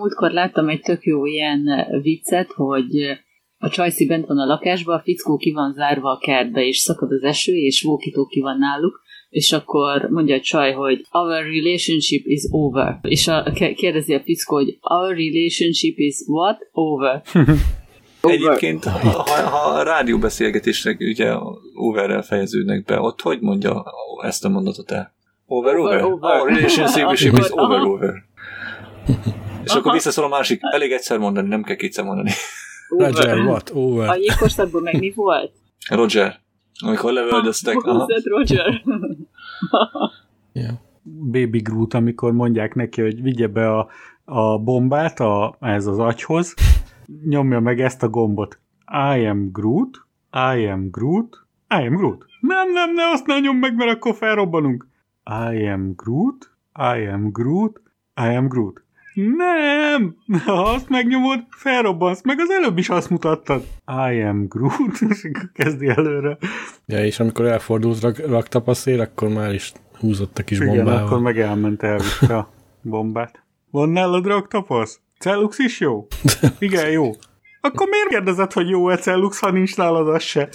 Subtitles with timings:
[0.00, 3.18] múltkor láttam egy tök jó ilyen viccet, hogy
[3.58, 7.12] a Csajci bent van a lakásban, a fickó ki van zárva a kertbe, és szakad
[7.12, 12.26] az eső, és vókító ki van náluk, és akkor mondja a csaj, hogy our relationship
[12.26, 12.98] is over.
[13.02, 16.68] És a, kérdezi a fickó, hogy our relationship is what?
[16.72, 17.22] Over.
[18.22, 21.34] Egyébként, ha, ha, a rádióbeszélgetések ugye
[21.74, 23.84] overrel fejeződnek be, ott hogy mondja
[24.22, 25.14] ezt a mondatot el?
[25.46, 26.02] Over, over?
[26.02, 26.12] over.
[26.12, 26.40] over.
[26.40, 28.24] Our relationship is over, over.
[29.70, 32.30] És akkor visszaszól a másik, elég egyszer mondani, nem kell kétszer mondani.
[32.88, 33.70] Roger, what?
[33.74, 34.08] Over.
[34.08, 35.52] A jégkorszakban meg mi volt?
[35.88, 36.40] Roger.
[36.84, 37.76] Amikor lövöldöztek.
[38.24, 38.82] Roger.
[40.52, 40.74] yeah.
[41.02, 43.88] Baby Groot, amikor mondják neki, hogy vigye be a,
[44.24, 46.54] a bombát a, ez az agyhoz,
[47.24, 48.58] nyomja meg ezt a gombot.
[49.14, 52.24] I am Groot, I am Groot, I am Groot.
[52.40, 54.86] Nem, nem, ne, azt ne nyom meg, mert akkor felrobbanunk.
[55.24, 57.80] I am Groot, I am Groot,
[58.16, 58.84] I am Groot.
[59.14, 60.16] Nem!
[60.44, 63.62] Ha azt megnyomod, felrobbansz, meg az előbb is azt mutattad.
[63.86, 66.38] I am Groot, és kezdi előre.
[66.86, 70.74] Ja, és amikor elfordult rak, raktap a szél, akkor már is húzott a kis Igen,
[70.74, 71.06] bombával.
[71.06, 72.50] akkor meg elment, elvitte a
[72.82, 73.42] bombát.
[73.70, 75.00] Van nálad raktapasz?
[75.18, 76.06] Cellux is jó?
[76.58, 77.10] Igen, jó.
[77.60, 80.48] Akkor miért kérdezed, hogy jó-e Cellux, ha nincs nálad az se?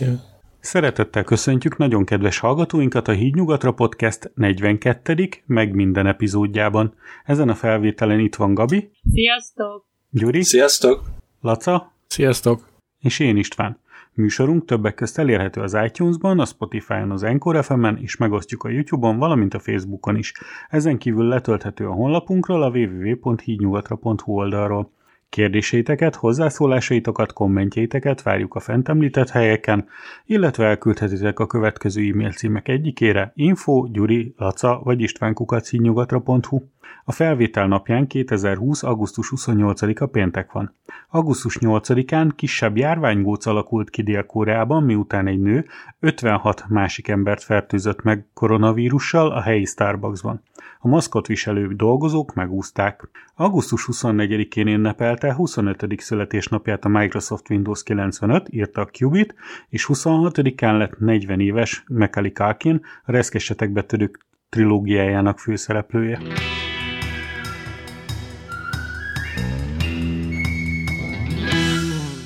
[0.00, 0.30] Ja.
[0.62, 5.28] Szeretettel köszöntjük nagyon kedves hallgatóinkat a Hídnyugatra Podcast 42.
[5.46, 6.94] meg minden epizódjában.
[7.24, 8.90] Ezen a felvételen itt van Gabi.
[9.12, 9.86] Sziasztok!
[10.10, 10.42] Gyuri.
[10.42, 11.02] Sziasztok!
[11.40, 11.92] Laca.
[12.06, 12.68] Sziasztok!
[13.00, 13.78] És én István.
[14.12, 19.18] Műsorunk többek közt elérhető az iTunes-ban, a Spotify-on, az Encore FM-en, és megosztjuk a YouTube-on,
[19.18, 20.32] valamint a Facebookon is.
[20.68, 24.90] Ezen kívül letölthető a honlapunkról a www.hídnyugatra.hu oldalról.
[25.32, 29.88] Kérdéseiteket, hozzászólásaitokat, kommentjeiteket várjuk a fent említett helyeken,
[30.24, 36.60] illetve elküldhetitek a következő e-mail címek egyikére info, gyuri, laca vagy istvánkukacínyugatra.hu.
[37.04, 38.82] A felvétel napján 2020.
[38.82, 40.74] augusztus 28-a péntek van.
[41.08, 45.66] Augusztus 8-án kisebb járványgóc alakult ki Dél-Koreában, miután egy nő
[46.00, 50.42] 56 másik embert fertőzött meg koronavírussal a helyi Starbucksban.
[50.84, 53.08] A maszkot viselő dolgozók megúzták.
[53.34, 56.00] Augusztus 24-én ünnepelte 25.
[56.00, 59.34] születésnapját a Microsoft Windows 95, írta a Qubit,
[59.68, 66.20] és 26-án lett 40 éves Macaulay Culkin, a reszkesetek betörők trilógiájának főszereplője.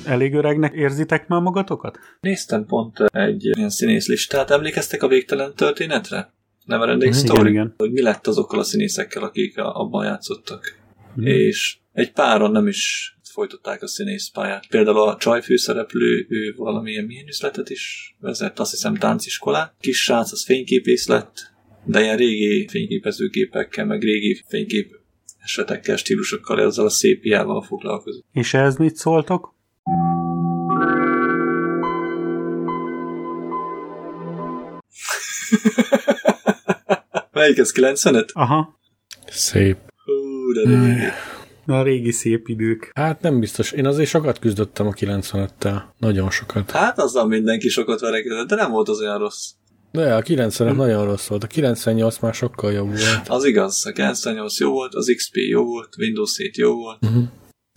[0.05, 1.99] Elég öregnek érzitek már magatokat?
[2.19, 4.51] Néztem pont egy ilyen színészlistát.
[4.51, 6.35] Emlékeztek a végtelen történetre?
[6.67, 7.39] Neverending Mhm, Story?
[7.39, 7.73] igen, igen.
[7.77, 10.79] Hogy mi lett azokkal a színészekkel, akik abban játszottak.
[11.15, 11.25] Mhm.
[11.25, 14.67] És egy páron nem is folytatták a színészpályát.
[14.67, 19.73] Például a csaj főszereplő, ő valamilyen milyen üzletet is vezet, azt hiszem tánciskolát.
[19.79, 21.51] Kis srác, az fényképész lett,
[21.85, 24.95] de ilyen régi fényképezőgépekkel, meg régi fénykép
[25.43, 28.23] esetekkel, stílusokkal, ezzel a szépiával foglalkozik.
[28.33, 29.55] És ehhez mit szóltok?
[37.37, 38.31] Melyik ez, 95?
[38.33, 38.79] Aha,
[39.29, 39.77] Szép.
[40.05, 41.01] Hú, de régi.
[41.65, 42.91] a régi szép idők.
[42.95, 43.71] Hát nem biztos.
[43.71, 45.81] Én azért sokat küzdöttem a 95-tel.
[45.97, 46.71] Nagyon sokat.
[46.71, 49.49] Hát azzal mindenki sokat verekedett, de nem volt az olyan rossz.
[49.91, 51.43] De a 95 nagyon rossz volt.
[51.43, 53.27] A 98 már sokkal jobb volt.
[53.27, 56.99] Az igaz, a 98 jó volt, az XP jó volt, Windows 7 jó volt.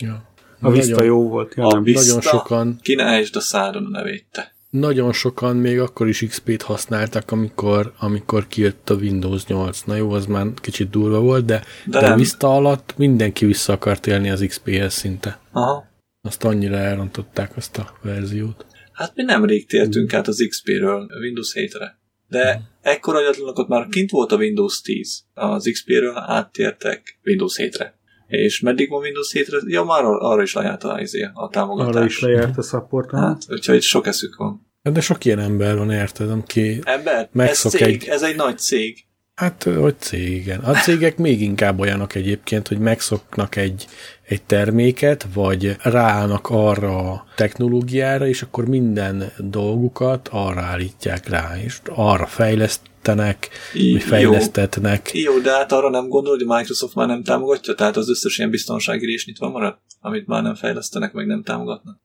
[0.03, 0.29] Ja.
[0.61, 1.53] A Vista nagyon, jó volt.
[1.55, 1.83] Ja, A nem.
[1.83, 4.55] Vista, nagyon sokan, ki ne a száron a nevét te.
[4.71, 9.81] Nagyon sokan még akkor is XP-t használtak, amikor, amikor kijött a Windows 8.
[9.81, 12.15] Na jó, az már kicsit durva volt, de, De de.
[12.15, 15.39] Vista alatt mindenki vissza akart élni az XP-hez szinte.
[15.51, 15.89] Aha.
[16.21, 18.65] Azt annyira elrontották azt a verziót.
[18.91, 21.99] Hát mi nem rég tértünk át az XP-ről Windows 7-re.
[22.27, 25.23] De ekkor agyatlanok ott már kint volt a Windows 10.
[25.33, 27.99] Az XP-ről áttértek Windows 7-re.
[28.31, 29.57] És meddig van Windows 7-re?
[29.65, 31.95] Ja, már ar- arra is lejárt a, izé, a támogatás.
[31.95, 33.11] Arra is lejárt a support.
[33.11, 34.67] Hát, úgyhogy sok eszük van.
[34.83, 38.57] Hát De sok ilyen ember van, érted, aki Ember, ez cég, egy- ez egy nagy
[38.57, 38.97] cég.
[39.35, 40.59] Hát, hogy cég, igen.
[40.59, 43.85] A cégek még inkább olyanok egyébként, hogy megszoknak egy,
[44.31, 51.79] egy terméket, vagy ráállnak arra a technológiára, és akkor minden dolgukat arra állítják rá, és
[51.85, 55.09] arra fejlesztenek, Í- vagy fejlesztetnek.
[55.13, 57.73] Jó, de hát arra nem gondol, hogy Microsoft már nem támogatja?
[57.73, 59.77] Tehát az összes ilyen biztonsági rés nyitva marad?
[59.99, 61.99] Amit már nem fejlesztenek, meg nem támogatnak?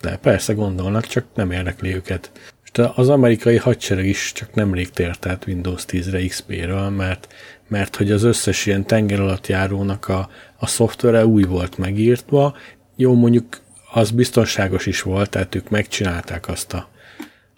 [0.00, 2.30] De persze gondolnak, csak nem érdekli őket.
[2.64, 7.28] És az amerikai hadsereg is csak nemrég tért át Windows 10-re XP-ről, mert,
[7.68, 10.28] mert hogy az összes ilyen tenger alatt járónak a,
[10.58, 12.54] a szoftvere új volt megírtva.
[12.96, 13.44] Jó, mondjuk
[13.92, 16.88] az biztonságos is volt, tehát ők megcsinálták azt a,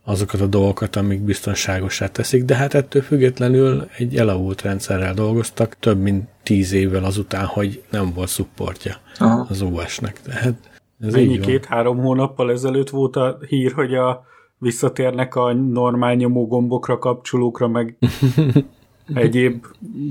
[0.04, 6.00] azokat a dolgokat, amik biztonságosá teszik, de hát ettől függetlenül egy elavult rendszerrel dolgoztak több
[6.00, 9.46] mint tíz évvel azután, hogy nem volt szupportja Aha.
[9.48, 10.20] az OS-nek.
[10.22, 10.54] Tehát
[11.00, 14.24] ez Ennyi két-három hónappal ezelőtt volt a hír, hogy a
[14.58, 17.96] visszatérnek a normál nyomógombokra, kapcsolókra, meg
[19.14, 19.64] egyéb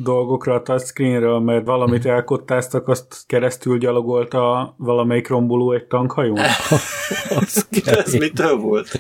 [0.04, 6.38] dolgokra a touchscreenről, mert valamit elkottáztak, azt keresztül gyalogolta valamelyik romboló egy tankhajón.
[7.86, 9.00] Ez mitől volt?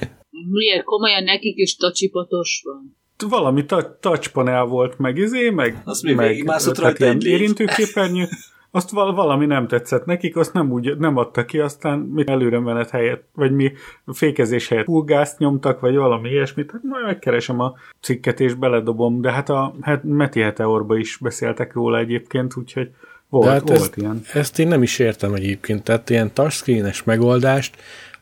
[0.51, 2.97] Miért komolyan nekik is tacsipatos van?
[3.29, 8.27] Valami ta- touchpanel volt, meg izé, meg, Az mi, meg végigmászott rajta egy érintőképernyő.
[8.75, 12.59] Azt val- valami nem tetszett nekik, azt nem úgy nem adta ki, aztán mit előre
[12.59, 13.71] menet helyett, vagy mi
[14.05, 19.31] fékezés helyett pulgázt nyomtak, vagy valami ilyesmit, hát majd megkeresem a cikket és beledobom, de
[19.31, 22.89] hát a hát Meti Heteorba is beszéltek róla egyébként, úgyhogy
[23.29, 24.21] volt, De hát volt ezt, ilyen.
[24.33, 25.83] ezt én nem is értem egyébként.
[25.83, 27.75] Tehát ilyen touchscreenes megoldást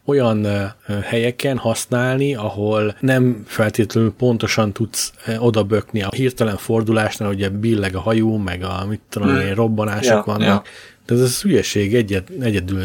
[0.05, 0.47] olyan
[1.03, 8.37] helyeken használni, ahol nem feltétlenül pontosan tudsz odabökni a hirtelen fordulásnál, ugye billeg a hajó,
[8.37, 9.39] meg a mit tudom Hmm.
[9.39, 10.47] én, robbanások Ja, vannak.
[10.47, 10.61] ja.
[11.05, 12.81] De ez az hülyeség egyet, egyedül,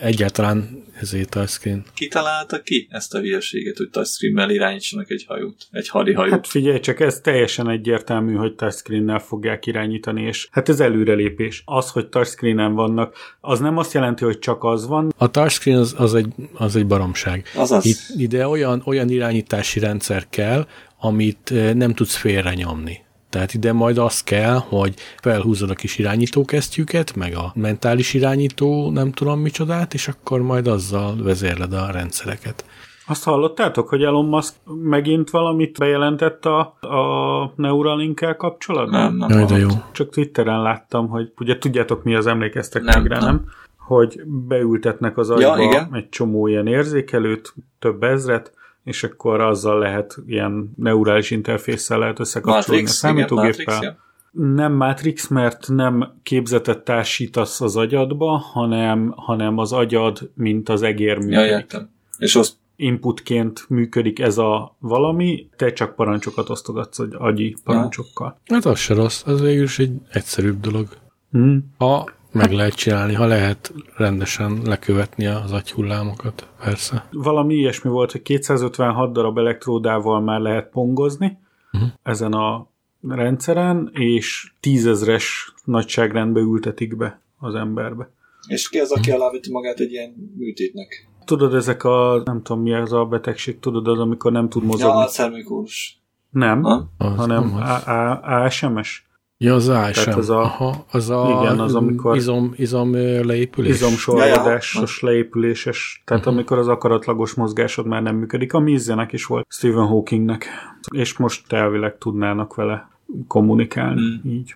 [0.00, 1.84] egyáltalán ezért touchscreen.
[1.94, 5.66] Ki találta ki ezt a hülyeséget, hogy touchscreen-mel irányítsanak egy hajót?
[5.70, 6.32] Egy hadihajót?
[6.32, 11.62] Hát figyelj csak, ez teljesen egyértelmű, hogy touchscreen-nel fogják irányítani, és hát ez előrelépés.
[11.64, 15.94] Az, hogy touchscreen-en vannak, az nem azt jelenti, hogy csak az van, A touchscreen az,
[15.96, 17.46] az, egy, az egy baromság.
[17.54, 17.84] Azaz.
[17.84, 20.66] Itt, ide olyan, olyan irányítási rendszer kell,
[20.98, 22.98] amit eh, nem tudsz félre nyomni.
[23.30, 29.12] Tehát ide majd az kell, hogy felhúzod a kis irányítókesztyűket, meg a mentális irányító nem
[29.12, 32.64] tudom micsodát, és akkor majd azzal vezérled a rendszereket.
[33.06, 39.00] Azt hallottátok, hogy Elon Musk megint valamit bejelentett a, a Neuralink-kel kapcsolatban?
[39.00, 39.28] Nem, nem.
[39.28, 39.68] Jaj, de jó.
[39.92, 43.26] Csak Twitteren láttam, hogy ugye tudjátok mi az, emlékeztek Nem, meg rá, nem.
[43.26, 43.44] nem?
[43.78, 45.88] Hogy beültetnek az agyba igen.
[45.92, 48.52] egy csomó ilyen érzékelőt, több ezret,
[48.84, 53.74] és akkor azzal lehet ilyen neurális interfésszel lehet összekapcsolni Matrix, a igen, számítógéppel.
[53.74, 53.98] Matrix, ja.
[54.32, 61.16] Nem Matrix, mert nem képzetet társítasz az agyadba, hanem, hanem az agyad, mint az egér
[61.18, 61.50] Ja, működik.
[61.50, 61.90] értem.
[62.18, 68.40] És az Inputként működik ez a valami, te csak parancsokat osztogatsz agy- agyi parancsokkal.
[68.46, 70.88] Hát az se rossz, az végül is egy egyszerűbb dolog.
[71.30, 71.72] Hmm.
[71.78, 77.06] Ha meg lehet csinálni, ha lehet rendesen lekövetni az agyhullámokat, persze.
[77.12, 81.38] Valami ilyesmi volt, hogy 256 darab elektródával már lehet pongozni
[81.72, 81.84] Mhm.
[82.02, 82.66] ezen a
[83.08, 88.10] rendszeren, és tízezres nagyságrendbe ültetik be az emberbe.
[88.48, 91.08] És ki az, aki aláveti magát egy ilyen műtétnek?
[91.24, 94.98] Tudod, ezek a, nem tudom mi ez a betegség, tudod, az, amikor nem tud mozogni.
[94.98, 95.98] Ja, a szermikórus.
[96.30, 96.90] nem, Ha?
[96.98, 97.86] Az hanem nem az.
[97.86, 99.08] A- A- ASMS.
[99.42, 100.10] Ja, az ASM.
[100.10, 102.92] az a- Aha, az a igen, az, amikor- izom, izom
[103.26, 103.70] leépülés.
[103.74, 109.86] izomsorvadásos, leépüléses, tehát amikor az akaratlagos mozgásod már nem működik, ami Izzenek is volt, Stephen
[109.86, 110.46] Hawkingnek,
[110.94, 112.90] és most elvileg tudnának vele
[113.26, 114.30] kommunikálni, Hmm.
[114.32, 114.54] így.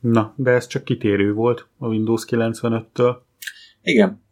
[0.00, 3.16] Na, de ez csak kitérő volt a Windows 95-től.
[3.82, 4.22] Igen.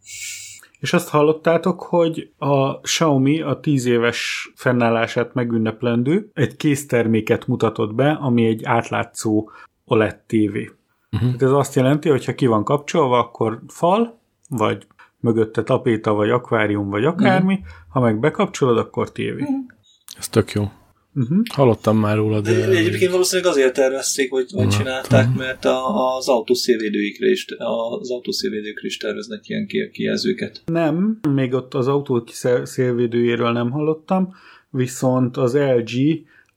[0.83, 8.11] És azt hallottátok, hogy a Xiaomi a 10 éves fennállását megünneplendő egy készterméket mutatott be,
[8.11, 9.49] ami egy átlátszó
[9.85, 10.55] OLED TV.
[10.55, 10.69] Uh-huh.
[11.11, 14.19] Tehát ez azt jelenti, hogy ha ki van kapcsolva, akkor fal,
[14.49, 14.87] vagy
[15.19, 19.45] mögötte tapéta, vagy akvárium, vagy akármi, ha meg bekapcsolod, akkor tévé.
[20.17, 20.71] Ez tök jó.
[21.15, 21.37] Uh-huh.
[21.53, 22.67] Hallottam már róla, De de...
[22.67, 27.45] egyébként valószínűleg azért tervezték, hogy, hogy Na, csinálták, mert a, az autószélvédőikre is,
[27.99, 30.61] az autószélvédőkre is terveznek ilyen ki- kijelzőket.
[30.65, 32.23] Nem, még ott az autó
[32.63, 34.33] szélvédőjéről nem hallottam,
[34.69, 35.91] viszont az LG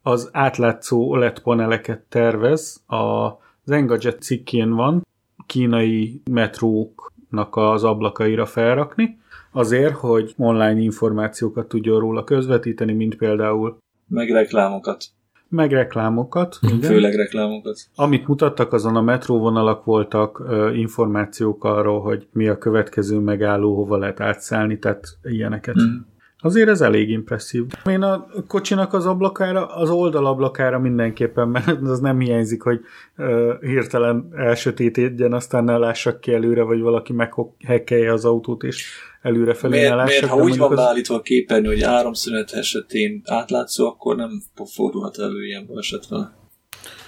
[0.03, 5.07] az átlátszó OLED paneleket tervez, a az Engadget cikkén van,
[5.47, 9.19] kínai metróknak az ablakaira felrakni,
[9.53, 13.79] azért, hogy online információkat tudjon róla közvetíteni, mint például
[14.09, 15.05] Meg reklámokat.
[15.49, 16.81] meg reklámokat, igen.
[16.81, 17.79] Főleg reklámokat.
[17.95, 20.43] Amit mutattak, azon a metróvonalak voltak,
[20.75, 25.75] információk arról, hogy mi a következő megálló, hova lehet átszállni, tehát ilyeneket.
[25.75, 25.97] Mm.
[26.39, 27.65] Azért ez elég impresszív.
[27.87, 32.81] Én a kocsinak az ablakára, az oldalablakára mindenképpen, mert az nem hiányzik, hogy
[33.17, 38.89] ö, hirtelen elsötétedjen, aztán ne lássak ki előre, vagy valaki meghekkelje az autót, és
[39.27, 43.23] előre felé ne Miért, miért, ha úgy van az- beállítva a képernyő, hogy áramszünet esetén
[43.25, 44.43] átlátszó, akkor nem
[44.75, 46.35] fordulhat elő ilyen baleset vele.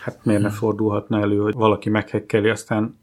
[0.02, 2.98] Hát miért ne fordulhatna elő, hogy valaki meghekkeli, aztán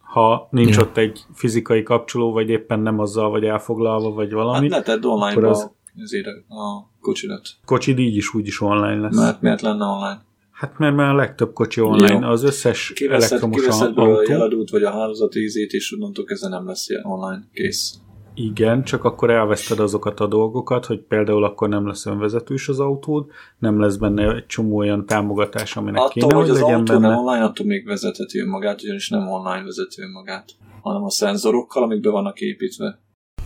[0.00, 0.82] ha nincs Ja.
[0.82, 5.04] ott egy fizikai kapcsoló, vagy éppen nem azzal vagy elfoglalva, vagy Hát valami, ne tedd
[5.04, 5.70] online az-
[6.02, 7.48] azért a kocsidat.
[7.64, 9.16] kocsid így is úgy is online lesz.
[9.16, 10.24] Mert miért lenne online?
[10.50, 12.30] Hát mert már a legtöbb kocsi online, Jó.
[12.30, 14.32] az összes Kiveszed, elektromos kiveszed belőle a autó.
[14.32, 17.94] jeladót, vagy a hálózati ízét, és onnantól kezdve nem lesz ilyen online kész.
[18.38, 23.26] Igen, csak akkor elveszted azokat a dolgokat, hogy például akkor nem lesz önvezetős az autód,
[23.58, 26.92] nem lesz benne egy csomó olyan támogatás, aminek Attól, kéne, hogy hogy az legyen autó
[26.92, 27.08] benne.
[27.08, 30.44] nem online, attól még vezetheti önmagát, ugyanis nem online vezeti önmagát,
[30.82, 33.00] hanem a szenzorokkal, amik be vannak építve.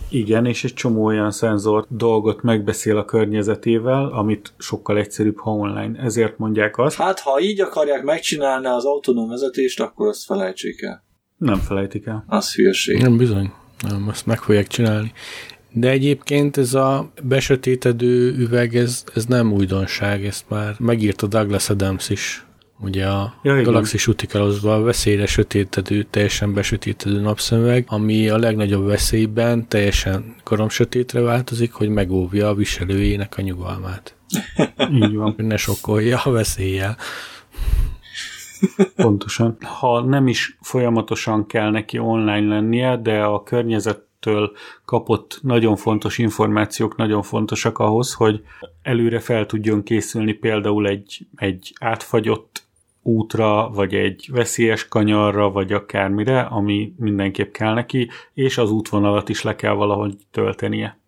[0.09, 5.99] Igen, és egy csomó olyan szenzor dolgot megbeszél a környezetével, amit sokkal egyszerűbb, ha online.
[5.99, 11.03] Ezért mondják azt, Hát, ha így akarják megcsinálni az autonóm vezetést, akkor azt felejtsék el.
[11.37, 12.23] nem felejtik el.
[12.27, 13.01] Az hülyeség.
[13.01, 13.51] Nem bizony.
[13.81, 15.11] Nem, azt meg fogják csinálni.
[15.73, 22.09] De egyébként ez a besötétedő üveg, ez, ez nem újdonság, ezt már megírta Douglas Adams
[22.09, 22.45] is.
[22.83, 23.61] Ugye a Ja.
[23.61, 31.73] Galaxis Uticalosban a veszélyre sötétedő, teljesen besötétedő napszemüveg, ami a legnagyobb veszélyben teljesen koromsötétre változik,
[31.73, 34.15] hogy megóvja a viselőjének a nyugalmát.
[34.93, 35.33] Így van.
[35.35, 36.97] Hogy ne sokkolja a veszéllyel.
[38.95, 39.57] Pontosan.
[39.61, 44.51] Ha nem is folyamatosan kell neki online lennie, de a környezettől
[44.85, 48.43] kapott nagyon fontos információk nagyon fontosak ahhoz, hogy
[48.81, 52.63] előre fel tudjon készülni például egy, egy átfagyott
[53.01, 59.41] útra, vagy egy veszélyes kanyarra, vagy akármire, ami mindenképp kell neki, és az útvonalat is
[59.41, 60.99] le kell valahogy töltenie.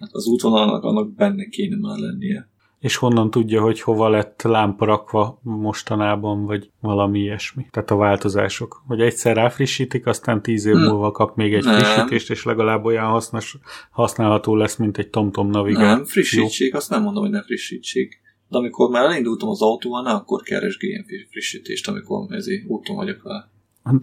[0.00, 2.50] Hát az útvonalnak annak benne kéne már lennie.
[2.82, 7.66] És honnan tudja, hogy hova lett lámpa rakva mostanában, vagy valami ilyesmi.
[7.70, 8.82] Tehát a változások.
[8.86, 10.80] Hogy egyszer ráfrissítik, aztán tíz év Hm.
[10.80, 11.78] múlva kap még egy Nem.
[11.78, 13.56] frissítést, és legalább olyan hasznos,
[13.90, 15.86] használható lesz, mint egy TomTom navigáció.
[15.86, 18.20] Nem, frissítsék, azt nem mondom, hogy ne frissítsék.
[18.48, 23.50] De amikor már elindultam az autóval, akkor keresgéljen frissítést, amikor ezért úton vagyok vele.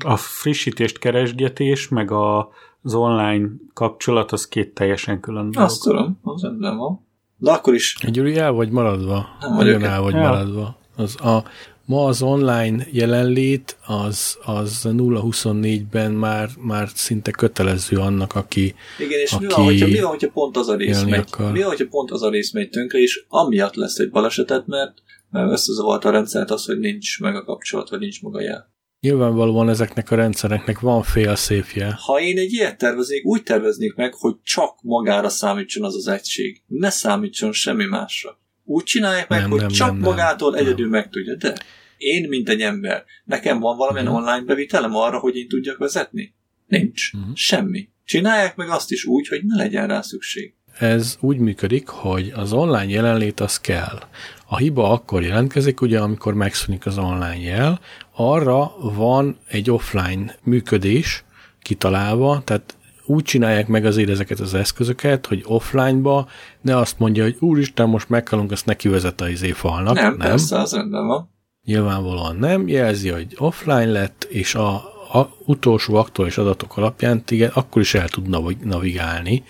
[0.05, 2.49] A frissítést keresgetés, meg a,
[2.81, 5.69] az online kapcsolat, az két teljesen külön dolog.
[5.69, 7.07] Azt tudom, az rendben van.
[7.39, 9.37] De akkor is Gyuri, el vagy maradva?
[9.39, 10.21] Nem vagyok Nagyon el vagy el.
[10.21, 10.77] maradva.
[10.95, 11.43] Az a,
[11.85, 19.37] ma az online jelenlét az, az 0-24-ben már, már szinte kötelező annak, aki Igen, és
[19.37, 21.51] mi aki van, hogyha, mi van, hogyha pont az a rész megy, akar.
[21.51, 24.93] mi van, hogyha pont az a rész megy tönkre, és amiatt lesz egy balesetet, mert,
[25.31, 28.71] mert összezavart a rendszert az, hogy nincs meg a kapcsolat, vagy nincs maga jel.
[29.01, 31.97] Nyilvánvalóan ezeknek a rendszereknek van félszépje.
[32.05, 36.61] Ha én egy ilyet terveznék, úgy terveznék meg, hogy csak magára számítson az az egység.
[36.67, 38.39] Ne számítson semmi másra.
[38.63, 40.59] Úgy csinálják meg, Nem, hogy nem, csak nem, magától Nem.
[40.59, 41.35] egyedül meg tudja.
[41.35, 41.55] De
[41.97, 44.15] én, mint egy ember, nekem van valamilyen Mhm.
[44.15, 46.35] online bevitelem arra, hogy én tudjak vezetni?
[46.67, 47.13] Nincs.
[47.13, 47.31] Mhm.
[47.33, 47.89] Semmi.
[48.05, 50.53] Csinálják meg azt is úgy, hogy ne legyen rá szükség.
[50.77, 53.99] Ez úgy működik, hogy az online jelenlét az kell.
[54.45, 57.79] A hiba akkor jelentkezik, ugye, amikor megszűnik az online jel,
[58.15, 61.23] arra van egy offline működés
[61.61, 66.27] kitalálva, tehát úgy csinálják meg azért ezeket az eszközöket, hogy offline-ba
[66.61, 69.95] ne azt mondja, hogy úristen, most meghalunk, azt neki vezet a izé falnak.
[69.95, 71.29] nem, nem, persze, az rendben van.
[71.65, 74.73] Nyilvánvalóan nem, jelzi, hogy offline lett, és a,
[75.13, 79.43] a utolsó aktuális adatok alapján igen, akkor is el tud nav- navigálni,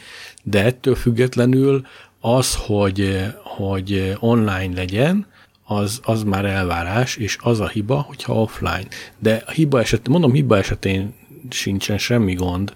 [0.49, 1.85] de ettől függetlenül
[2.19, 5.27] az, hogy, hogy online legyen,
[5.65, 8.87] az, az már elvárás, és az a hiba, hogyha offline.
[9.19, 11.13] De a hiba eset, mondom, hiba esetén
[11.49, 12.73] sincsen semmi gond.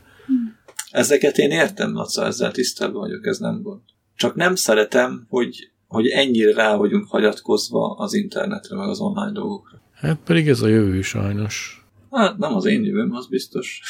[0.92, 3.82] Ezeket én értem, Laca, ezzel tisztában vagyok, ez nem gond.
[4.16, 9.82] Csak nem szeretem, hogy, hogy ennyire rá vagyunk hagyatkozva az internetre, meg az online dolgokra.
[9.94, 11.86] Hát pedig ez a jövő sajnos.
[12.12, 13.82] Hát nem az én jövőm, az biztos.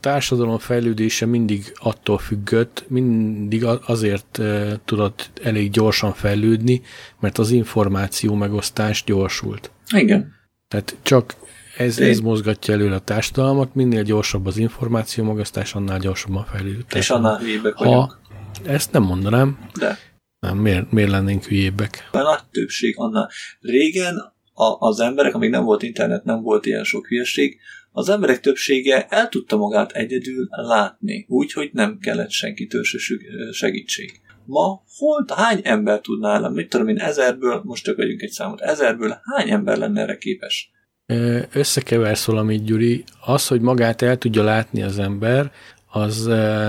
[0.00, 4.40] Társadalom fejlődése mindig attól függött, mindig azért
[4.84, 6.82] tudott elég gyorsan fejlődni,
[7.20, 9.70] mert az információ megosztás gyorsult.
[9.94, 10.32] Igen.
[10.68, 11.34] Tehát csak
[11.76, 16.94] ez, ez mozgatja előre a társadalmat, minél gyorsabb az információ megosztás, annál gyorsabban fejlődik.
[16.94, 17.96] a És annál hülyébbek vagyunk.
[17.96, 18.18] Ha
[18.64, 19.98] ezt nem mondanám, De.
[20.38, 22.08] nem, miért, miért lennénk hülyébbek?
[22.12, 23.30] A nagy többség annál.
[23.60, 24.16] Régen
[24.52, 27.60] a, az emberek, amíg nem volt internet, nem volt ilyen sok hülyeség,
[27.92, 32.98] az emberek többsége el tudta magát egyedül látni, úgyhogy nem kellett senkitől se
[33.52, 34.20] segítség.
[34.44, 39.20] Ma hol, hány ember tudná, mit tudom én, ezerből, most csak vegyünk egy számot, ezerből
[39.22, 40.70] hány ember lenne erre képes?
[41.52, 43.04] Összekeversz valamit, Gyuri.
[43.24, 45.52] Az, hogy magát el tudja látni az ember,
[45.92, 46.24] az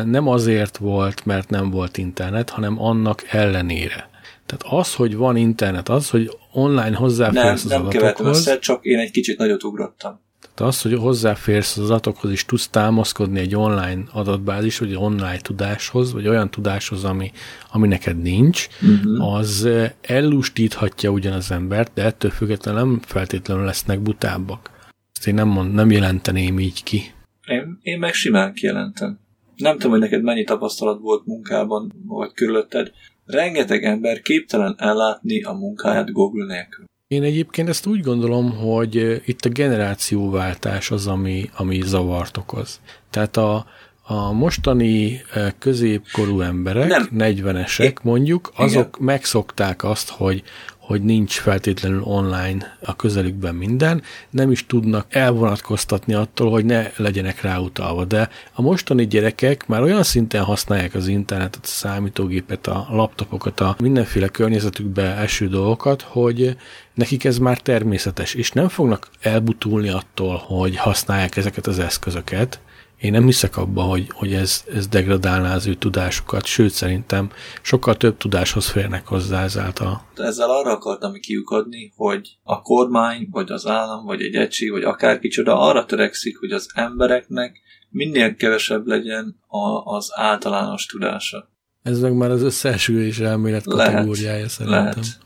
[0.06, 4.10] nem azért volt, mert nem volt internet, hanem annak ellenére.
[4.46, 8.60] Tehát az, hogy van internet, az, hogy online Nem, hozzáférsz az nem kevertem adatokhoz, össze,
[8.60, 10.22] csak én egy kicsit nagyot ugrottam.
[10.62, 15.38] Tehát az, hogy hozzáférsz az adatokhoz, és tudsz támaszkodni egy online adatbázis, vagy egy online
[15.38, 17.32] tudáshoz, vagy olyan tudáshoz, ami,
[17.72, 19.34] ami neked nincs, Uh-huh.
[19.34, 19.70] az
[20.02, 24.70] ellustíthatja ugyan az embert, de ettől függetlenül nem feltétlenül lesznek butábbak.
[25.14, 27.02] Ezt én nem, mond, nem jelenteném így ki.
[27.48, 29.20] Én, én meg simán kijelentem.
[29.56, 32.92] Nem tudom, hogy neked mennyi tapasztalat volt munkában, vagy körülötted.
[33.26, 36.86] Rengeteg ember képtelen ellátni a munkáját Google nélkül.
[37.12, 42.80] Én egyébként ezt úgy gondolom, hogy itt a generációváltás az, ami, ami zavart okoz.
[43.10, 43.66] Tehát a,
[44.04, 45.22] A mostani
[45.60, 47.10] középkorú emberek, Nem.
[47.18, 50.44] 40-esek mondjuk, azok megszokták azt, hogy
[50.92, 57.42] hogy nincs feltétlenül online a közelükben minden, nem is tudnak elvonatkoztatni attól, hogy ne legyenek
[57.42, 58.06] ráutalva.
[58.06, 63.76] De a mostani gyerekek már olyan szinten használják az internetet, a számítógépet, a laptopokat, a
[63.80, 66.58] mindenféle környezetükbe eső dolgokat, hogy
[66.94, 72.60] nekik ez már természetes, és nem fognak elbutulni attól, hogy használják ezeket az eszközöket,
[73.02, 77.32] én nem hiszek abba, hogy, hogy ez, ez degradálná az ő tudásukat, sőt szerintem
[77.62, 80.06] sokkal több tudáshoz férnek hozzá ezáltal.
[80.16, 85.20] Ezzel arra akartam kiukadni, hogy a kormány, vagy az állam, vagy egy egység, vagy akár
[85.20, 91.50] kicsoda arra törekszik, hogy az embereknek minél kevesebb legyen a, az általános tudása.
[91.84, 94.82] Ez meg már az összeesülés elmélet Lehet, kategóriája szerintem.
[94.82, 95.20] Lehet, lehet.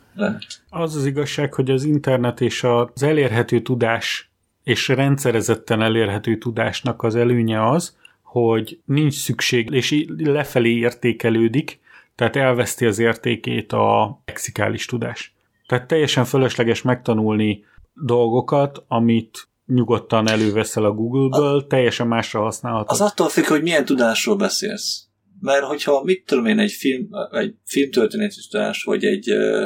[0.70, 4.30] Az az igazság, hogy az internet és az elérhető tudás
[4.64, 11.80] és rendszerezetten elérhető tudásnak az előnye az, hogy nincs szükség, és lefelé értékelődik,
[12.16, 15.36] tehát elveszti az értékét a lexikális tudás.
[15.68, 22.90] Tehát teljesen fölösleges megtanulni dolgokat, amit nyugodtan előveszel a Google-ből, teljesen másra használhatod.
[22.90, 25.08] Az attól függ, hogy milyen tudásról beszélsz.
[25.40, 29.64] Mert hogyha mit tudom én, egy, film, egy filmtörténeti tudás, vagy egy uh,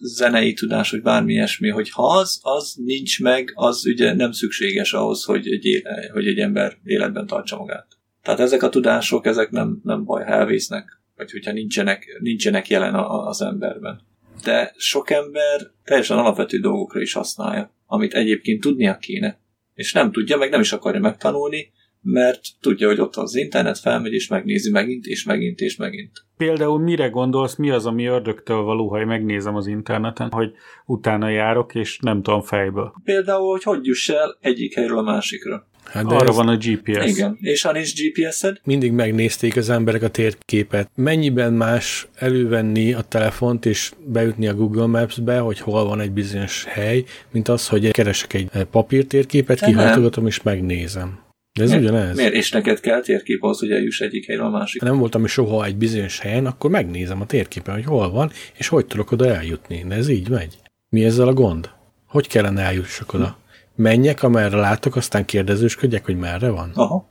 [0.00, 4.92] zenei tudás, vagy bármi ilyesmi, hogy ha az, az nincs meg, az ugye nem szükséges
[4.92, 7.86] ahhoz, hogy egy, éle, hogy egy ember életben tartsa magát.
[8.22, 12.94] Tehát ezek a tudások, ezek nem, nem baj, ha elvésznek, vagy hogyha nincsenek, nincsenek jelen
[12.94, 14.00] a, az emberben.
[14.44, 19.38] De sok ember teljesen alapvető dolgokra is használja, amit egyébként tudnia kéne,
[19.74, 21.72] és nem tudja, meg nem is akarja megtanulni,
[22.08, 26.24] mert tudja, hogy ott az internet felmegy, és megnézi megint, és megint, és megint.
[26.36, 30.52] Például mire gondolsz, mi az, ami ördögtől való, ha megnézem az interneten, hogy
[30.86, 32.92] utána járok, és nem tudom fejből.
[33.04, 35.68] Például, hogy hogy juss el egyik helyről a másikra.
[35.84, 37.10] Hát Arra ez van a GPS.
[37.10, 37.38] Igen.
[37.40, 40.90] És ha nincs GPS-ed, mindig megnézték az emberek a térképet.
[40.94, 46.64] Mennyiben más elővenni a telefont és beütni a Google Maps-be, hogy hol van egy bizonyos
[46.64, 51.24] hely, mint az, hogy keresek egy papírtérképet, kihajtogatom és megnézem.
[51.56, 52.16] De ez miért, ugyanez.
[52.16, 52.32] miért?
[52.32, 54.80] És neked kell térkép ahhoz, hogy eljuss egyik helyről a másik.
[54.80, 58.68] Ha nem voltam soha egy bizonyos helyen, akkor megnézem a térképen, hogy hol van, és
[58.68, 59.84] hogy tudok oda eljutni.
[59.88, 60.58] De ez így megy.
[60.88, 61.70] Mi ezzel a gond?
[62.06, 63.38] Hogy kellene eljussak oda?
[63.74, 66.70] Menjek, amerre látok, aztán kérdezősködjek, hogy merre van?
[66.74, 67.08] Aha.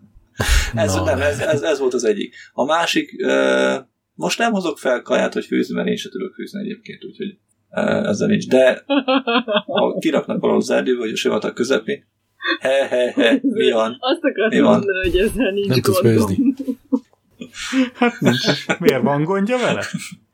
[0.74, 2.34] ez, Na, nem, ez, ez, ez, volt az egyik.
[2.52, 3.74] A másik, uh,
[4.14, 7.38] most nem hozok fel kaját, hogy főzni, mert én sem tudok főzni egyébként, úgyhogy
[8.04, 8.48] ezzel nincs.
[8.48, 8.84] De
[9.66, 12.04] ha kiraknak valahol az erdőbe, vagy a sivatag közepén,
[12.60, 13.96] he, he, he, mi van?
[13.98, 14.70] Azt Mi akartam van?
[14.72, 16.54] mondani, hogy ezzel nincs Nem tudsz főzni.
[17.94, 18.66] Hát nincs.
[18.78, 19.84] Miért van gondja vele?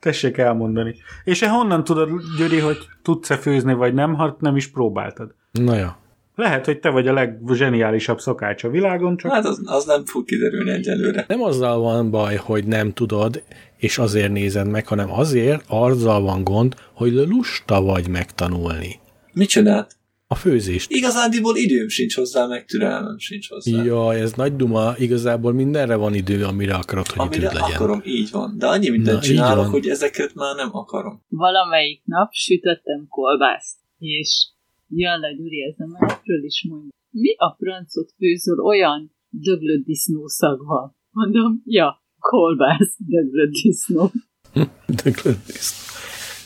[0.00, 0.94] Tessék elmondani.
[1.24, 5.34] És honnan tudod, Gyuri, hogy tudsz-e főzni, vagy nem, ha nem is próbáltad?
[5.52, 6.00] Na ja.
[6.34, 10.24] Lehet, hogy te vagy a leggeniálisabb szakács a világon, csak Hát az, az nem fog
[10.24, 11.24] kiderülni egyelőre.
[11.28, 13.42] Nem azzal van baj, hogy nem tudod,
[13.76, 19.00] és azért nézed meg, hanem azért, azzal van gond, hogy lusta vagy megtanulni.
[19.32, 19.96] Mit csinált?
[20.32, 20.90] A főzést.
[20.90, 23.84] Igazándiból időm sincs hozzá, meg türelmem sincs hozzá.
[23.84, 27.74] Jaj, ez nagy duma, igazából mindenre van idő, amire akarod, hogy Amire időd legyen.
[27.74, 28.58] akarom, így van.
[28.58, 31.22] De annyi mindent Na, csinálok, hogy ezeket már nem akarom.
[31.28, 34.48] Valamelyik nap sütöttem kolbászt, és
[34.88, 40.96] jön le Gyuri ezen mellett,ről is mondja, mi a francot főzöl olyan döglött disznószag van?
[41.10, 44.10] Mondom, ja, kolbász, döglött disznó.
[45.02, 45.86] Döglött disznó.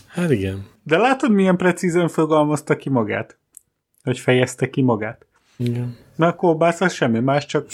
[0.07, 0.67] Hát igen.
[0.83, 3.39] De látod, milyen precízen fogalmazta ki magát?
[4.07, 5.27] Hogy fejezte ki magát?
[5.57, 5.97] igen.
[6.17, 7.67] Na a kolbász az semmi más, csak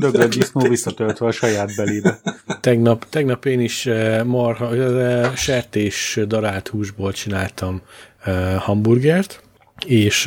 [0.00, 2.18] döglött disznó visszatöltve a saját belébe.
[2.60, 7.82] Tegnap, tegnap én is eh, marha, eh, sertés darált húsból csináltam
[8.24, 9.42] eh, hamburgert,
[9.86, 10.26] és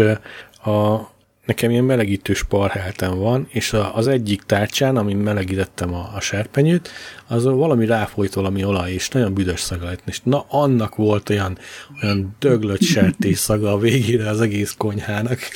[0.63, 1.09] a,
[1.49, 6.89] nekem ilyen melegítős parheltem van, és a, az egyik tárcsán, amin melegítettem a, a serpenyőt,
[7.27, 10.01] az valami ráfolyt valami olaj, és nagyon büdös szaga lett.
[10.05, 11.57] És na, annak volt olyan,
[12.03, 15.39] olyan döglött sertés szaga a végére az egész konyhának.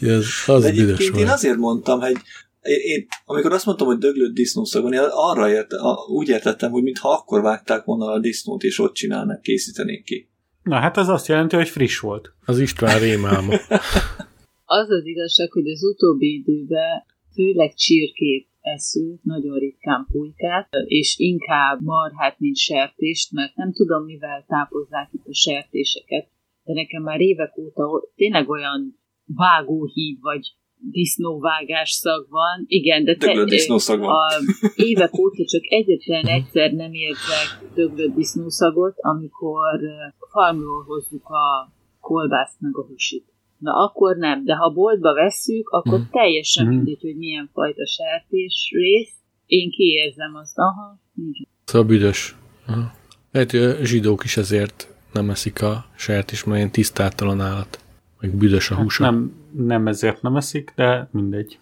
[0.00, 1.36] Az, az büdös egyébként én volt.
[1.36, 2.16] azért mondtam, hogy
[2.62, 6.70] én, én, amikor azt mondtam, hogy döglött disznószag van, én arra ért, a, úgy értettem,
[6.70, 10.28] hogy mintha akkor vágták volna a disznót, és ott csinálnak, készítenék ki.
[10.62, 12.32] Na hát az azt jelenti, hogy friss volt.
[12.44, 13.54] Az István rémálma.
[14.80, 21.80] Az az igazság, hogy az utóbbi időben főleg csirkét eszünk, nagyon ritkán pulykát, és inkább
[21.80, 26.28] marhát, mint sertést, mert nem tudom, mivel tápozzák itt a sertéseket,
[26.64, 30.54] de nekem már évek óta tényleg olyan vágóhíd, vagy
[30.90, 32.64] disznóvágás szag van.
[32.66, 34.10] Igen, de Döglött disznószag van.
[34.10, 34.28] a
[34.74, 39.92] évek óta csak egyetlen egyszer nem érzek döglött disznószagot, amikor ö,
[40.30, 43.33] farmról hozzuk a kolbászt meg a húsit.
[43.58, 46.10] Na akkor nem, de ha boltba vesszük, akkor Mhm.
[46.10, 46.74] teljesen Mhm.
[46.74, 49.12] mindegy, hogy milyen fajta sertés rész.
[49.46, 51.38] Én kiérzem azt, aha, nincs.
[51.64, 52.36] Szóval büdös.
[52.66, 52.92] Aha.
[53.32, 57.78] Lehet, hogy a zsidók is ezért nem eszik a sertés, mert ilyen tisztátalan állat.
[58.20, 59.04] Meg büdös a húsa.
[59.04, 61.58] Nem, nem ezért nem eszik, de mindegy.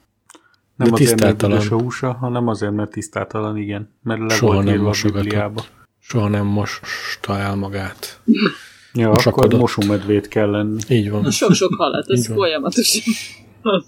[0.76, 3.90] Nem De azért, mert büdös a húsa, hanem azért, mert tisztátalan, igen.
[4.02, 4.90] Mert le Soha volt nem a.
[5.02, 5.62] Bibliába.
[5.98, 8.20] Soha nem mosta el magát.
[8.94, 9.46] Ja, Mosakodott.
[9.48, 10.80] akkor mosómedvét kell lenni.
[10.88, 11.30] Így van.
[11.30, 12.36] Sok-sok halat, Így ez van.
[12.36, 13.02] folyamatosan.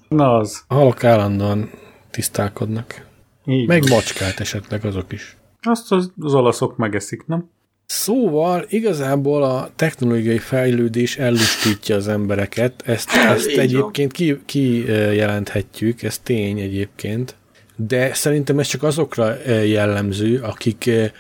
[0.08, 0.64] Na az.
[0.68, 1.70] A halak állandóan
[2.10, 3.06] tisztálkodnak.
[3.46, 3.66] Így.
[3.66, 5.36] Meg macskát esetleg azok is.
[5.62, 7.50] Azt az, az olaszok megeszik, nem?
[7.86, 16.18] Szóval igazából a technológiai fejlődés ellustítja az embereket, ezt, ezt egyébként ki, ki jelenthetjük, ez
[16.18, 17.36] tény egyébként,
[17.76, 21.10] de szerintem ez csak azokra eh, jellemző, akik eh,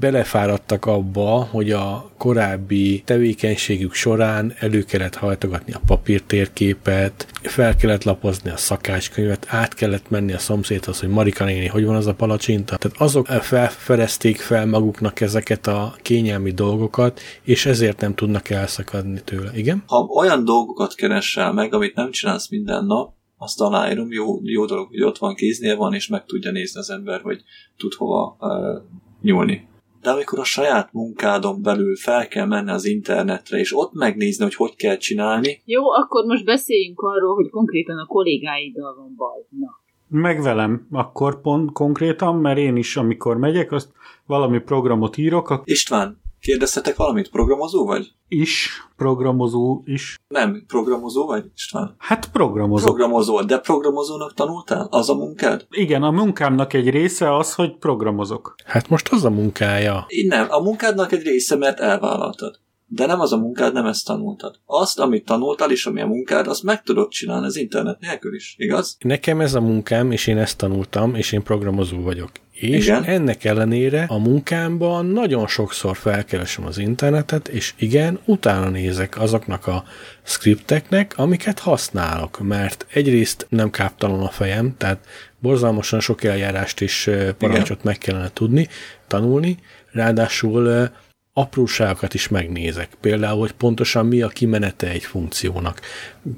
[0.00, 8.50] belefáradtak abba, hogy a korábbi tevékenységük során elő kellett hajtogatni a papírtérképet, fel kellett lapozni
[8.50, 12.76] a szakácskönyvet, át kellett menni a szomszédhoz, hogy Marika néni, hogy van az a palacsinta.
[12.76, 19.50] Tehát azok felfedezték fel maguknak ezeket a kényelmi dolgokat, és ezért nem tudnak elszakadni tőle.
[19.54, 19.82] Igen?
[19.86, 24.88] Ha olyan dolgokat keresel meg, amit nem csinálsz minden nap, azt aláírom, jó, jó dolog,
[24.88, 27.42] hogy ott van, kéznél van, és meg tudja nézni az ember, hogy
[27.76, 28.82] tud hova uh,
[29.22, 29.70] nyúlni.
[30.02, 34.54] De amikor a saját munkádon belül fel kell menni az internetre, és ott megnézni, hogy
[34.54, 39.38] hogy kell csinálni, Jó, akkor most beszéljünk arról, hogy konkrétan a kollégáiddal van baj.
[39.48, 39.80] Na.
[40.20, 43.92] Meg velem, akkor pont konkrétan, mert én is, amikor megyek, azt
[44.26, 48.12] valami programot írok, ak- István, kérdezhetek valamit, programozó vagy?
[48.28, 50.20] is, programozó is.
[50.28, 51.94] Nem, programozó vagy, István?
[51.98, 52.88] Hát programozok.
[52.88, 54.86] Programozó, de programozónak tanultál?
[54.90, 55.66] Az a munkád?
[55.70, 58.54] Igen, a munkámnak egy része az, hogy programozok.
[58.64, 60.04] Hát most az a munkája.
[60.08, 62.60] Én Nem, a munkádnak egy része, mert elvállaltad.
[62.86, 64.60] De nem az a munkád, nem ezt tanultad.
[64.66, 68.54] Azt, amit tanultál, és ami a munkád, azt meg tudod csinálni az internet nélkül is,
[68.58, 68.96] igaz?
[69.00, 72.30] Nekem ez a munkám, és én ezt tanultam, és én programozó vagyok.
[72.62, 73.02] És Igen.
[73.02, 73.14] igen?
[73.14, 79.84] ennek ellenére a munkámban nagyon sokszor felkeresem az internetet, és igen, utána nézek azoknak a
[80.22, 85.06] skripteknek, amiket használok, mert egyrészt nem káptalan a fejem, tehát
[85.38, 88.68] borzalmasan sok eljárást és ö, parancsot meg kellene tudni,
[89.06, 89.58] tanulni,
[89.92, 90.90] ráadásul
[91.34, 92.88] apróságokat is megnézek.
[93.00, 95.80] Például, hogy pontosan mi a kimenete egy funkciónak,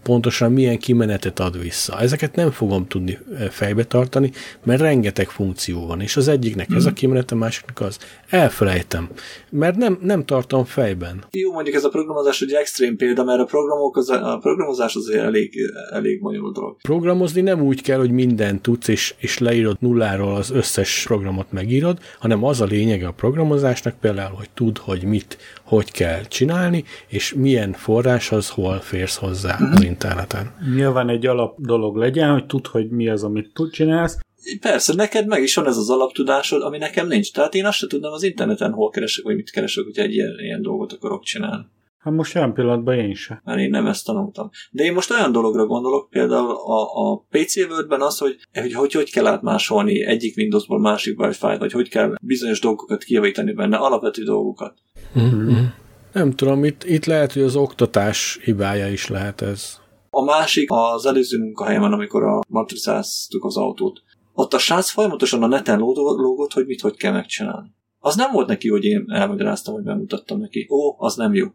[0.02, 2.00] pontosan milyen kimenetet ad vissza.
[2.00, 4.30] Ezeket nem fogom tudni ö, fejbe tartani,
[4.64, 7.98] mert rengeteg funkció van, és az egyiknek ez a kimenete, a másiknak az.
[8.28, 9.08] Elfelejtem,
[9.50, 11.24] mert nem, nem tartom fejben.
[11.30, 15.24] Jó, mondjuk ez a programozás egy extrém példa, mert a, programok az, a programozás azért
[15.24, 15.54] elég,
[15.92, 16.76] elég bonyolult dolog.
[16.82, 21.98] Programozni nem úgy kell, hogy mindent tudsz, és, és leírod nulláról az összes programot megírod,
[22.18, 27.34] hanem az a lényege a programozásnak például, hogy tud, hogy mit, hogy kell csinálni, és
[27.34, 30.54] milyen forráshoz hol férsz hozzá az interneten.
[30.74, 34.18] Nyilván egy alap dolog legyen, hogy tud, hogy mi az, amit tud csinálsz.
[34.60, 37.32] Persze, neked meg is van ez az alaptudásod, ami nekem nincs.
[37.32, 40.34] Tehát én azt sem tudnám az interneten, hol keresek, vagy mit keresek, hogy egy ilyen,
[40.38, 41.64] ilyen dolgot akarok csinálni.
[42.04, 43.40] Hát most jelen pillanatban én se.
[43.44, 44.50] mert én nem ezt tanultam.
[44.70, 48.92] De én most olyan dologra gondolok, például a, a PC Word-ben az, hogy, hogy, hogy
[48.92, 53.76] hogy kell átmásolni egyik Windowsból másikba egy fájlt, vagy hogy kell bizonyos dolgokat kijavítani benne,
[53.76, 54.74] alapvető dolgokat.
[55.18, 55.64] Mm-hmm.
[56.12, 59.78] Nem tudom, itt, itt lehet, hogy az oktatás hibája is lehet ez.
[60.10, 64.02] A másik az előző munkahelyemen, amikor a matricáztuk az autót.
[64.32, 67.68] Ott a srác folyamatosan a neten lógott, hogy mit hogy kell megcsinálni.
[67.98, 70.66] Az nem volt neki, hogy én elmagyaráztam, hogy bemutattam neki.
[70.70, 71.46] Ó, az nem jó.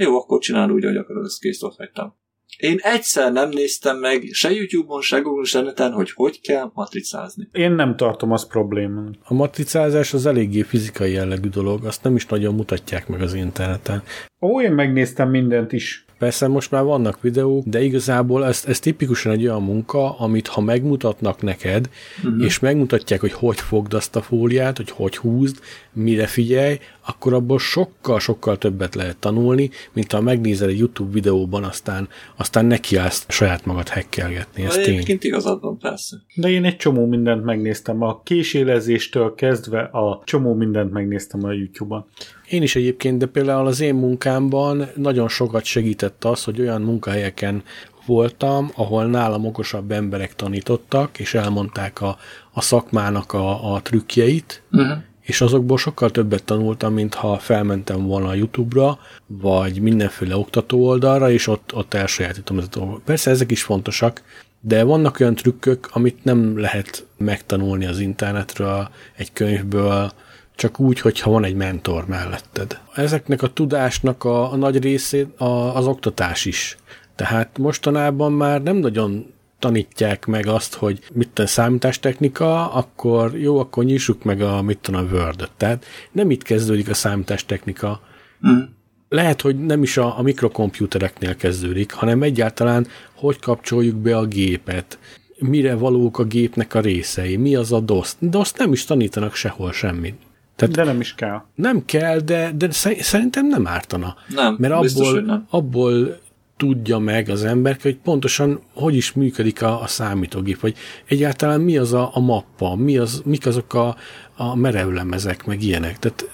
[0.00, 2.14] Jó, akkor csinál úgy, ahogy akarod, ezt kész ott hagytam.
[2.58, 7.48] Én egyszer nem néztem meg, se YouTube-on, se Google, se neten, hogy hogy kell matricázni.
[7.52, 9.14] Én nem tartom azt problémát.
[9.22, 14.02] A matricázás az eléggé fizikai jellegű dolog, azt nem is nagyon mutatják meg az interneten.
[14.40, 16.04] Ó, én megnéztem mindent is.
[16.18, 20.60] Persze most már vannak videók, de igazából ez, ez tipikusan egy olyan munka, amit ha
[20.60, 21.88] megmutatnak neked,
[22.24, 22.44] uh-huh.
[22.44, 25.58] és megmutatják, hogy hogy fogd azt a fóliát, hogy hogy húzd,
[25.92, 32.08] mire figyelj, akkor abból sokkal-sokkal többet lehet tanulni, mint ha megnézel egy YouTube videóban, aztán,
[32.36, 34.64] aztán nekiállsz saját magad hekkelgetni.
[34.64, 34.94] Ez tény.
[34.94, 36.16] Egyébként igazad van, persze.
[36.34, 38.02] De én egy csomó mindent megnéztem.
[38.02, 42.06] A késélezéstől kezdve a csomó mindent megnéztem a YouTube-on.
[42.48, 47.62] Én is egyébként, de például az én munkámban nagyon sokat segített az, hogy olyan munkahelyeken
[48.06, 52.18] voltam, ahol nálam okosabb emberek tanítottak, és elmondták a,
[52.52, 54.98] a szakmának a, a trükkjeit, uh-huh.
[55.20, 61.30] és azokból sokkal többet tanultam, mint ha felmentem volna a YouTube-ra, vagy mindenféle oktató oldalra,
[61.30, 63.02] és ott, ott elsajátítom dolgot.
[63.04, 64.22] Persze ezek is fontosak,
[64.60, 70.12] de vannak olyan trükkök, amit nem lehet megtanulni az internetről, egy könyvből,
[70.58, 72.80] csak úgy, hogyha van egy mentor melletted.
[72.94, 76.76] Ezeknek a tudásnak a, a nagy részét a, az oktatás is.
[77.16, 83.84] Tehát mostanában már nem nagyon tanítják meg azt, hogy mit tudom, számítástechnika, akkor jó, akkor
[83.84, 88.00] nyissuk meg a, mit tudom, a word Tehát nem itt kezdődik a számítástechnika.
[88.48, 88.60] Mm.
[89.08, 94.98] Lehet, hogy nem is a, a mikrokomputereknél kezdődik, hanem egyáltalán, hogy kapcsoljuk be a gépet,
[95.38, 98.12] mire valók a gépnek a részei, mi az a DOS.
[98.18, 100.26] DOS nem is tanítanak sehol semmit.
[100.58, 101.42] Tehát de nem is kell.
[101.54, 104.16] Nem kell, de, de szerintem nem ártana.
[104.34, 105.46] Nem, Mert biztos, abból, hogy nem.
[105.50, 106.18] abból
[106.56, 111.76] tudja meg az ember, hogy pontosan hogy is működik a, a számítógép, vagy egyáltalán mi
[111.76, 113.96] az a, a mappa, mi az, mik azok a,
[114.36, 115.98] a merevlemezek, meg ilyenek.
[115.98, 116.30] Tehát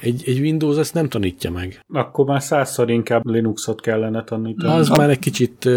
[0.00, 1.80] egy, egy Windows ezt nem tanítja meg.
[1.92, 4.72] Akkor már százszor inkább Linuxot kellene tanítani.
[4.72, 5.68] Az már egy kicsit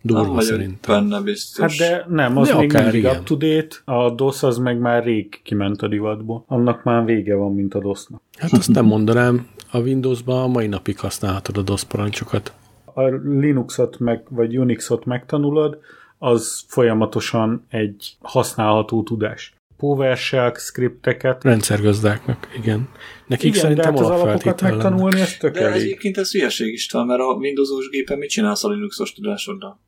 [0.00, 0.94] Nem durva vagyok szerintem.
[1.08, 1.78] benne biztos.
[1.78, 5.04] Hát de nem, az De még mindig up to date, a DOS az meg már
[5.04, 6.44] rég kiment a divatból.
[6.46, 8.22] Annak már vége van, mint a DOS-nak.
[8.38, 12.52] Hát azt nem mondanám, a Windowsban a mai napig használhatod a DOS parancsokat.
[12.84, 15.78] A Linuxot meg, vagy Unixot megtanulod,
[16.18, 19.52] az folyamatosan egy használható tudás.
[19.76, 21.44] PowerShell skripteket.
[21.44, 22.88] Rendszergazdáknak, igen.
[23.26, 25.82] Nekik Igen, de szerintem hát az alapokat megtanulni, ez tök De elég.
[25.82, 29.80] egyébként ez hülyeség is mert a Windowsos gépen mit csinálsz a Linuxos tudásoddal?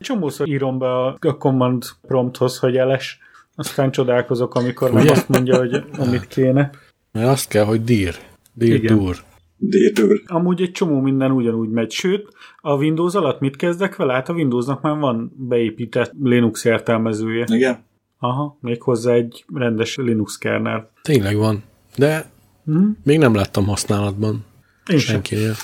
[0.00, 3.18] Csomószor írom be a, a command prompthoz, hogy eles,
[3.54, 6.70] aztán csodálkozok, amikor nem azt mondja, hogy amit kéne.
[7.12, 8.14] Mert azt kell, hogy dir.
[8.52, 8.98] Dir Igen.
[8.98, 9.16] dur.
[9.56, 10.20] Détől.
[10.26, 12.28] Amúgy egy csomó minden ugyanúgy megy, sőt,
[12.60, 14.12] a Windows alatt mit kezdek vele?
[14.12, 17.44] Hát a Windowsnak már van beépített Linux értelmezője.
[17.48, 17.84] Igen?
[18.18, 20.90] Aha, méghozzá egy rendes Linux kernel.
[21.02, 21.62] Tényleg van.
[21.96, 22.30] De
[22.64, 22.88] Hm?
[23.04, 24.44] még nem láttam használatban.
[24.86, 25.54] Én sem, Senkinél.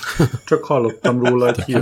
[0.45, 1.79] csak hallottam róla egy Jó.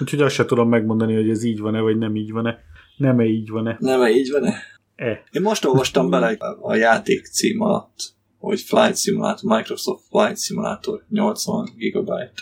[0.00, 2.58] Úgyhogy azt se tudom megmondani, hogy ez így van-e, vagy nem így van-e.
[2.96, 3.76] Nem-e így van-e.
[3.80, 4.54] Nem, így van-e?
[4.96, 5.24] E.
[5.30, 11.68] Én most olvastam bele a játék cím alatt, hogy Flight Simulator, Microsoft Flight Simulator 80
[11.76, 12.32] gigabyte.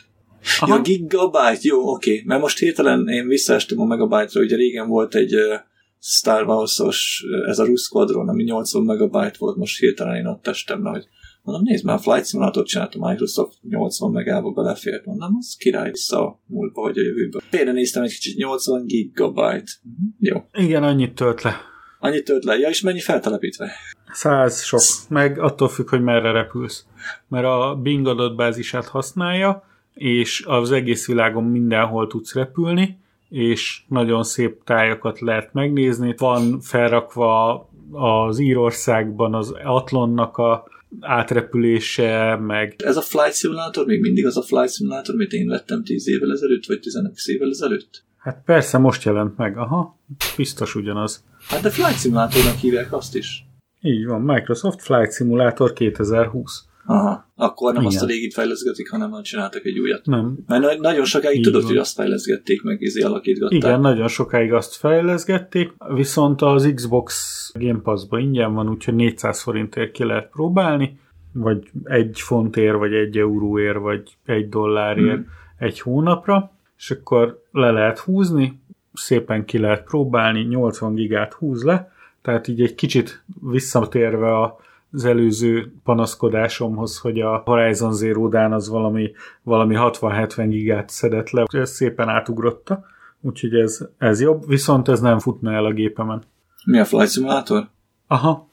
[0.61, 0.75] Aha.
[0.75, 2.23] Ja, gigabyte, jó, oké.
[2.27, 5.55] Mert most hirtelen én visszaestem a megabyte-ra, ugye régen volt egy uh,
[6.01, 10.85] Star Wars-os, ez a Rus Squadron, ami 80 megabyte volt, most hirtelen én ott estem
[10.85, 11.09] le, hogy
[11.43, 15.91] mondom, nézd már, a Flight Simulator csinált a Microsoft 80 megába belefért, mondom, az király
[15.91, 17.41] vissza a múltba vagy a jövőbe.
[17.51, 19.73] Például néztem egy kicsit 80 gigabyte.
[19.83, 20.45] Mhm, Jó.
[20.53, 21.57] Igen, annyit tölt le.
[22.01, 22.57] Annyit tölt le.
[22.57, 23.71] Ja, és mennyi feltelepítve?
[24.13, 24.81] Száz sok.
[25.09, 26.87] Meg attól függ, hogy merre repülsz.
[27.29, 34.65] Mert a Bing adatbázisát használja, és az egész világon mindenhol tudsz repülni, és nagyon szép
[34.65, 36.15] tájakat lehet megnézni.
[36.17, 40.65] Van felrakva az Írországban az Atlonnak a
[41.01, 45.85] átrepülése, meg Ez a Flight Simulator még mindig az a Flight Simulator, amit én vettem
[45.85, 48.05] 10 évvel ezelőtt, vagy 15 évvel ezelőtt?
[48.23, 49.99] hát persze most jelent meg, aha,
[50.37, 51.25] biztos ugyanaz.
[51.49, 53.47] Hát de Flight Simulatornak hívják azt is.
[53.81, 56.65] Így van, Microsoft Flight Simulator 2020.
[56.87, 57.31] Aha.
[57.35, 57.95] Akkor nem Igen.
[57.95, 60.07] azt a régit fejleszgetik, hanem már csináltak egy újat.
[60.07, 61.71] Nem, Mert na- nagyon sokáig Így tudod, van.
[61.71, 63.59] hogy azt fejleszgették, meg izé alakítgatták.
[63.59, 69.91] Igen, nagyon sokáig azt fejleszgették, viszont az Xbox Game Pass-ba ingyen van, úgyhogy 400 forintért
[69.93, 71.01] ki lehet próbálni,
[71.33, 75.27] vagy egy fontért, vagy egy euróért, vagy egy dollárért Hmm.
[75.59, 78.61] egy hónapra, és akkor le lehet húzni,
[78.93, 81.93] szépen ki lehet próbálni, 80 gigát húz le,
[82.23, 84.57] tehát így egy kicsit visszatérve a
[84.93, 91.45] az előző panaszkodásomhoz, hogy a Horizon Zero Dawn az valami, valami 60-70 gigát szedett le,
[91.49, 92.85] ez szépen átugrotta,
[93.21, 96.23] úgyhogy ez, ez jobb, viszont ez nem futna el a gépemen.
[96.65, 97.69] Mi a Flight Simulator?
[98.07, 98.49] Aha,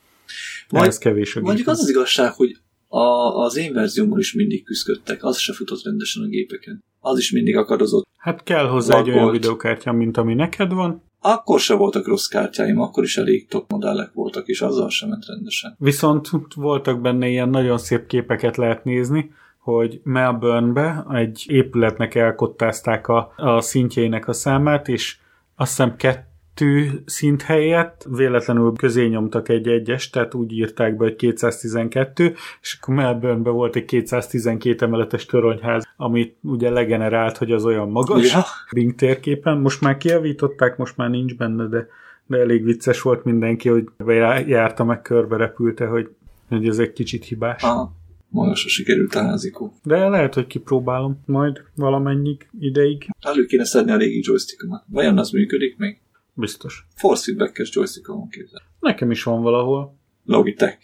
[0.69, 2.99] Majd- ez kevés a Mondjuk az az igazság, hogy a,
[3.43, 6.83] az én verziómmal is mindig küzdöttek, az se futott rendesen a gépeken.
[6.99, 8.07] Az is mindig akadozott.
[8.17, 12.27] Hát kell hozzá egy Lag olyan videokártya, mint ami neked van, Akkor se voltak rossz
[12.27, 15.75] kártyáim, akkor is elég top modellek voltak, és azzal sem ment rendesen.
[15.79, 23.33] Viszont voltak benne ilyen nagyon szép képeket lehet nézni, hogy Melbourne-be egy épületnek elkottázták a,
[23.35, 25.17] a szintjeinek a számát, és
[25.55, 26.28] azt hiszem kettő
[27.05, 32.95] szint helyett véletlenül közé nyomtak egy egyes, tehát úgy írták be, hogy 212, és akkor
[32.95, 38.43] Melbourne-be volt egy 212 emeletes toronyház, amit ugye legenerált, hogy az olyan magas, Ja.
[38.73, 39.57] Bing térképen.
[39.57, 41.87] Most már kijavították, most már nincs benne, de,
[42.25, 43.85] de elég vicces volt mindenki, hogy
[44.47, 46.09] járta meg körbe repülte, hogy,
[46.49, 47.63] hogy ez egy kicsit hibás.
[47.63, 47.97] Aha.
[48.31, 49.73] Magasra sikerült a házikó.
[49.83, 53.09] De lehet, hogy kipróbálom majd valamennyi ideig.
[53.19, 54.83] Elő kéne szedni a régi joystickomat.
[54.87, 55.99] Vajon az működik még?
[56.39, 56.85] Biztos.
[56.95, 57.69] Force feedback-es
[58.29, 58.61] képzel.
[58.79, 59.95] Nekem is van valahol.
[60.25, 60.77] Logitech.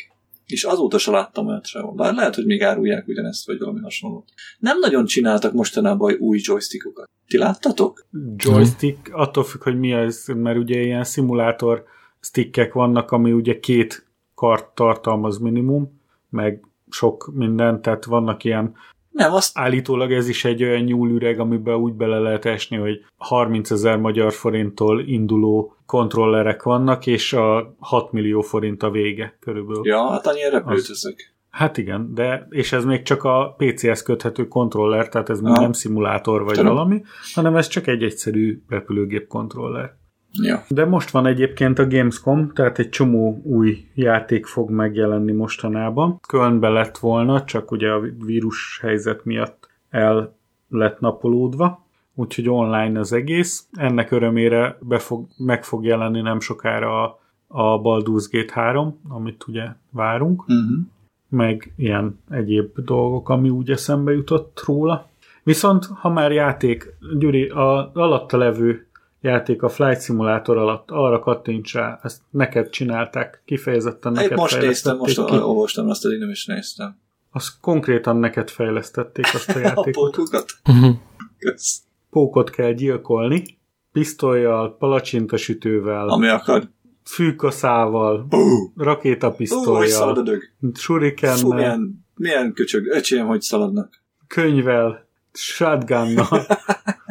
[0.46, 1.94] És azóta se láttam olyat sehol.
[1.94, 4.30] Bár lehet, hogy még árulják ugyanezt, vagy valami hasonlót.
[4.60, 7.10] Nem nagyon csináltak mostanában új joystickokat.
[7.28, 8.06] Ti láttatok?
[8.36, 11.84] Joystick, attól függ, hogy mi az, mert ugye ilyen szimulátor
[12.20, 18.76] stickek vannak, ami ugye két kart tartalmaz minimum, meg sok minden, tehát vannak ilyen
[19.15, 23.71] Nem, azt Állítólag ez is egy olyan nyúlüreg, amiben úgy bele lehet esni, hogy 30
[23.71, 29.82] ezer magyar forinttól induló kontrollerek vannak, és a 6 millió forint a vége körülbelül.
[29.86, 31.34] Ja, hát annyi repült Az- ezek.
[31.49, 35.71] Hát igen, de és ez még csak a PC-hez köthető kontroller, tehát ez még nem
[35.71, 36.73] szimulátor vagy Tudom.
[36.73, 37.01] valami,
[37.34, 39.97] hanem ez csak egy egyszerű repülőgép kontroller.
[40.41, 40.63] Ja.
[40.69, 46.19] De most van egyébként a Gamescom, tehát egy csomó új játék fog megjelenni mostanában.
[46.28, 50.36] Kölnbe lett volna, csak ugye a vírus helyzet miatt el
[50.69, 53.67] lett napolódva, úgyhogy online az egész.
[53.71, 59.48] Ennek örömére be fog, meg fog jelenni nem sokára a, a Baldur's Gate 3, amit
[59.48, 60.86] ugye várunk, Uh-huh.
[61.30, 65.08] meg ilyen egyéb dolgok, ami úgy eszembe jutott róla.
[65.43, 68.85] Viszont, ha már játék, Gyuri, a alatta levő
[69.25, 74.97] játék a Flight Simulator alatt, arra kattints rá, ezt neked csinálták, kifejezetten neked most néztem,
[74.97, 75.35] most ki.
[75.38, 76.97] olvastam azt, eddig nem is néztem.
[77.31, 79.91] Azt konkrétan neked fejlesztették azt a A játékot.
[79.93, 80.45] pókukat.
[81.39, 81.81] Kösz.
[82.09, 83.43] Pókot kell gyilkolni,
[83.91, 86.69] pisztolyjal, palacsintasütővel, Ami akar.
[87.03, 88.39] fűkaszával, hogy
[88.85, 90.41] rakétapisztolyjal, szalad a dög.
[90.61, 92.88] Fú, surikennel, milyen, milyen köcsög.
[92.88, 94.03] Öcsém, hogy szaladnak.
[94.27, 96.45] könyvvel, shotgunnal,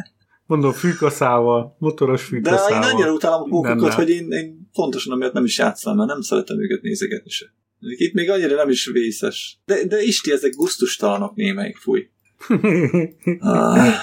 [0.45, 2.89] mondom fűkaszával, motoros De én fűkaszával.
[2.89, 6.61] annyira utálom a pókokat, hogy én, én pontosan amiatt nem is játszom, mert nem szeretem
[6.61, 7.45] őket nézegetni se.
[7.79, 9.59] Itt még annyira nem is vészes.
[9.65, 12.07] De, de Isti, ezek gusztustalanok némelyik, fúj.
[13.39, 13.93] Ah,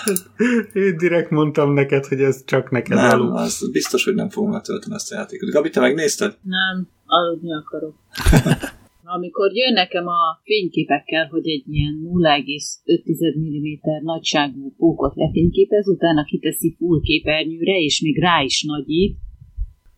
[0.73, 3.35] Én direkt mondtam neked, hogy ez csak neked nem, való.
[3.37, 5.51] az biztos, hogy nem fogom letölteni ezt a játékot.
[5.51, 6.37] Gabi, te megnézted?
[6.43, 7.95] Nem, aludni akarok.
[9.05, 16.75] Amikor jön nekem a fényképekkel, hogy egy ilyen 0,5 mm nagyságú pókot lefényképez, utána kiteszi
[16.79, 19.17] full képernyőre, és még rá is nagyít,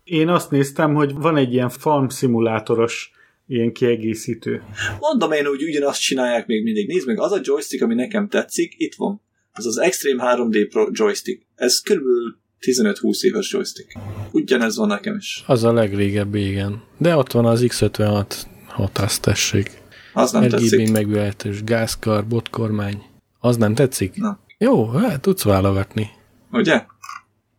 [0.04, 3.10] Én azt néztem, hogy van egy ilyen farm szimulátoros
[3.46, 4.62] ilyen kiegészítő.
[5.00, 6.88] Mondom én, hogy ugyanazt csinálják még mindig.
[6.88, 9.22] Nézd meg, az a joystick, ami nekem tetszik, itt van.
[9.52, 11.46] Ez az Extreme 3D Pro joystick.
[11.54, 13.92] Ez körülbelül 15-20 éves joystick.
[14.32, 15.42] Ugyanez van nekem is.
[15.46, 16.82] Az a legrégebbi, igen.
[16.98, 19.70] De ott van az X56 hatás, tessék.
[20.12, 20.92] Az nem RGB tetszik.
[20.92, 23.02] megvilágítás, gázkar, botkormány.
[23.40, 24.16] Az nem tetszik?
[24.16, 24.38] Na.
[24.58, 26.10] Jó, hát tudsz válogatni.
[26.52, 26.84] Ugye?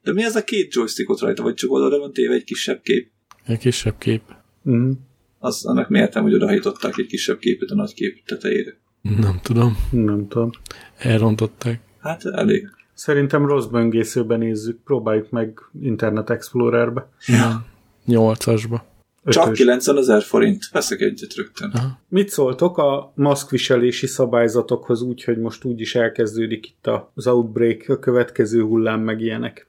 [0.04, 1.44] De mi ez a két joystickot rajta?
[1.44, 3.12] Vagy csak oldalra van téve egy kisebb kép?
[3.46, 4.22] Egy kisebb kép.
[4.70, 4.92] Mm.
[5.40, 8.78] Az, annak miértem, hogy odahajtották egy kisebb képet a nagy kép tetejére.
[9.02, 9.78] Nem tudom.
[9.92, 10.50] Nem tudom.
[10.98, 11.80] Elrontották.
[12.00, 12.70] Hát elég.
[12.94, 17.10] Szerintem rossz böngészőben nézzük, próbáljuk meg Internet Explorerbe.
[17.28, 17.66] Ja.
[18.06, 18.86] Nyolcasba.
[19.26, 19.58] Csak Ötös.
[19.58, 20.70] 90 ezer forint.
[20.72, 21.72] Veszek egyet rögtön.
[21.74, 22.00] Aha.
[22.08, 28.62] Mit szóltok a maszkviselési szabályzatokhoz úgy, hogy most úgyis elkezdődik itt az outbreak, a következő
[28.62, 29.68] hullám meg ilyenek?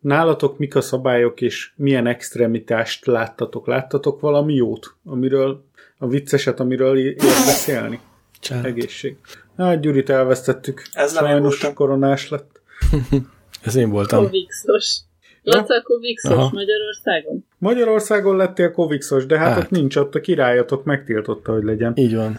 [0.00, 3.66] Nálatok mik a szabályok, és milyen extremitást láttatok?
[3.66, 5.64] Láttatok valami jót, amiről
[5.98, 8.00] a vicceset, amiről ér beszélni?
[8.40, 8.62] Csá.
[8.62, 9.16] Egészség.
[9.56, 10.82] Hát Gyurit elvesztettük.
[10.92, 11.74] Ez nem én Sajnos voltam.
[11.74, 12.60] koronás lett.
[13.62, 14.24] Ez én voltam.
[14.24, 15.00] Kovixos.
[15.42, 16.50] Laca a Kovixos Aha.
[16.52, 17.44] Magyarországon?
[17.58, 19.62] Magyarországon lettél Covixos, de hát, Hát.
[19.62, 21.92] ott nincs, ott a királyatok megtiltotta, hogy legyen.
[21.96, 22.38] Így van.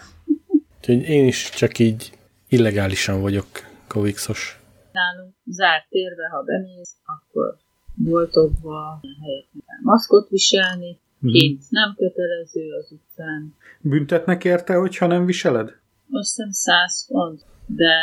[0.80, 2.12] Úgyhogy én is csak így
[2.50, 3.46] illegálisan vagyok
[3.88, 4.60] Covixos.
[4.92, 7.56] Nálunk zárt térbe, ha bemész, akkor
[7.96, 11.32] boltokba helyeken kell maszkot viselni, Mhm.
[11.32, 15.68] kint nem kötelező az utcán, Büntetnek érte, hogyha nem viseled?
[16.12, 17.96] azt hiszem 100 font, de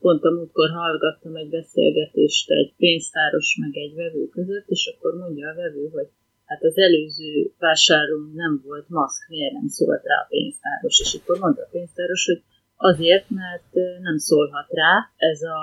[0.00, 5.50] pont a múltkor hallgattam egy beszélgetést egy pénztáros meg egy vevő között, és akkor mondja
[5.50, 6.08] a vevő, hogy
[6.44, 11.38] hát az előző vásárlón nem volt maszk, miért nem szólt rá a pénztáros, és akkor
[11.38, 12.42] mondta a pénztáros, hogy
[12.76, 15.60] azért, mert nem szólhat rá, ez a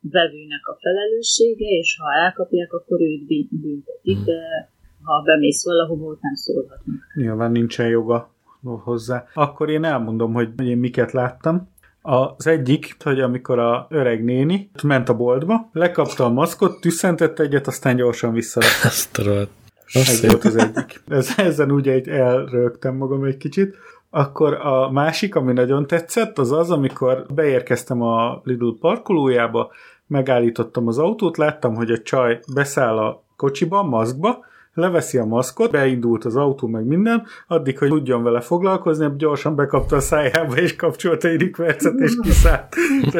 [0.00, 4.70] vevőnek a felelőssége, és ha elkapják, akkor őt büntetik, de
[5.02, 6.96] ha bemész valahova, ott nem szólhatnak.
[7.14, 9.26] Nyilván nincsen joga hozzá.
[9.34, 11.74] Akkor én elmondom, hogy én miket láttam.
[12.08, 17.66] Az egyik, hogy amikor a öreg néni ment a boltba, lekapta a maszkot, tüsszentett egyet,
[17.66, 18.84] aztán gyorsan visszalett.
[18.84, 19.50] Azt a rohadt.
[19.86, 21.02] Az Ez volt az egyik.
[21.08, 23.76] Ez, ezen úgy egy elrögtem magam egy kicsit.
[24.10, 29.72] Akkor a másik, ami nagyon tetszett, az az, amikor beérkeztem a Lidl parkolójába,
[30.06, 34.44] megállítottam az autót, láttam, hogy a csaj beszáll a kocsiba, maszkba,
[34.76, 39.96] leveszi a maszkot, beindult az autó, meg minden, addig, hogy tudjon vele foglalkozni, gyorsan bekapta
[39.96, 42.76] a szájába, és kapcsolta egy rikvercet, és kiszállt,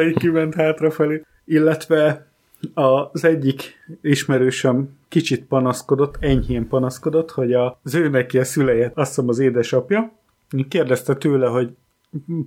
[0.07, 1.21] így kiment hátrafelé.
[1.45, 2.27] Illetve
[2.73, 9.29] az egyik ismerősöm kicsit panaszkodott, enyhén panaszkodott, hogy az ő neki a szüleje, azt hiszem
[9.29, 10.11] az édesapja,
[10.69, 11.69] kérdezte tőle, hogy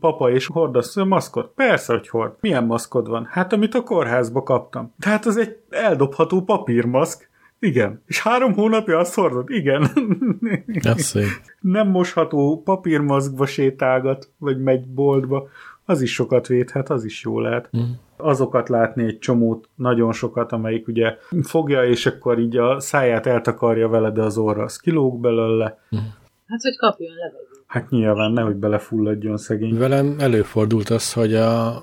[0.01, 1.53] papa, és hordasz maszkot?
[1.55, 2.33] Persze, hogy hord.
[2.41, 3.27] Milyen maszkod van?
[3.31, 4.95] Hát, amit a kórházba kaptam.
[4.99, 7.30] Tehát az egy eldobható papírmaszk.
[7.61, 8.03] Igen.
[8.07, 9.51] És három hónapja azt hordod?
[9.51, 9.91] Igen.
[10.83, 11.27] Az szép.
[11.61, 15.49] Nem mosható papírmaszkba sétálgat, vagy megy boltba,
[15.85, 17.71] Az is sokat védhet, az is jó lehet.
[17.77, 17.81] Mm.
[18.17, 23.89] Azokat látni egy csomót, nagyon sokat, amelyik ugye fogja, és akkor így a száját eltakarja
[23.89, 25.79] vele, de az orra az kilóg belőle.
[26.47, 27.65] Hát, hogy kapjon levegőt.
[27.67, 29.79] Hát nyilván nehogy belefulladjon szegény.
[29.79, 31.83] Velem előfordult az, hogy a,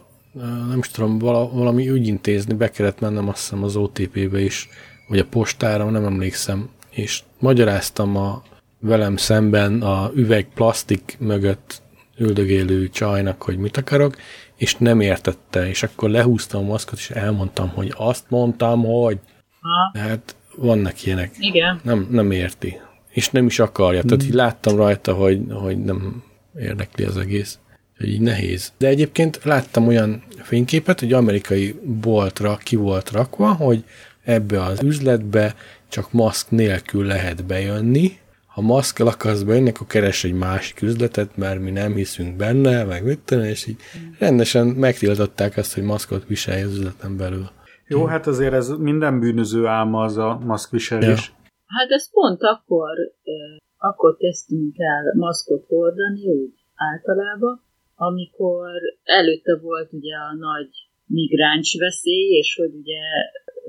[0.70, 4.70] nem is tudom, vala, valami ügyintézni, be kellett mennem azt hiszem az OTP-be is,
[5.08, 8.44] vagy a postára, nem emlékszem, és magyaráztam a
[8.80, 11.82] velem szemben a üveg plastik mögött
[12.18, 14.16] üldögélő csajnak, hogy mit akarok,
[14.56, 19.20] és nem értette, és akkor lehúztam a maszkot, és elmondtam, hogy azt mondtam, hogy
[19.62, 21.32] Ha, hát vannak ilyenek.
[21.40, 21.80] igen.
[21.84, 22.78] Nem, nem érti.
[23.10, 24.04] És nem is akarja.
[24.04, 26.24] Tehát így láttam rajta, hogy, hogy nem
[26.60, 27.60] érdekli az egész.
[27.98, 28.74] Hogy így nehéz.
[28.78, 33.84] De egyébként láttam olyan fényképet, hogy amerikai boltra ki volt rakva, hogy
[34.28, 35.56] ebbe az üzletbe
[35.88, 38.12] csak maszk nélkül lehet bejönni.
[38.48, 43.04] Ha maszkkel akarsz bejönni, akkor keres egy másik üzletet, mert mi nem hiszünk benne, meg
[43.04, 43.80] mit tudom, és így
[44.20, 47.50] rendesen megtiltották azt, hogy maszkot viselj az üzleten belül.
[47.88, 51.34] Jó, hát azért ez minden bűnöző álma az a maszkviselés.
[51.66, 52.92] Hát ez pont akkor,
[53.24, 57.62] eh, akkor kezdtünk el maszkot hordani, úgy általában,
[57.96, 58.70] amikor
[59.04, 60.70] előtte volt ugye a nagy
[61.06, 63.02] migráns veszély, és hogy ugye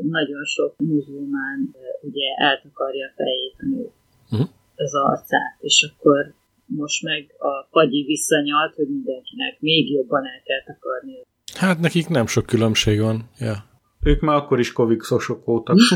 [0.03, 3.91] nagyon sok muzulmán ugye eltakarja a fejét a nő,
[4.31, 4.43] Mhm.
[4.75, 6.35] az arcát, és akkor
[6.67, 11.17] most meg a pagyi visszanyalt, hogy mindenkinek még jobban el kell takarni.
[11.55, 13.31] Hát nekik nem sok különbség van.
[13.39, 13.55] Ja.
[14.03, 15.77] Ők már akkor is kovikszosok voltak.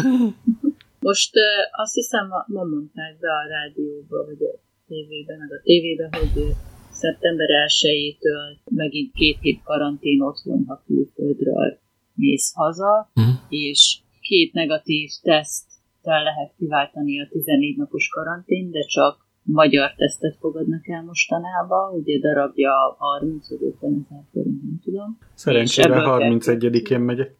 [1.00, 1.32] Most
[1.70, 6.52] azt hiszem, ma, ma mondták be a rádióba, vagy a tévében, meg a tévében, hogy
[6.90, 11.78] szeptember 1-től megint két hét karantén otthon, ha külföldről
[12.14, 13.28] mész haza, Mhm.
[13.48, 20.88] és két negatív teszttel lehet kiváltani a 14 napos karantén, de csak magyar tesztet fogadnak
[20.88, 25.18] el mostanában, ugye darabja 30 vagy 50 ezer forint, nem tudom.
[25.34, 27.36] Szerencsére ebből kell 31-én megyek.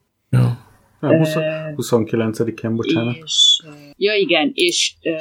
[1.10, 1.40] Nem, 20, Ö,
[1.76, 3.16] 29-én, bocsánat.
[3.24, 5.12] És, uh, ja igen, és uh,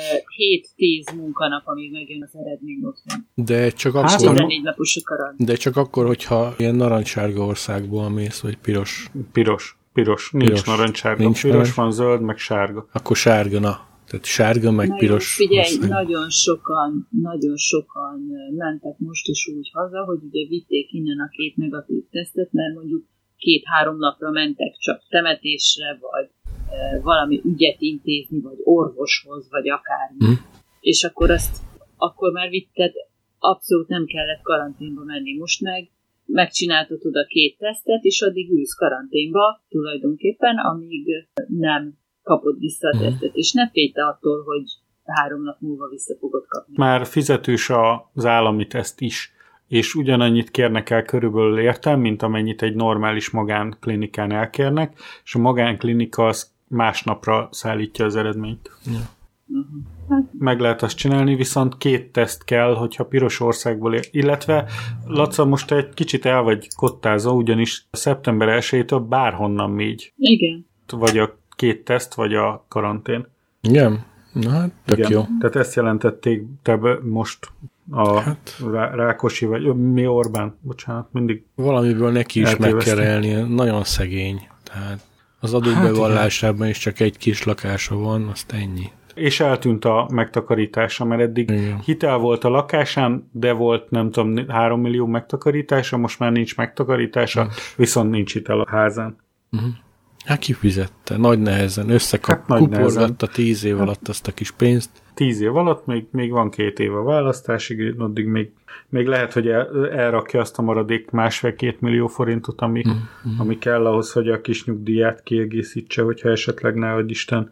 [1.11, 3.27] 7-10 munkanap, amíg megjön az eredmény otthon.
[3.35, 5.45] De csak Hát, akkor, 14 napos a karant.
[5.45, 9.75] de csak akkor, hogyha ilyen narancssárga országból mész, vagy piros, Piros.
[9.93, 10.31] Piros.
[10.31, 10.63] Nincs Piros.
[10.63, 11.23] narancssárga.
[11.23, 11.75] Nincs Piros narancs.
[11.75, 12.87] van, zöld, meg sárga.
[12.93, 13.89] akkor sárga, na.
[14.07, 15.33] Tehát sárga, meg Na jó, piros.
[15.33, 15.89] Figyelj, ország.
[15.89, 18.21] nagyon sokan, nagyon sokan
[18.57, 23.03] mentek most is úgy haza, hogy ugye vitték innen a két negatív tesztet, mert mondjuk
[23.45, 26.29] két-három napra mentek csak temetésre, vagy
[26.69, 30.25] e, valami ügyet intézni, vagy orvoshoz, vagy akármi.
[30.25, 30.31] Hm.
[30.79, 31.57] És akkor azt,
[31.97, 32.93] akkor már vitted,
[33.39, 35.37] abszolút nem kellett karanténba menni.
[35.37, 35.89] Most meg
[36.25, 43.03] megcsináltatod a két tesztet, és addig ülsz karanténba tulajdonképpen, amíg nem kapod vissza a Mhm.
[43.05, 43.35] tesztet.
[43.35, 44.63] És ne félj te attól, hogy
[45.03, 46.73] három nap múlva vissza fogod kapni.
[46.77, 47.69] Már fizetős
[48.13, 49.31] az állami teszt is,
[49.71, 56.25] és ugyanannyit kérnek el körülbelül értem, mint amennyit egy normális magánklinikán elkérnek, és a magánklinika
[56.25, 58.71] az másnapra szállítja az eredményt.
[58.87, 60.25] Uh-huh.
[60.39, 64.07] Meg lehet azt csinálni, viszont két teszt kell, hogyha piros országból ér.
[64.11, 64.65] Illetve,
[65.05, 70.13] Laca, most egy kicsit el vagy kottázó, ugyanis szeptember 1-től bárhonnan mégy.
[70.17, 70.65] Igen.
[70.87, 73.27] Vagy a két teszt, vagy a karantén.
[73.61, 74.03] Igen?
[74.33, 75.11] Na hát, tök Igen.
[75.11, 75.21] jó.
[75.39, 77.51] Tehát ezt jelentették te most
[77.89, 78.57] a Hát.
[78.71, 81.43] Rá- Rákosi, vagy mi Orbán, bocsánat, mindig.
[81.55, 82.95] Valamiből neki is meg Eltévesztem.
[82.95, 83.53] kell élni.
[83.55, 84.47] Nagyon szegény.
[84.63, 84.99] Tehát
[85.39, 88.89] az adóbevallásában is csak egy kis lakása van, azt ennyi.
[89.15, 91.79] És eltűnt a megtakarítása, mert eddig Igen.
[91.79, 97.47] hitel volt a lakásán, de volt nem tudom, 3 millió megtakarítása, most már nincs megtakarítása,
[97.77, 99.15] viszont nincs hitel a házán.
[100.25, 104.89] Hát kifizette, nagy nehezen, összekap, Hát hát tíz év alatt azt a kis pénzt.
[105.13, 108.51] Tíz év alatt még, még van két év a választásig, addig még,
[108.89, 113.85] még lehet, hogy el, elrakja azt a maradék másfél-két millió forintot, ami, mm, ami kell
[113.85, 117.51] ahhoz, hogy a kis nyugdíját kiegészítse, hogyha esetleg ne, hogy Isten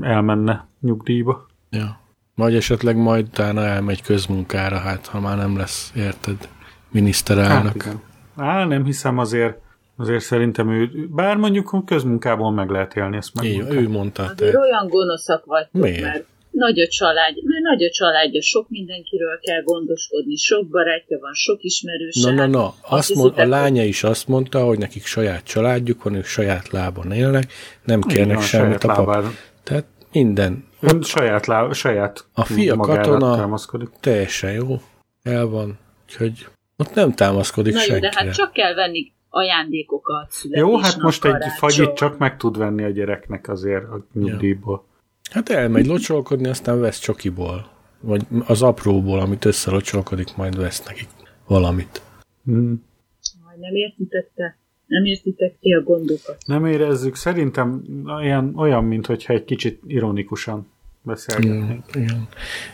[0.00, 1.46] elmenne nyugdíjba.
[1.70, 2.02] Ja.
[2.34, 6.48] Vagy esetleg majd utána elmegy közmunkára, hát ha már nem lesz, érted,
[6.90, 7.64] miniszterelnök.
[7.64, 8.00] Hát igen.
[8.36, 9.58] Á, nem hiszem azért,
[9.96, 13.80] azért szerintem ő, bár mondjuk közmunkából meg lehet élni, ezt Így, megmondták.
[13.82, 14.58] ő mondta, Azért te.
[14.58, 16.00] olyan gonoszak vagytok, Miért?
[16.02, 21.32] mert nagy a család, mert nagy a családja, sok mindenkiről kell gondoskodni, sok barátja van,
[21.32, 22.30] sok ismerőse.
[22.30, 26.14] Na, na, na, azt mond, a lánya is azt mondta, hogy nekik saját családjuk van,
[26.14, 27.52] ők saját lábon élnek,
[27.84, 29.24] nem kérnek semmit a pap.
[29.62, 30.64] Tehát minden.
[30.80, 33.88] Ön saját, lá, saját A fia katona- támaszkodik.
[34.00, 34.80] Teljesen jó.
[35.22, 35.78] El van.
[36.08, 40.32] Úgyhogy ott nem támaszkodik Na jó, de hát csak kell venni ajándékokat.
[40.42, 44.84] Jó, hát most egy fagyit csak meg tud venni a gyereknek azért a nyugdíjból.
[45.30, 47.72] Hát elmegy locsolkodni, aztán vesz csokiból.
[48.00, 51.08] Vagy az apróból, amit összelocsolkodik, majd vesz nekik
[51.46, 52.02] valamit.
[52.44, 52.84] Hmm.
[53.60, 54.56] nem értitek te?
[54.86, 56.36] Nem értitek ti a gondokat?
[56.46, 60.72] Nem érezzük, szerintem olyan, olyan mint hogyha egy kicsit ironikusan
[61.04, 61.84] beszélgetnénk.
[61.94, 62.28] Igen.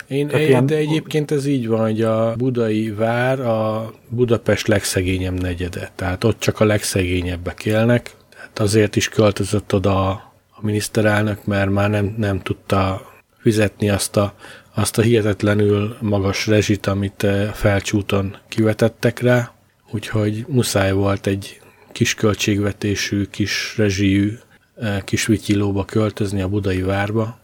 [0.08, 5.40] Én, Tehát ilyen- de egyébként ez így van, hogy a budai vár a Budapest legszegényebb
[5.40, 5.90] negyede.
[5.94, 8.14] Tehát ott csak a legszegényebbek élnek.
[8.30, 10.28] Tehát azért is költözött oda a
[10.62, 14.34] a miniszterelnök, mert már nem, nem tudta fizetni azt a,
[14.74, 19.52] azt a hihetetlenül magas rezsit, amit eh, felcsúton kivetettek rá.
[19.90, 21.60] Úgyhogy muszáj volt egy
[21.92, 24.38] kis költségvetésű, kis rezsijű
[24.76, 27.38] eh, kis vityilóba költözni a budai várba.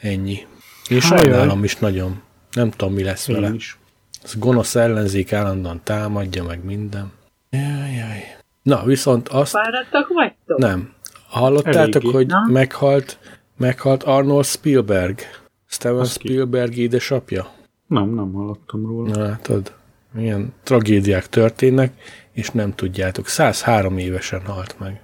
[0.00, 0.46] Ennyi.
[0.88, 1.18] Én Hájjaj.
[1.30, 2.22] sajnálom is nagyon.
[2.52, 3.50] Nem tudom, mi lesz vele.
[3.54, 3.78] Is.
[4.24, 7.12] Ez gonosz ellenzék állandóan támadja, meg minden.
[7.50, 10.58] Jaj, Na, viszont azt Fáradtak vagytok?
[10.58, 10.92] nem.
[11.28, 12.10] Hallottátok, Eléggé.
[12.10, 12.46] hogy Na?
[12.52, 13.18] meghalt,
[13.56, 15.18] meghalt Arnold Spielberg?
[15.66, 16.28] Steven Az ki?
[16.28, 17.46] Spielberg édesapja?
[17.86, 19.10] Nem, nem hallottam róla.
[19.14, 19.72] Na látod,
[20.12, 21.92] milyen tragédiák történnek,
[22.32, 23.28] és nem tudjátok.
[23.28, 25.00] 103 évesen halt meg.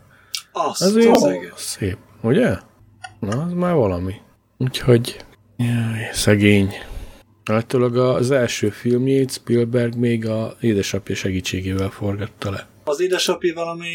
[0.53, 2.57] Azt Azért az szép, ugye?
[3.19, 4.15] Na, az már valami.
[4.63, 5.17] Úgyhogy,
[5.57, 6.69] jaj, szegény.
[7.45, 12.67] Általában az első filmjét Spielberg még a édesapja segítségével forgatta le.
[12.85, 13.89] Az édesapja valami...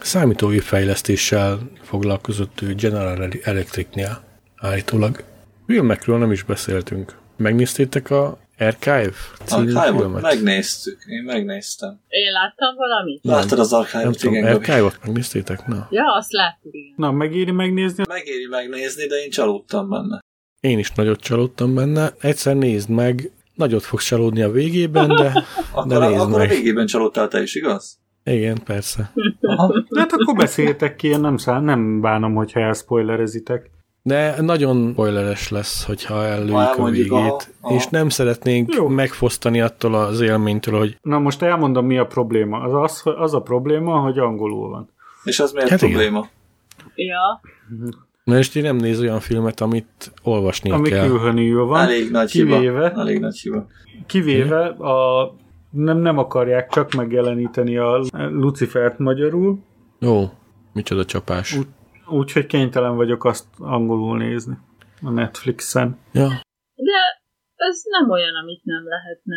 [0.00, 4.24] Számítógépfejlesztéssel foglalkozott ő General Electricnél
[4.56, 5.24] állítólag.
[5.66, 7.16] Filmekről nem is beszéltünk.
[7.36, 9.12] Megnéztétek a Archive
[9.44, 10.22] című Archive-ot filmet?
[10.22, 10.98] megnéztük.
[11.06, 12.00] Én megnéztem.
[12.08, 13.20] Én láttam valamit?
[13.24, 14.18] Láttad az Nem Archive-ot?
[14.18, 14.54] tudom, Igen.
[14.54, 15.66] Archive-ot megnéztétek?
[15.66, 15.86] Na.
[15.90, 16.94] Ja, azt láttuk, igen.
[16.96, 18.04] Na, megéri megnézni?
[18.08, 20.20] Megéri megnézni, de én csalódtam benne.
[20.60, 22.12] Én is nagyot csalódtam benne.
[22.20, 25.32] Egyszer nézd meg, nagyot fogsz csalódni a végében, de
[25.72, 26.48] Akkor, De nézd akkor a meg.
[26.48, 27.98] végében csalódtál te is, igaz?
[28.24, 29.12] igen, persze.
[29.40, 29.84] Aha.
[29.88, 33.70] De hát akkor beszéljetek ki, én nem, szá- nem bánom, hogyha elspoilerezitek.
[34.02, 37.74] De nagyon spoileres lesz, hogyha ellőjük a végét, aha, aha.
[37.74, 38.88] és nem szeretnénk Jó.
[38.88, 42.58] megfosztani attól az élménytől, hogy Na most elmondom, mi a probléma.
[42.60, 42.74] Az,
[43.04, 44.88] az, az a probléma, hogy angolul van.
[45.24, 46.00] És az miért Hát hát igen.
[46.00, 46.28] probléma?
[46.94, 47.40] Ja,
[48.24, 51.06] Na és ti nem néz olyan filmet, amit olvasnia Ami kell.
[51.06, 51.80] külhönül van.
[51.80, 53.00] Elég nagy kivéve, hiba.
[53.00, 53.66] Elég nagy hiba.
[54.06, 55.34] kivéve a
[55.70, 59.58] nem, nem akarják csak megjeleníteni a Lucifert magyarul,
[59.98, 60.30] Jó,
[60.72, 61.56] micsoda csapás.
[61.56, 61.66] Úgy-
[62.12, 64.58] úgyhogy kénytelen vagyok azt angolul nézni
[65.02, 65.98] a Netflixen.
[66.12, 66.28] Ja,
[66.74, 67.00] de
[67.56, 69.36] ez nem olyan, amit nem lehetne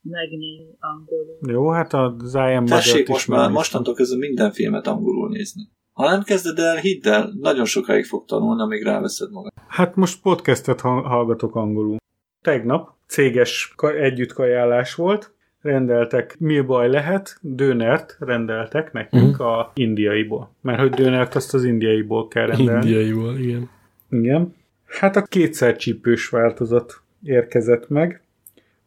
[0.00, 1.38] megnézni angolul.
[1.46, 5.62] Jó, hát az I Am Tessék most már, mostantól kezdve minden filmet angolul nézni.
[5.92, 9.52] Ha nem kezded el, hidd el, nagyon sokáig fog tanulni, amíg ráveszed magad.
[9.68, 11.96] Hát most podcastet ha- hallgatok angolul.
[12.42, 15.34] Tegnap céges ka- együttkajálás volt,
[15.66, 19.46] rendeltek mi baj lehet, dönert rendeltek nekünk Mhm.
[19.46, 20.50] a indiaiból.
[20.60, 22.86] Mert hogy dönert azt az indiaiból kell rendelni.
[22.86, 23.68] indiaiból, igen.
[24.10, 24.54] Igen.
[24.86, 28.20] Hát a kétszer csípős változat érkezett meg.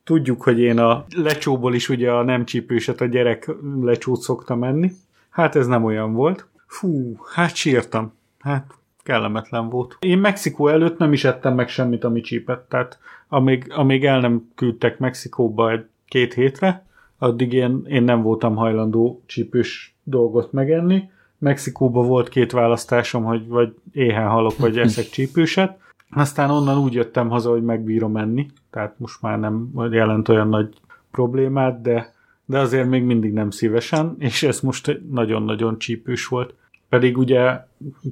[0.04, 3.50] Tudjuk, hogy én a lecsóból is ugye a nem csípőset, a gyerek
[3.82, 4.92] lecsót szoktam menni.
[5.30, 6.46] Hát ez nem olyan volt.
[6.68, 8.14] Fú, hát sírtam.
[8.40, 8.72] Hát
[9.04, 9.98] kellemetlen volt.
[10.00, 12.70] Én Mexikó előtt nem is ettem meg semmit, ami csípett.
[12.70, 16.86] Tehát amíg, amíg el nem küldtek Mexikóba egy két hétre,
[17.18, 21.10] addig én, én nem voltam hajlandó csípős dolgot megenni.
[21.38, 25.80] Mexikóban volt két választásom, hogy vagy éhen halok, vagy eszek csípőset.
[26.12, 30.74] Aztán onnan úgy jöttem haza, hogy megbírom enni, tehát most már nem jelent olyan nagy
[31.12, 32.14] problémát, de,
[32.46, 36.54] de azért még mindig nem szívesen, és ez most nagyon-nagyon csípős volt.
[36.90, 37.60] Pedig ugye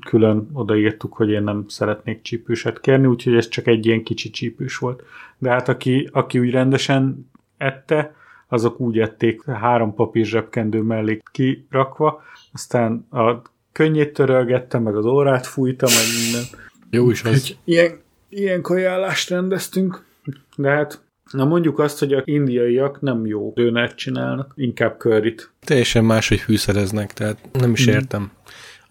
[0.06, 4.78] külön odaírtuk, hogy én nem szeretnék csípőset kérni, úgyhogy ez csak egy ilyen kicsi csípős
[4.78, 5.04] volt.
[5.38, 8.16] De hát aki, aki úgy rendesen ette,
[8.48, 12.22] azok úgy ették három papír zsebkendő mellé kirakva,
[12.54, 13.42] aztán a
[13.72, 16.44] könnyét törölgettem, meg az órát fújtam, meg minden.
[16.90, 17.56] Jó is az.
[17.64, 18.00] Ilyen,
[18.30, 20.06] ilyen kajállást rendeztünk,
[20.56, 21.02] de hát
[21.32, 25.52] na mondjuk azt, hogy a indiaiak nem jó dönert csinálnak, inkább curryt.
[25.66, 27.96] Teljesen máshogy fűszereznek, tehát nem is Mhm.
[27.96, 28.32] értem.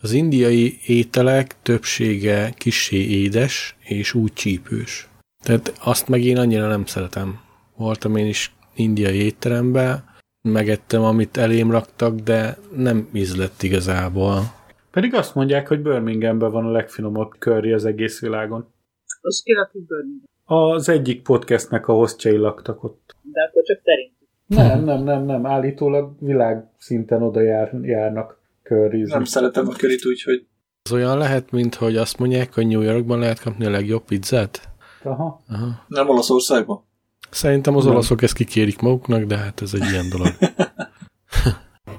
[0.00, 5.08] Az indiai ételek többsége kissé édes és úgy csípős.
[5.44, 7.40] Tehát azt meg én annyira nem szeretem.
[7.76, 10.04] Voltam én is indiai étterembe,
[10.42, 14.40] megettem, amit elém raktak, de nem ízlett igazából.
[14.90, 18.72] Pedig azt mondják, hogy Birminghamben van a legfinomabb curry az egész világon.
[19.20, 20.24] Az ki lakik Birmingham.
[20.44, 23.16] Az egyik podcastnek a hostjai laktak ott.
[23.22, 24.28] De akkor csak szerintük.
[24.46, 25.46] Nem, nem, nem, nem.
[25.46, 29.14] Állítólag világszinten oda jár, járnak curryzni.
[29.14, 30.46] Nem szeretem a körit, úgyhogy
[30.82, 34.68] Az olyan lehet, mint hogy azt mondják, hogy New Yorkban lehet kapni a legjobb pizzát?
[35.02, 35.42] Aha.
[35.48, 35.84] Aha.
[35.88, 36.84] nem Olaszországban.
[37.30, 37.92] Szerintem az Nem.
[37.92, 40.28] olaszok ezt kikérik maguknak, de hát ez egy ilyen dolog.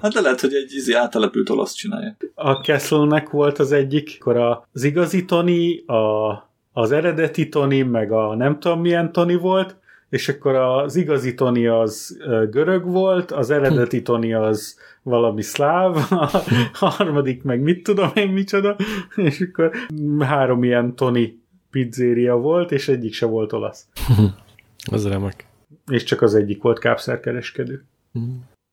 [0.01, 2.17] Hát de lehet, hogy egy izi áttelepült olasz csinálja.
[2.35, 4.37] A Castle-nek volt az egyik, akkor
[4.71, 6.31] az igazi Tony, a,
[6.73, 9.75] az eredeti Tony, meg a nem tudom milyen Tony volt,
[10.09, 12.17] és akkor az igazi Tony az
[12.49, 16.43] görög volt, az eredeti Tony az valami szláv, a
[16.85, 18.75] harmadik meg mit tudom én micsoda,
[19.15, 19.71] és akkor
[20.19, 23.85] három ilyen Tony pizzéria volt, és egyik se volt olasz.
[24.91, 25.45] Az remek.
[25.87, 27.83] És csak az egyik volt kápszerkereskedő.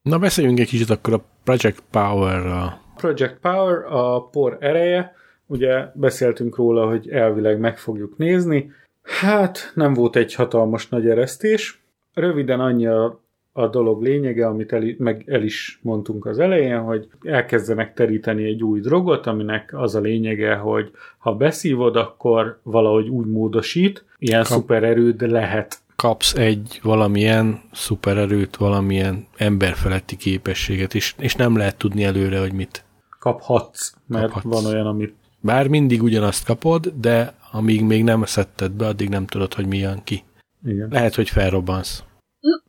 [0.02, 2.80] Na beszéljünk egy kicsit akkor a Project Power-ral.
[2.96, 5.14] Project Power, a por ereje,
[5.46, 8.72] ugye beszéltünk róla, hogy elvileg meg fogjuk nézni.
[9.02, 11.82] Hát nem volt egy hatalmas nagy eresztés.
[12.14, 13.20] Röviden annyi a,
[13.52, 18.62] a dolog lényege, amit el, meg el is mondtunk az elején, hogy elkezdenek teríteni egy
[18.62, 24.52] új drogot, aminek az a lényege, hogy ha beszívod, akkor valahogy úgy módosít, ilyen Kap-
[24.52, 25.82] szupererőd lehet.
[26.04, 32.84] Kapsz egy valamilyen szupererőt, valamilyen emberfeletti képességet, és, és nem lehet tudni előre, hogy mit.
[33.18, 34.62] Kaphatsz, mert Kaphatsz.
[34.62, 39.26] van olyan, amit Bár mindig ugyanazt kapod, de amíg még nem szedted be, addig nem
[39.26, 40.22] tudod, hogy mi jön ki.
[40.64, 40.88] igen.
[40.90, 42.04] Lehet, hogy felrobbansz.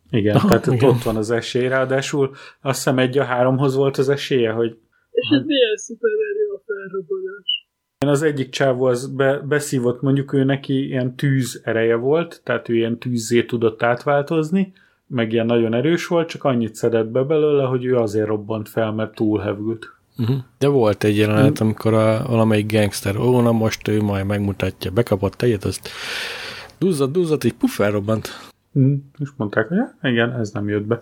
[0.10, 0.90] Igen, Aha, tehát igen.
[0.90, 4.78] ott van az esély, ráadásul azt hiszem egy a háromhoz volt az esélye, hogy
[5.12, 6.25] És ez milyen felrobbanás?
[7.98, 12.76] Az egyik csávó az be, beszívott, mondjuk ő neki ilyen tűz ereje volt, tehát ő
[12.76, 14.74] ilyen tűzzé tudott átváltozni,
[15.08, 18.92] meg ilyen nagyon erős volt, csak annyit szedett be belőle, hogy ő azért robbant fel,
[18.92, 19.94] mert túlhevült.
[20.18, 20.38] Uh-huh.
[20.58, 25.42] De volt egy jelenet, amikor a, valamelyik gangster, ó, na most ő majd megmutatja, bekapott
[25.42, 25.90] egyet, azt
[26.78, 28.28] duzzad, duzzad, így puff, felrobbant.
[28.74, 31.00] Hm, És mondták, hogy "Ja, igen, ez nem jött be.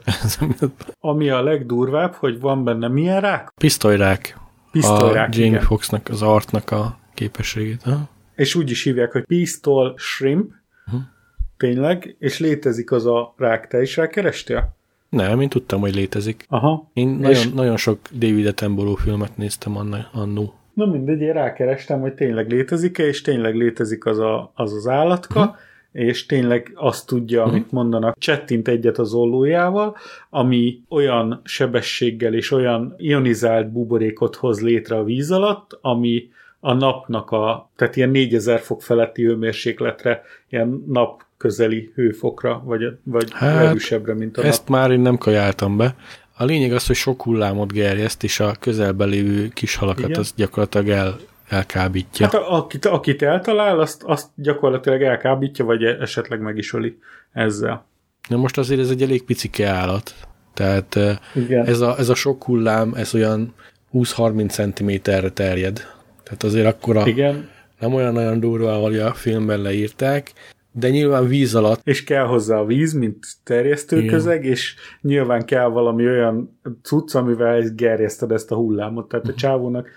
[1.00, 3.54] Ami a legdurvább, hogy van benne milyen rák?
[3.58, 4.38] Pisztolyrák.
[4.74, 5.62] Pisztolyrák, a Jamie igen.
[5.62, 7.82] Foxnak, az artnak a képességét.
[7.82, 8.10] Ha?
[8.36, 10.52] És úgy is hívják, hogy pistol shrimp,
[10.86, 10.96] Mhm.
[11.58, 13.68] tényleg, és létezik az a rák.
[13.68, 14.76] Te is rákerestél?
[15.10, 16.46] Nem, én tudtam, hogy létezik.
[16.50, 16.90] Aha.
[16.94, 20.54] Én És- nagyon, nagyon sok David Attenborough filmet néztem anna, annó.
[20.74, 25.40] Na mindegy, én rákerestem, hogy tényleg létezik-e, és tényleg létezik az a, az, az állatka,
[25.46, 25.54] Mhm.
[25.94, 29.96] És tényleg azt tudja, amit mondanak, csettint egyet az ollójával,
[30.30, 36.30] ami olyan sebességgel és olyan ionizált buborékot hoz létre a víz alatt, ami
[36.60, 43.32] a napnak a, tehát ilyen 4000 fok feletti hőmérsékletre, ilyen nap közeli hőfokra, vagy, vagy
[43.32, 45.96] Hát, erősebbre, mint a Ezt már én nem kajáltam be.
[46.38, 50.20] A lényeg az, hogy sok hullámot gerjeszt, és a közelben lévő kis halakat Igen.
[50.20, 51.16] az gyakorlatilag el,
[51.54, 52.26] elkábítja.
[52.26, 56.98] Hát akit, akit eltalál, azt, azt gyakorlatilag elkábítja, vagy esetleg meg is öli
[57.32, 57.86] ezzel.
[58.30, 60.14] Na most azért ez egy elég picike állat.
[60.54, 61.66] Tehát eh, Igen.
[61.66, 63.54] ez a, ez a sok hullám, ez olyan
[63.94, 65.88] 20-30 cm-re terjed.
[66.24, 67.50] Tehát azért akkora, Igen,
[67.80, 70.34] nem olyan nagyon durva, ahogy a filmben leírták,
[70.72, 76.08] de nyilván víz alatt és kell hozzá a víz, mint terjesztőközeg, és nyilván kell valami
[76.08, 79.08] olyan cucc, amivel gerjeszted ezt a hullámot.
[79.08, 79.90] Tehát a csávónak a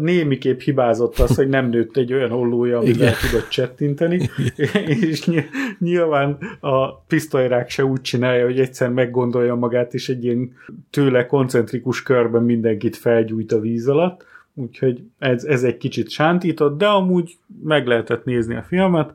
[0.00, 3.14] némiképp hibázott az, hogy nem nőtt egy olyan ollója, amivel Igen.
[3.30, 4.30] tudott csettinteni,
[4.86, 10.52] és ny- nyilván a pisztolyrák se úgy csinálja, hogy egyszer meggondolja magát, és egy ilyen
[10.90, 14.24] tőle koncentrikus körben mindenkit felgyújt a víz alatt,
[14.54, 19.14] úgyhogy ez, ez egy kicsit sántított, de amúgy meg lehetett nézni a filmet.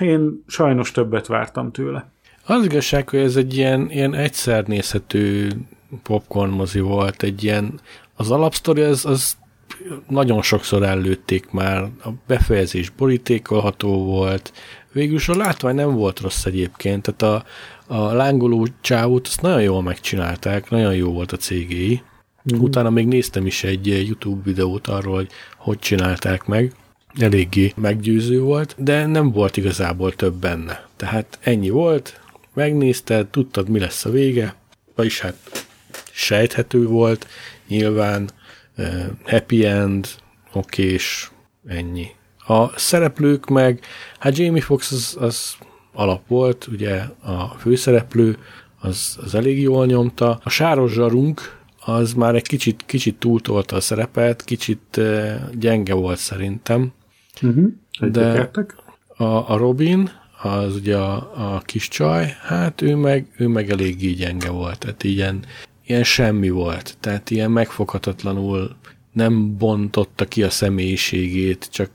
[0.00, 2.10] Én sajnos többet vártam tőle.
[2.46, 5.48] Az igazság, hogy ez egy ilyen, ilyen egyszer nézhető
[6.02, 7.80] popcorn mozi volt, egy ilyen,
[8.16, 9.36] az alapsztori az, az
[10.08, 14.52] nagyon sokszor előtték már, a befejezés borítékolható volt,
[14.92, 17.44] végül is a látvány nem volt rossz egyébként, tehát
[17.86, 22.02] a, a lángoló csávót azt nagyon jól megcsinálták, nagyon jó volt a cégéi.
[22.54, 22.60] Mm.
[22.60, 26.72] Utána még néztem is egy YouTube videót arról, hogy hogy csinálták meg,
[27.18, 30.88] eléggé meggyőző volt, de nem volt igazából több benne.
[30.96, 32.20] Tehát ennyi volt,
[32.54, 34.54] megnézted, tudtad, mi lesz a vége,
[34.94, 35.66] vagyis hát
[36.12, 37.26] sejthető volt,
[37.68, 38.28] nyilván
[39.24, 40.08] happy end,
[40.52, 41.30] okés,
[41.66, 42.06] ennyi.
[42.46, 43.80] A szereplők meg,
[44.18, 45.56] hát Jamie Foxx az, az
[45.92, 48.38] alap volt, ugye a főszereplő,
[48.80, 50.40] az, az elég jól nyomta.
[50.44, 56.18] A sáros zsarunk, az már egy kicsit, kicsit túltolta a szerepet, kicsit uh, gyenge volt
[56.18, 56.92] szerintem.
[57.42, 57.72] Uh-huh.
[58.10, 58.50] De-
[59.16, 60.10] A, a Robin,
[60.42, 61.14] az ugye a,
[61.54, 65.44] a kis csaj, hát ő meg, ő meg eléggé gyenge volt, tehát ilyen,
[65.86, 68.76] ilyen semmi volt, tehát ilyen megfoghatatlanul
[69.12, 71.90] nem bontotta ki a személyiségét, csak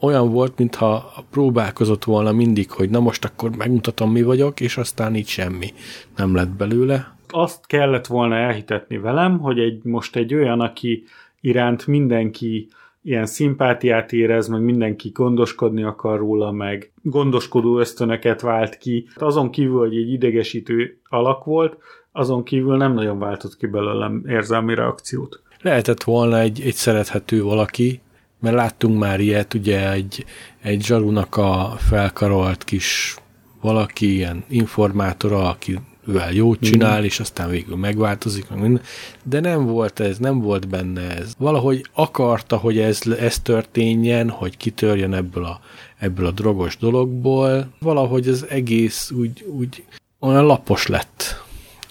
[0.00, 5.14] olyan volt, mintha próbálkozott volna mindig, hogy na most akkor megmutatom, mi vagyok, és aztán
[5.14, 5.66] így semmi
[6.16, 7.16] nem lett belőle.
[7.28, 11.04] Azt kellett volna elhitetni velem, hogy egy, most egy olyan, aki
[11.40, 12.68] iránt mindenki
[13.02, 19.08] ilyen szimpátiát érez, meg mindenki gondoskodni akar róla, meg gondoskodó ösztönöket vált ki.
[19.14, 21.76] Azon kívül, hogy egy idegesítő alak volt,
[22.16, 25.40] azon kívül nem nagyon váltott ki belőlem érzelmi reakciót.
[25.60, 28.00] Lehetett volna egy, egy szerethető valaki,
[28.40, 30.24] mert láttunk már ilyet, ugye egy,
[30.62, 33.16] egy zsarunak a felkarolt kis
[33.60, 37.04] valaki ilyen informátora, aki ővel jót csinál, mm.
[37.04, 38.82] és aztán végül megváltozik, meg minden.
[39.22, 41.32] De nem volt ez, nem volt benne ez.
[41.38, 45.60] Valahogy akarta, hogy ez, ez történjen, hogy kitörjön ebből a,
[45.98, 47.68] ebből a drogos dologból.
[47.78, 49.84] Valahogy az egész úgy, úgy
[50.18, 51.43] olyan lapos lett.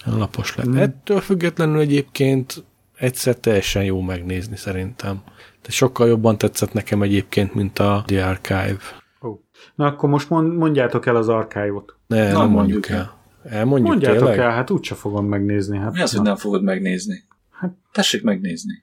[0.04, 0.66] Lapos lett.
[0.68, 0.76] Mm.
[0.76, 2.64] Ettől függetlenül egyébként
[2.96, 5.22] egyszer teljesen jó megnézni szerintem.
[5.62, 8.76] De sokkal jobban tetszett nekem egyébként, mint a The Archive.
[9.20, 9.38] Oh.
[9.74, 11.96] Na akkor most mondjátok el az archive-ot.
[12.06, 12.96] Ne, Na, nem mondjuk el.
[12.98, 13.22] el.
[13.58, 14.38] Elmondjuk Mondjátok tényleg?
[14.38, 15.78] el, hát úgyse fogom megnézni.
[15.78, 17.24] Hát, Mi az, hogy nem fogod megnézni?
[17.50, 18.82] Hát, Tessék megnézni.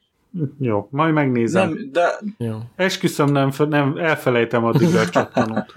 [0.59, 1.69] Jó, majd megnézem.
[1.69, 2.19] Nem, de...
[2.37, 2.57] Jó.
[2.75, 5.73] Esküszöm, nem, nem elfelejtem addig a csattanót.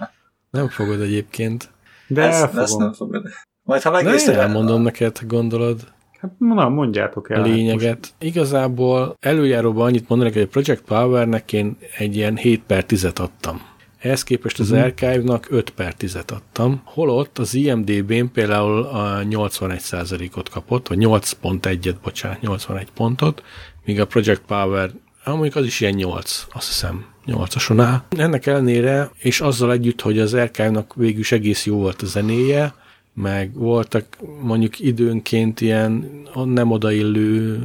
[0.49, 1.69] Nem fogod egyébként.
[2.07, 2.63] De ezt, elfogom.
[2.63, 3.27] ezt nem fogod.
[3.65, 4.35] Majd ha Na, én megnézted...
[4.35, 7.41] elmondom neked, ha gondolod Hát, na, mondjátok el.
[7.41, 7.97] a hát lényeget.
[7.97, 8.13] most.
[8.19, 13.61] Igazából előjáróban annyit mondanék, hogy a Project Powernek én egy ilyen 7 per 10-et adtam.
[13.99, 14.81] Ehhez képest az Mhm.
[14.81, 16.81] Archive-nak 5 per 10-et adtam.
[16.83, 23.43] Holott az IMDB-n például a 81%-ot kapott, vagy 8.1-et, bocsánat, 81 pontot,
[23.85, 24.89] míg a Project Power,
[25.23, 28.01] ah, mondjuk az is ilyen 8, azt hiszem, 8-ason áll.
[28.17, 32.73] Ennek ellenére, és azzal együtt, hogy az Archive-nak végül is egész jó volt a zenéje,
[33.15, 34.05] meg voltak
[34.41, 36.05] mondjuk időnként ilyen
[36.45, 37.59] nem odaillő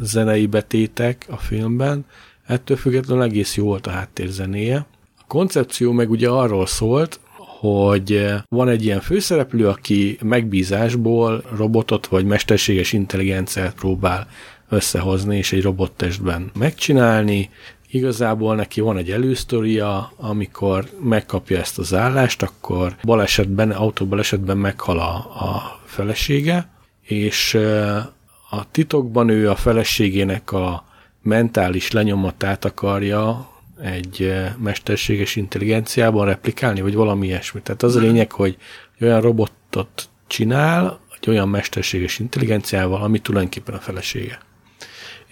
[0.00, 2.04] zenei betétek a filmben,
[2.46, 4.86] ettől függetlenül egész jó volt a háttérzenéje.
[5.18, 12.24] A koncepció meg ugye arról szólt, hogy van egy ilyen főszereplő, aki megbízásból robotot vagy
[12.24, 14.28] mesterséges intelligenciát próbál
[14.68, 17.50] összehozni és egy robottestben megcsinálni.
[17.94, 25.14] Igazából neki van egy elősztoria, amikor megkapja ezt az állást, akkor balesetben, autóbalesetben meghal a,
[25.44, 26.68] a felesége,
[27.02, 27.54] és
[28.50, 30.84] a titokban ő a feleségének a
[31.22, 33.50] mentális lenyomatát akarja
[33.82, 37.60] egy mesterséges intelligenciában replikálni, vagy valami ilyesmi.
[37.62, 38.56] Tehát az a lényeg, hogy
[39.00, 44.38] olyan robotot csinál, egy olyan mesterséges intelligenciával, ami tulajdonképpen a felesége.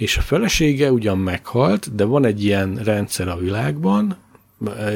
[0.01, 4.17] És a felesége ugyan meghalt, de van egy ilyen rendszer a világban,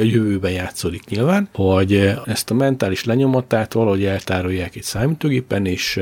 [0.02, 6.00] jövőben játszódik nyilván, hogy ezt a mentális lenyomatát valahogy eltárolják egy számítógépen, és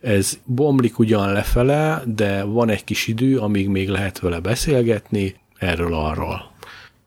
[0.00, 6.52] ez bomlik ugyan lefele, de van egy kis idő, amíg még lehet vele beszélgetni erről-arról.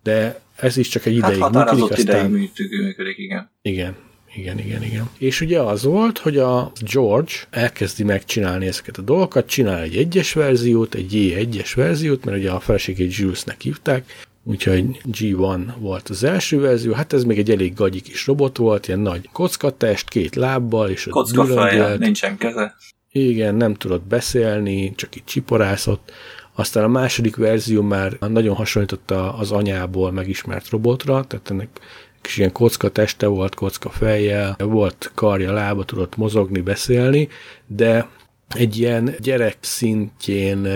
[0.03, 2.25] De ez is csak egy ideig hát működik, aztán...
[2.25, 3.51] ideig működik, igen.
[3.61, 3.95] Igen,
[4.35, 5.09] igen, igen, igen.
[5.17, 10.33] És ugye az volt, hogy a George elkezdi megcsinálni ezeket a dolgokat, csinál egy egyes
[10.33, 16.59] verziót, egy J1-es verziót, mert ugye a feleségét Jules-nek hívták, úgyhogy G1 volt az első
[16.59, 20.89] verzió, hát ez még egy elég gagyi kis robot volt, ilyen nagy kockatest, két lábbal,
[20.89, 22.75] és Kocka feje, nincsen keze.
[23.11, 26.11] Igen, nem tudott beszélni, csak így csiporászott.
[26.55, 31.79] Aztán a második verzió már nagyon hasonlította az anyából megismert robotra, tehát ennek
[32.23, 37.27] kis ilyen kocka teste volt, kocka fejjel, volt karja, lába, tudott mozogni, beszélni,
[37.67, 38.07] de
[38.55, 40.67] egy ilyen gyerek szintjén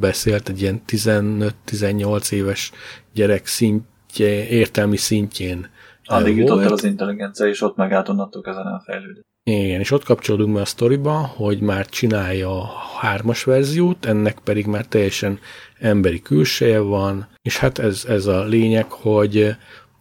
[0.00, 2.72] beszélt, egy ilyen 15-18 éves
[3.12, 5.68] gyerek szintjén, értelmi szintjén
[6.06, 9.24] Addig jutott el az intelligencia, és ott megállt onnantól ezen elfejlődött.
[9.50, 12.66] Igen, és ott kapcsolódunk be a sztoriba, hogy már csinálja a
[13.00, 15.38] hármas verziót, ennek pedig már teljesen
[15.78, 19.56] emberi külseje van, és hát ez, ez a lényeg, hogy,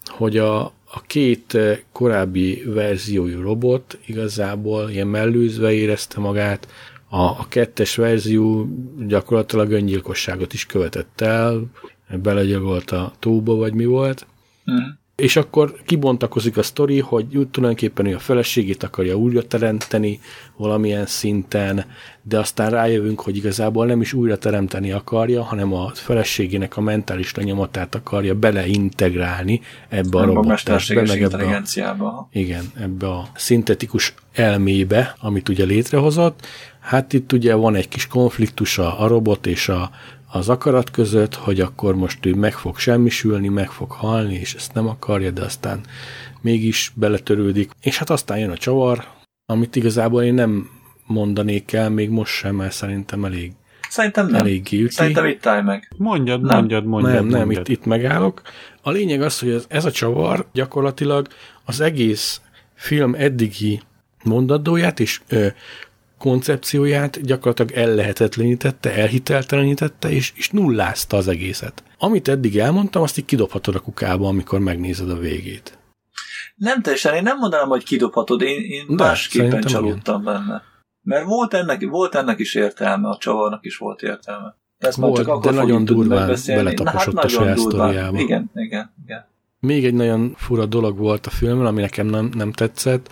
[0.06, 1.58] hogy a, a két
[1.92, 6.68] korábbi verziójú robot igazából ilyen mellőzve érezte magát,
[7.10, 8.68] a, a kettes verzió
[9.08, 11.64] gyakorlatilag öngyilkosságot is követett el,
[12.22, 14.28] belegyagolt a tóba, vagy mi volt.
[14.72, 15.03] Mm.
[15.24, 20.20] És akkor kibontakozik a sztori, hogy tulajdonképpen ő a feleségét akarja újra teremteni
[20.58, 21.86] valamilyen szinten,
[22.22, 27.36] de aztán rájövünk, hogy igazából nem is újra teremteni akarja, hanem a feleségének a mentális
[27.36, 35.50] lenyomatát akarja beleintegrálni ebbe a robottestbe, meg ebbe a, igen, ebbe a szintetikus elmébe, amit
[35.50, 36.48] ugye létrehozott.
[36.80, 39.92] Hát itt ugye van egy kis konfliktus a, a robot és a,
[40.36, 44.74] az akarat között, hogy akkor most ő meg fog semmisülni, meg fog halni, és ezt
[44.74, 45.80] nem akarja, de aztán
[46.42, 47.72] mégis beletörődik.
[47.82, 49.04] És hát aztán jön a csavar,
[49.46, 50.70] amit igazából én nem
[51.06, 53.52] mondanék el, még most sem, mert szerintem elég
[53.90, 54.40] Szerintem nem.
[54.40, 54.88] Elég üti.
[54.90, 55.92] Szerintem itt állj meg.
[55.98, 56.58] Mondjad, Nem.
[56.58, 57.14] mondjad, mondjad.
[57.14, 57.70] nem, nem, mondjad.
[57.70, 58.42] itt, itt megállok.
[58.82, 61.28] A lényeg az, hogy ez, ez a csavar gyakorlatilag
[61.66, 62.42] az egész
[62.74, 63.82] film eddigi
[64.24, 65.48] mondandóját és ö,
[66.24, 71.84] koncepcióját gyakorlatilag ellehetetlenítette, elhiteltelenítette, és, és nullázta az egészet.
[71.98, 75.78] Amit eddig elmondtam, azt így kidobhatod a kukába, amikor megnézed a végét.
[76.56, 80.62] Nem teljesen, én nem mondanám, hogy kidobhatod, én, én De, másképpen csalódtam benne.
[81.02, 84.56] Mert volt ennek, volt ennek is értelme, a csavarnak is volt értelme.
[84.78, 87.90] Ezt már csak akkor de nagyon durván beletaposott a nagyon saját durván.
[87.90, 88.20] sztoriába.
[88.20, 89.26] Igen, igen, igen.
[89.60, 93.12] Még egy nagyon fura dolog volt a filmben, ami nekem nem, nem tetszett.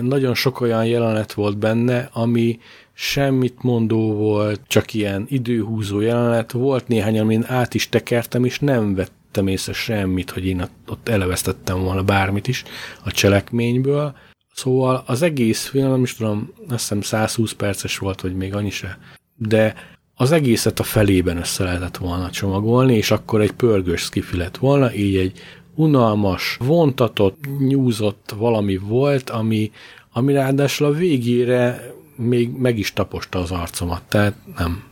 [0.00, 2.58] Nagyon sok olyan jelenet volt benne, ami
[2.92, 6.52] semmit mondó volt, csak ilyen időhúzó jelenet.
[6.52, 11.80] Volt néhány, amin át is tekertem, és nem vettem észre semmit, hogy én ott elevesztettem
[11.80, 12.64] volna bármit is
[13.04, 14.14] a cselekményből.
[14.54, 18.70] Szóval az egész film, nem is tudom, azt hiszem 120 perces volt, vagy még annyi
[18.70, 18.98] se,
[19.36, 19.74] de
[20.14, 24.94] az egészet a felében össze lehetett volna csomagolni, és akkor egy pörgős skifi lett volna,
[24.94, 25.40] így egy
[25.74, 29.70] unalmas, vontatott, nyúzott valami volt, ami,
[30.12, 34.84] ami ráadásul a végére még meg is taposta az arcomat, tehát nem.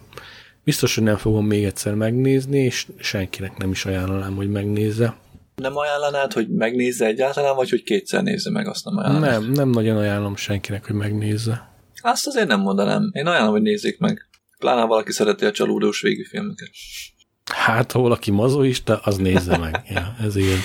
[0.65, 5.17] Biztos, hogy nem fogom még egyszer megnézni, és senkinek nem is ajánlanám, hogy megnézze.
[5.55, 9.21] Nem ajánlanád, hogy megnézze egyáltalán, vagy hogy kétszer nézze meg, azt nem ajánlom.
[9.21, 11.71] Nem, nem nagyon ajánlom senkinek, hogy megnézze.
[12.03, 13.11] Azt azért nem mondanám.
[13.13, 14.29] Én ajánlom, hogy nézzék meg.
[14.59, 16.71] Pláne valaki szereti a csalódós végű filmeket.
[17.53, 19.83] Hát, ha valaki mazoista, az nézze meg.
[19.95, 20.59] ja, ez igaz.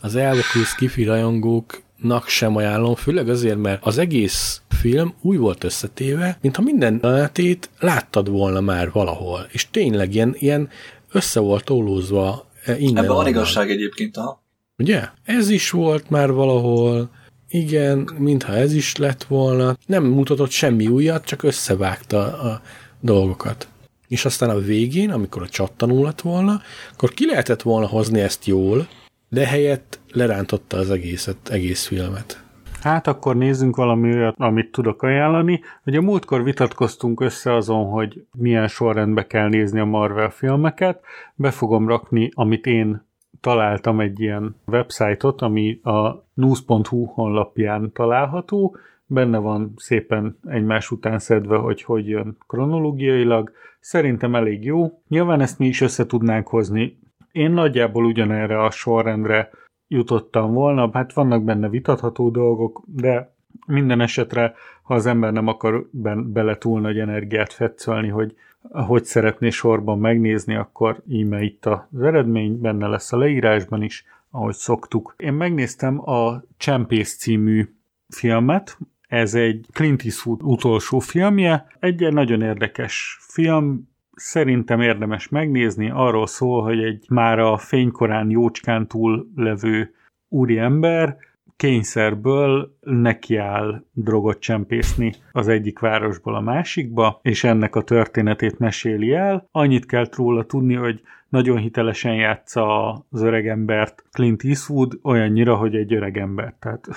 [0.00, 6.38] Az elvokú skifi rajongóknak sem ajánlom, főleg azért, mert az egész film úgy volt összetéve,
[6.40, 9.46] mintha minden jelenetét láttad volna már valahol.
[9.50, 10.68] És tényleg ilyen, ilyen
[11.12, 13.04] össze volt tólózva e, innen.
[13.04, 14.42] Ebben van igazság egyébként, ha.
[14.76, 15.08] Ugye?
[15.24, 17.10] Ez is volt már valahol,
[17.48, 19.76] igen, mintha ez is lett volna.
[19.86, 22.62] Nem mutatott semmi újat, csak összevágta a
[23.00, 23.68] dolgokat.
[24.08, 26.60] És aztán a végén, amikor a csattanó lett volna,
[26.92, 28.88] akkor ki lehetett volna hozni ezt jól,
[29.28, 32.42] de helyett lerántotta az egészet, egész filmet.
[32.82, 35.60] Hát akkor nézzünk valami olyat, amit tudok ajánlani.
[35.86, 41.00] Ugye múltkor vitatkoztunk össze azon, hogy milyen sorrendbe kell nézni a Marvel filmeket.
[41.34, 43.06] Be fogom rakni, amit én
[43.40, 48.76] találtam egy ilyen websájtot, ami a news.hu honlapján található.
[49.06, 53.52] Benne van szépen egymás után szedve, hogy hogy jön kronológiailag.
[53.80, 55.02] Szerintem elég jó.
[55.08, 56.98] Nyilván ezt mi is össze tudnánk hozni.
[57.32, 59.50] Én nagyjából ugyanerre a sorrendre
[59.88, 63.34] jutottam volna, hát vannak benne vitatható dolgok, de
[63.66, 65.88] minden esetre, ha az ember nem akar
[66.24, 68.34] bele túl nagy energiát fetszölni, hogy
[68.70, 74.54] hogy szeretné sorban megnézni, akkor íme itt az eredmény, benne lesz a leírásban is, ahogy
[74.54, 75.14] szoktuk.
[75.16, 77.74] Én megnéztem a Csempész című
[78.08, 78.78] filmet,
[79.08, 86.62] ez egy Clint Eastwood utolsó filmje, egy nagyon érdekes film, szerintem érdemes megnézni, arról szól,
[86.62, 89.94] hogy egy már a fénykorán jócskán túl levő
[90.28, 91.16] úriember
[91.56, 99.48] kényszerből nekiáll drogot csempészni az egyik városból a másikba, és ennek a történetét meséli el.
[99.52, 105.94] Annyit kell róla tudni, hogy nagyon hitelesen játsza az öregembert Clint Eastwood, olyannyira, hogy egy
[105.94, 106.88] öregember, tehát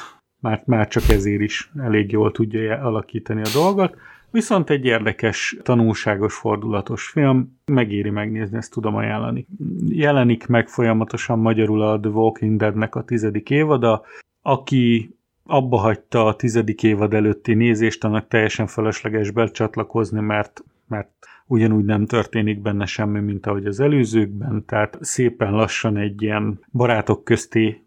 [0.42, 3.96] már, már csak ezért is elég jól tudja alakítani a dolgot.
[4.32, 9.48] Viszont egy érdekes, tanulságos, fordulatos film, megéri megnézni, ezt tudom ajánlani.
[9.88, 14.02] Jelenik meg folyamatosan magyarul a The Walking Deadnek a tizedik évada.
[14.42, 21.10] Aki abba hagyta a tizedik évad előtti nézést, annak teljesen felesleges becsatlakozni, mert, mert
[21.46, 27.24] ugyanúgy nem történik benne semmi, mint ahogy az előzőkben, tehát szépen lassan egy ilyen barátok
[27.24, 27.86] közti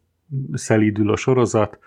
[0.53, 1.79] szelídül a sorozat,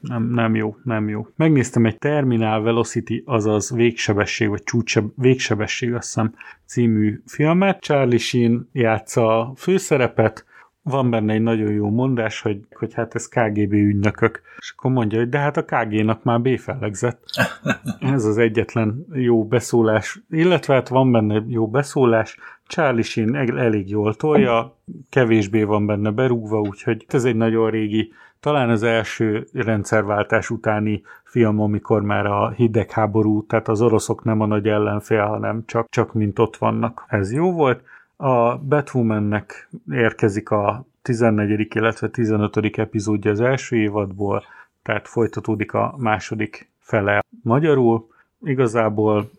[0.00, 1.26] nem, nem jó, nem jó.
[1.36, 6.34] Megnéztem egy Terminal Velocity, azaz végsebesség, vagy csúcseb, végsebesség, azt hiszem,
[6.66, 7.80] című filmet.
[7.80, 10.46] Charlie Sheen játsza a főszerepet,
[10.88, 14.40] van benne egy nagyon jó mondás, hogy, hogy hát ez KGB ügynökök.
[14.58, 17.22] És akkor mondja, hogy de hát a KG-nak már B-fellegzett.
[18.00, 20.20] Ez az egyetlen jó beszólás.
[20.30, 22.36] Illetve hát van benne jó beszólás.
[22.66, 24.78] Charlie Sheen elég jól tolja,
[25.10, 31.60] kevésbé van benne berúgva, úgyhogy ez egy nagyon régi talán az első rendszerváltás utáni film,
[31.60, 36.38] amikor már a hidegháború, tehát az oroszok nem a nagy ellenfél, hanem csak, csak mint
[36.38, 37.04] ott vannak.
[37.08, 37.82] Ez jó volt.
[38.16, 41.68] A Batwomannek érkezik a 14.
[41.74, 42.56] illetve 15.
[42.76, 44.44] epizódja az első évadból,
[44.82, 48.08] tehát folytatódik a második fele magyarul.
[48.44, 49.30] Igazából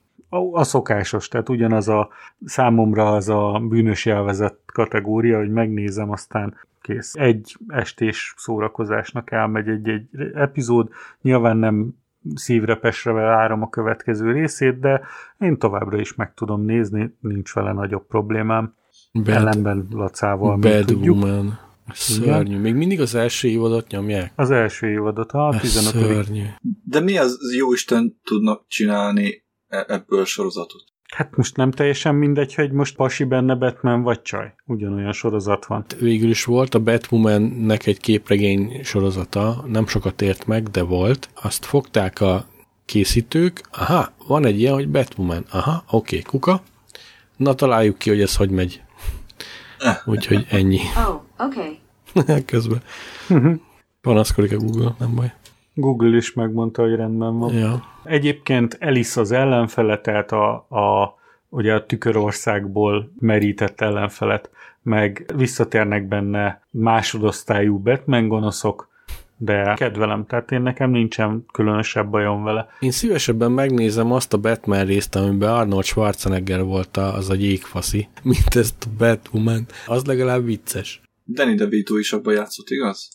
[0.51, 2.09] a szokásos, tehát ugyanaz a
[2.45, 6.55] számomra az a bűnös jelvezett kategória, hogy megnézem, aztán
[6.89, 7.13] kész.
[7.15, 10.89] Egy estés szórakozásnak elmegy egy-egy epizód,
[11.21, 11.93] nyilván nem
[12.33, 15.01] szívre pesre várom a következő részét, de
[15.39, 18.75] én továbbra is meg tudom nézni, nincs vele nagyobb problémám.
[19.13, 21.15] Bad, Ellenben Lacával, Bad tudjuk.
[21.15, 21.59] Woman.
[21.93, 22.49] Szörnyű.
[22.49, 22.61] Igen.
[22.61, 24.31] Még mindig az első évadot nyomják?
[24.35, 25.93] Az első évadot, a 15.
[25.93, 26.43] Szörnyű.
[26.83, 30.83] De mi az jó Isten tudnak csinálni e- ebből sorozatot?
[31.15, 34.53] Hát most nem teljesen mindegy, hogy most pasi benne Batman vagy csaj.
[34.65, 35.85] Ugyanolyan sorozat van.
[35.99, 41.29] Végül is volt a Batwoman-nek egy képregény sorozata, nem sokat ért meg, de volt.
[41.41, 42.45] Azt fogták a
[42.85, 46.61] készítők, aha, van egy ilyen, hogy Batwoman, aha, oké, okay, kuka.
[47.37, 48.81] Na találjuk ki, hogy ez hogy megy.
[50.05, 50.79] Úgyhogy ennyi.
[51.07, 51.79] Oh, oké.
[52.13, 52.43] Okay.
[52.51, 52.81] Közben.
[54.01, 55.33] Panaszkodik a Google, nem baj.
[55.79, 57.53] Google is megmondta, hogy rendben van.
[57.53, 57.83] Ja.
[58.03, 61.15] Egyébként Alice az ellenfele, tehát a, a,
[61.49, 64.49] ugye a tükörországból merített ellenfelet,
[64.81, 68.87] meg visszatérnek benne másodosztályú Batman gonoszok,
[69.37, 72.67] de kedvelem, tehát én nekem nincsen különösebb bajom vele.
[72.79, 78.07] Én szívesebben megnézem azt a Batman részt, amiben Arnold Schwarzenegger volt a- az a jégfaszi,
[78.23, 79.65] mint ezt a Batwoman.
[79.87, 81.01] Az legalább vicces.
[81.25, 83.09] Danny DeVito is abban játszott, igaz?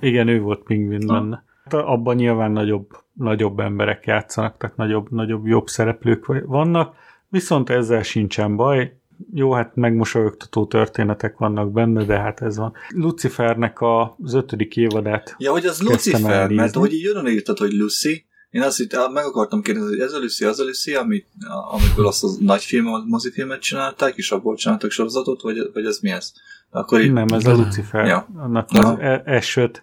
[0.00, 5.46] Igen, ő volt pingvin benne hát abban nyilván nagyobb, nagyobb emberek játszanak, tehát nagyobb, nagyobb
[5.46, 6.94] jobb szereplők vannak,
[7.28, 8.94] viszont ezzel sincsen baj,
[9.34, 12.72] jó, hát megmosolyogtató történetek vannak benne, de hát ez van.
[12.88, 16.54] Lucifernek az ötödik évadát Ja, hogy az Lucifer, elnézni.
[16.54, 20.12] mert hogy így jön írtad, hogy Lucy, én azt itt meg akartam kérdezni, hogy ez
[20.12, 21.24] a Lucy, az a Lucy, ami
[21.70, 26.10] amikor azt a nagy film, mozifilmet csinálták, és abból csináltak sorozatot, vagy, vagy ez mi
[26.10, 26.32] ez?
[26.70, 27.12] Akkor így...
[27.12, 28.06] Nem, ez a Lucifer.
[28.06, 28.28] Ja.
[28.36, 29.74] Annak az e- S5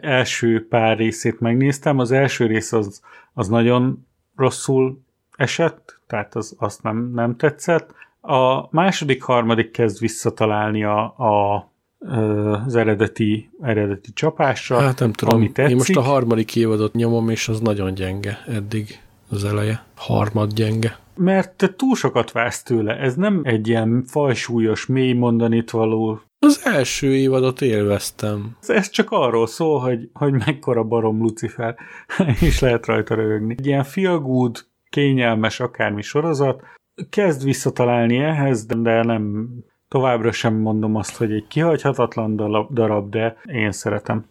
[0.00, 1.98] első pár részét megnéztem.
[1.98, 3.02] Az első rész az,
[3.32, 4.06] az nagyon
[4.36, 5.00] rosszul
[5.36, 7.94] esett, tehát az, azt nem, nem tetszett.
[8.20, 11.66] A második, harmadik kezd visszatalálni a, a
[12.66, 14.80] az eredeti, eredeti csapásra.
[14.80, 15.70] Hát nem tudom, ami tetszik.
[15.70, 19.00] én most a harmadik évadot nyomom, és az nagyon gyenge eddig
[19.30, 19.84] az eleje.
[19.96, 20.98] Harmad gyenge.
[21.14, 22.96] Mert te túl sokat vársz tőle.
[22.96, 28.56] Ez nem egy ilyen fajsúlyos, mély mondanit való Az első évadot élveztem.
[28.66, 31.76] Ez csak arról szól, hogy, hogy mekkora barom Lucifer,
[32.40, 33.54] és lehet rajta rögni.
[33.58, 36.62] Egy ilyen feel good, kényelmes akármi sorozat,
[37.10, 39.48] kezd visszatalálni ehhez, de nem
[39.88, 42.36] továbbra sem mondom azt, hogy egy kihagyhatatlan
[42.70, 44.26] darab- de én szeretem.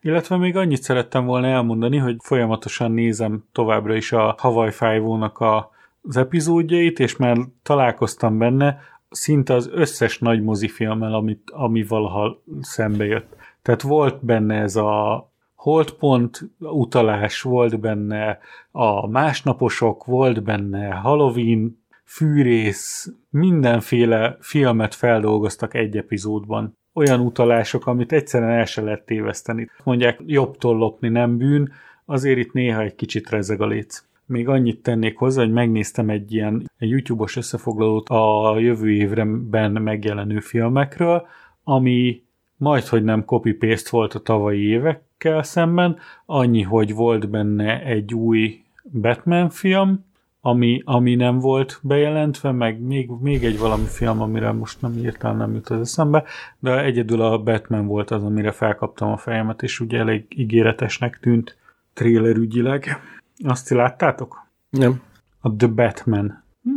[0.00, 5.70] Illetve még annyit szerettem volna elmondani, hogy folyamatosan nézem továbbra is a Hawaii Five-nak a,
[6.02, 8.80] az epizódjait, és már találkoztam benne
[9.10, 13.36] szinte az összes nagy mozifilmmel, amit, ami valaha szembe jött.
[13.62, 18.38] Tehát volt benne ez a holdpont utalás, volt benne
[18.70, 26.78] a másnaposok, volt benne Halloween, fűrész, mindenféle filmet feldolgoztak egy epizódban.
[26.92, 29.70] Olyan utalások, amit egyszerűen el se lehet téveszteni.
[29.84, 31.72] Mondják, jobbtól lopni nem bűn,
[32.04, 34.04] azért itt néha egy kicsit rezeg a léc.
[34.30, 40.40] Még annyit tennék hozzá, hogy megnéztem egy ilyen egy YouTube-os összefoglalót a jövő évben megjelenő
[40.40, 41.26] filmekről,
[41.64, 42.22] ami
[42.56, 48.60] majd, hogy nem copy-paste volt a tavalyi évekkel szemben, annyi, hogy volt benne egy új
[49.00, 50.04] Batman film,
[50.40, 55.36] ami, ami nem volt bejelentve, meg még, még egy valami film, amire most nem írtam,
[55.36, 56.24] nem jut az eszembe,
[56.58, 61.56] de egyedül a Batman volt az, amire felkaptam a fejemet, és ugye elég ígéretesnek tűnt
[61.92, 63.00] trailer ügyileg.
[63.44, 64.46] Azt ti láttátok?
[64.70, 65.02] Nem.
[65.40, 66.44] A The Batman.
[66.62, 66.70] Hm.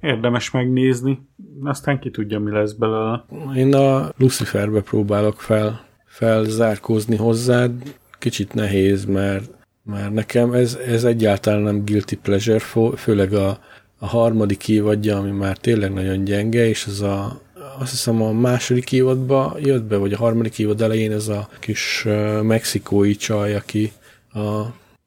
[0.00, 1.28] Érdemes megnézni,
[1.62, 3.24] aztán ki tudja, mi lesz belőle.
[3.54, 7.96] Én a Luciferbe próbálok fel, felzárkózni hozzád.
[8.18, 9.50] Kicsit nehéz, mert,
[9.82, 12.58] mert nekem ez, ez egyáltalán nem guilty pleasure,
[12.96, 13.58] főleg a,
[13.98, 17.40] a harmadik évadja, ami már tényleg nagyon gyenge, és az a,
[17.78, 22.06] azt hiszem a második évadba jött be, vagy a harmadik évad elején ez a kis
[22.42, 23.92] mexikói csaj, aki
[24.32, 24.62] a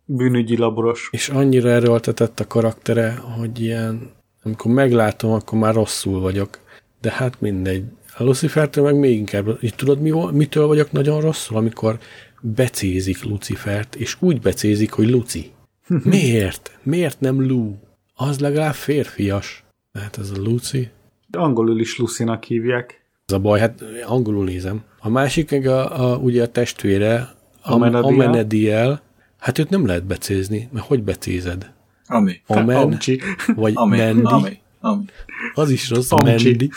[0.05, 1.09] Bűnügyi laboros.
[1.11, 4.11] és annyira erőltetett a karaktere, hogy ilyen,
[4.43, 6.59] amikor meglátom, akkor már rosszul vagyok.
[7.01, 7.83] De hát mindegy.
[8.17, 11.57] A Lucifertől meg még inkább, és tudod mi, mitől vagyok nagyon rosszul?
[11.57, 11.97] Amikor
[12.41, 15.51] becézik Lucifert, és úgy becézik, hogy Luci.
[16.03, 16.77] Miért?
[16.83, 17.73] Miért nem Lu?
[18.13, 19.63] Az legalább férfias.
[19.93, 20.89] Hát ez a Luci.
[21.31, 23.01] Angolul is Lucinak hívják.
[23.25, 24.83] Ez a baj, hát angolul nézem.
[24.99, 28.13] A másik meg a, a, ugye a testvére, Am- Amenadiel.
[28.13, 29.01] Amenadiel.
[29.45, 31.71] Hát őt nem lehet becézni, mert hogy becézed?
[32.07, 33.21] ami, Amen, Amcsi.
[33.55, 35.05] vagy ami, Mendi, ami, ami.
[35.53, 36.49] az is rossz, Amcsi.
[36.49, 36.69] Mendi,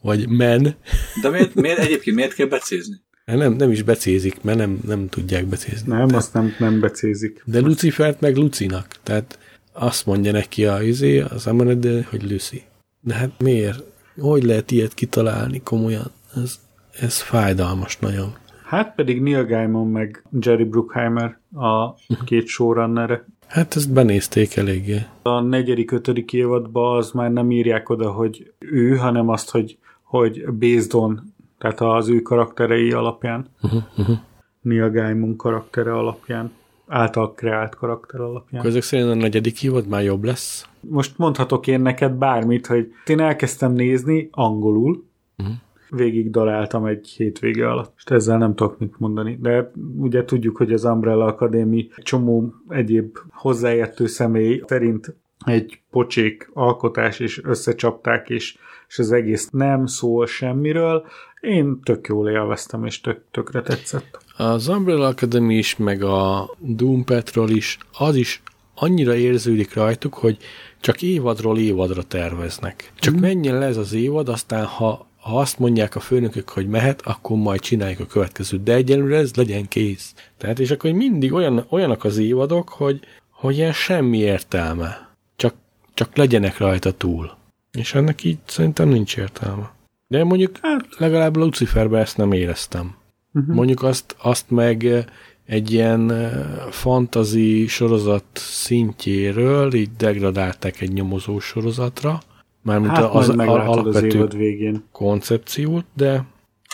[0.00, 0.76] vagy Men.
[1.22, 3.00] De miért, miért, egyébként miért kell becézni?
[3.24, 5.92] Nem, nem is becézik, mert nem, nem tudják becézni.
[5.92, 7.42] Nem, azt nem, nem becézik.
[7.44, 9.38] De Lucifert meg Lucinak, tehát
[9.72, 12.62] azt mondja neki a izé, az Amenadiel, hogy Lucy.
[13.00, 13.82] De hát miért?
[14.18, 16.10] Hogy lehet ilyet kitalálni komolyan?
[16.36, 16.58] Ez,
[17.00, 18.36] ez fájdalmas nagyon.
[18.68, 21.94] Hát pedig Neil Gaiman meg Jerry Bruckheimer a
[22.24, 24.98] két showrunner Hát ezt benézték eléggé.
[25.22, 30.44] A negyedik, ötödik évadban az már nem írják oda, hogy ő, hanem azt, hogy, hogy
[30.52, 33.48] based on, tehát az ő karakterei alapján.
[33.62, 34.16] Uh-huh, uh-huh.
[34.60, 36.52] Neil Gaiman karaktere alapján.
[36.86, 38.60] Által kreált karakter alapján.
[38.60, 40.68] Akkor ezek szerint a negyedik évad már jobb lesz.
[40.80, 45.06] Most mondhatok én neked bármit, hogy én elkezdtem nézni angolul,
[45.36, 45.50] Mhm.
[45.90, 49.38] Végig daláltam egy hétvége alatt, és ezzel nem tudok mit mondani.
[49.40, 55.14] De ugye tudjuk, hogy az Umbrella Academy csomó egyéb hozzáértő személy szerint
[55.44, 58.58] egy pocsék alkotás, és összecsapták, és,
[58.88, 61.04] és az egész nem szól semmiről,
[61.40, 64.18] Én tök jól élveztem, és tök, tökre tetszett.
[64.36, 68.42] Az Umbrella Academy is, meg a Doom Patrol is, az is
[68.74, 70.36] annyira érződik rajtuk, hogy
[70.80, 72.92] csak évadról évadra terveznek.
[72.98, 73.20] Csak mm.
[73.20, 77.36] menjen le ez az évad, aztán ha, ha azt mondják a főnökök, hogy mehet, akkor
[77.36, 78.62] majd csináljuk a következőt.
[78.62, 80.14] De egyelőre ez legyen kész.
[80.36, 83.00] Tehát és akkor mindig olyan, olyanak az évadok, hogy,
[83.30, 85.08] hogy ilyen semmi értelme.
[85.36, 85.54] Csak,
[85.94, 87.36] csak legyenek rajta túl.
[87.72, 89.72] És ennek így szerintem nincs értelme.
[90.06, 92.94] De mondjuk hát legalább Luciferben ezt nem éreztem.
[93.34, 93.54] Uh-huh.
[93.54, 95.06] Mondjuk azt, azt meg
[95.46, 96.32] egy ilyen
[96.70, 102.20] fantazi sorozat szintjéről így degradálták egy nyomozó sorozatra,
[102.62, 104.84] mármint hát az, az az végén.
[104.92, 106.24] koncepciót, de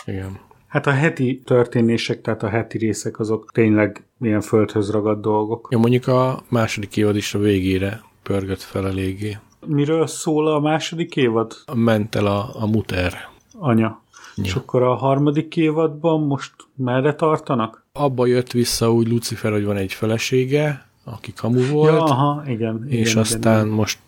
[0.05, 0.39] igen.
[0.67, 5.67] Hát a heti történések, tehát a heti részek azok tényleg ilyen földhöz ragadt dolgok.
[5.71, 9.37] Ja, mondjuk a második évad is a végére pörgött fel eléggé.
[9.65, 11.53] Miről szól a második évad?
[11.73, 13.13] Ment el a, a muter.
[13.53, 14.01] Anya.
[14.35, 14.43] Ja.
[14.43, 17.85] És akkor a harmadik évadban most merre tartanak?
[17.93, 21.93] Abba jött vissza úgy Lucifer, hogy van egy felesége, aki kamu volt.
[21.93, 22.85] Ja, aha, igen.
[22.87, 23.75] És igen, aztán igen.
[23.75, 23.99] Most,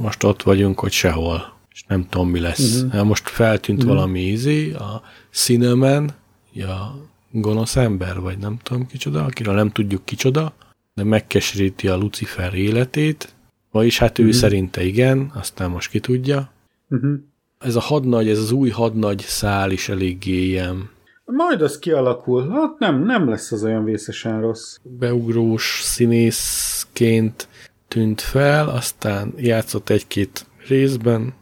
[0.00, 1.52] most ott vagyunk, hogy sehol.
[1.72, 2.82] És nem tudom, mi lesz.
[2.82, 3.04] Uh-huh.
[3.04, 3.94] Most feltűnt uh-huh.
[3.94, 6.10] valami ízi, a Cinnamon,
[6.52, 6.94] ja,
[7.30, 10.52] gonosz ember, vagy nem tudom kicsoda, akiről nem tudjuk kicsoda,
[10.94, 13.34] de megkeseríti a Lucifer életét,
[13.70, 14.38] vagyis hát ő uh-huh.
[14.38, 16.50] szerinte igen, aztán most ki tudja.
[16.88, 17.14] Uh-huh.
[17.58, 20.90] Ez a hadnagy, ez az új hadnagy szál is eléggé ilyen.
[21.24, 22.50] Majd az kialakul.
[22.50, 24.76] Hát nem, nem lesz az olyan vészesen rossz.
[24.82, 27.48] Beugrós színészként
[27.92, 31.32] tűnt fel, aztán játszott egy-két részben,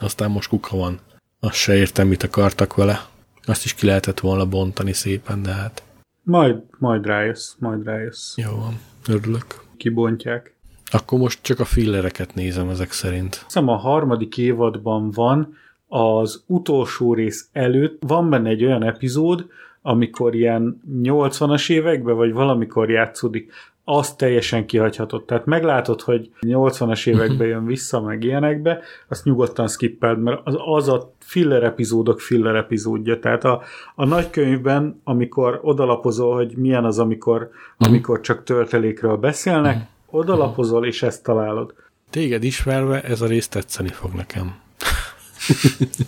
[0.00, 0.98] aztán most kuka van.
[1.40, 3.06] Azt se értem, mit akartak vele.
[3.44, 5.82] Azt is ki lehetett volna bontani szépen, de hát...
[6.22, 8.36] Majd, majd rájössz, majd rájössz.
[8.36, 9.64] Jó van, örülök.
[9.76, 10.54] Kibontják.
[10.90, 13.42] Akkor most csak a fillereket nézem ezek szerint.
[13.44, 15.56] Hiszem a harmadik évadban van,
[15.88, 19.46] az utolsó rész előtt van benne egy olyan epizód,
[19.82, 23.52] amikor ilyen 80-as években, vagy valamikor játszódik,
[23.84, 25.26] azt teljesen kihagyhatott.
[25.26, 30.88] Tehát meglátod, hogy 80-as években jön vissza, meg ilyenekbe, azt nyugodtan skippeld, mert az, az
[30.88, 33.18] a filler epizódok filler epizódja.
[33.18, 33.62] Tehát a,
[33.94, 41.22] a nagykönyvben, amikor odalapozol, hogy milyen az, amikor, amikor csak töltelékről beszélnek, odalapozol, és ezt
[41.22, 41.74] találod.
[42.10, 44.54] Téged ismerve ez a rész tetszeni fog nekem.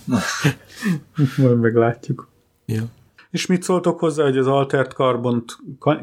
[1.37, 2.29] Majd meglátjuk.
[2.67, 2.83] Ja.
[3.31, 5.57] És mit szóltok hozzá, hogy az Altert Carbont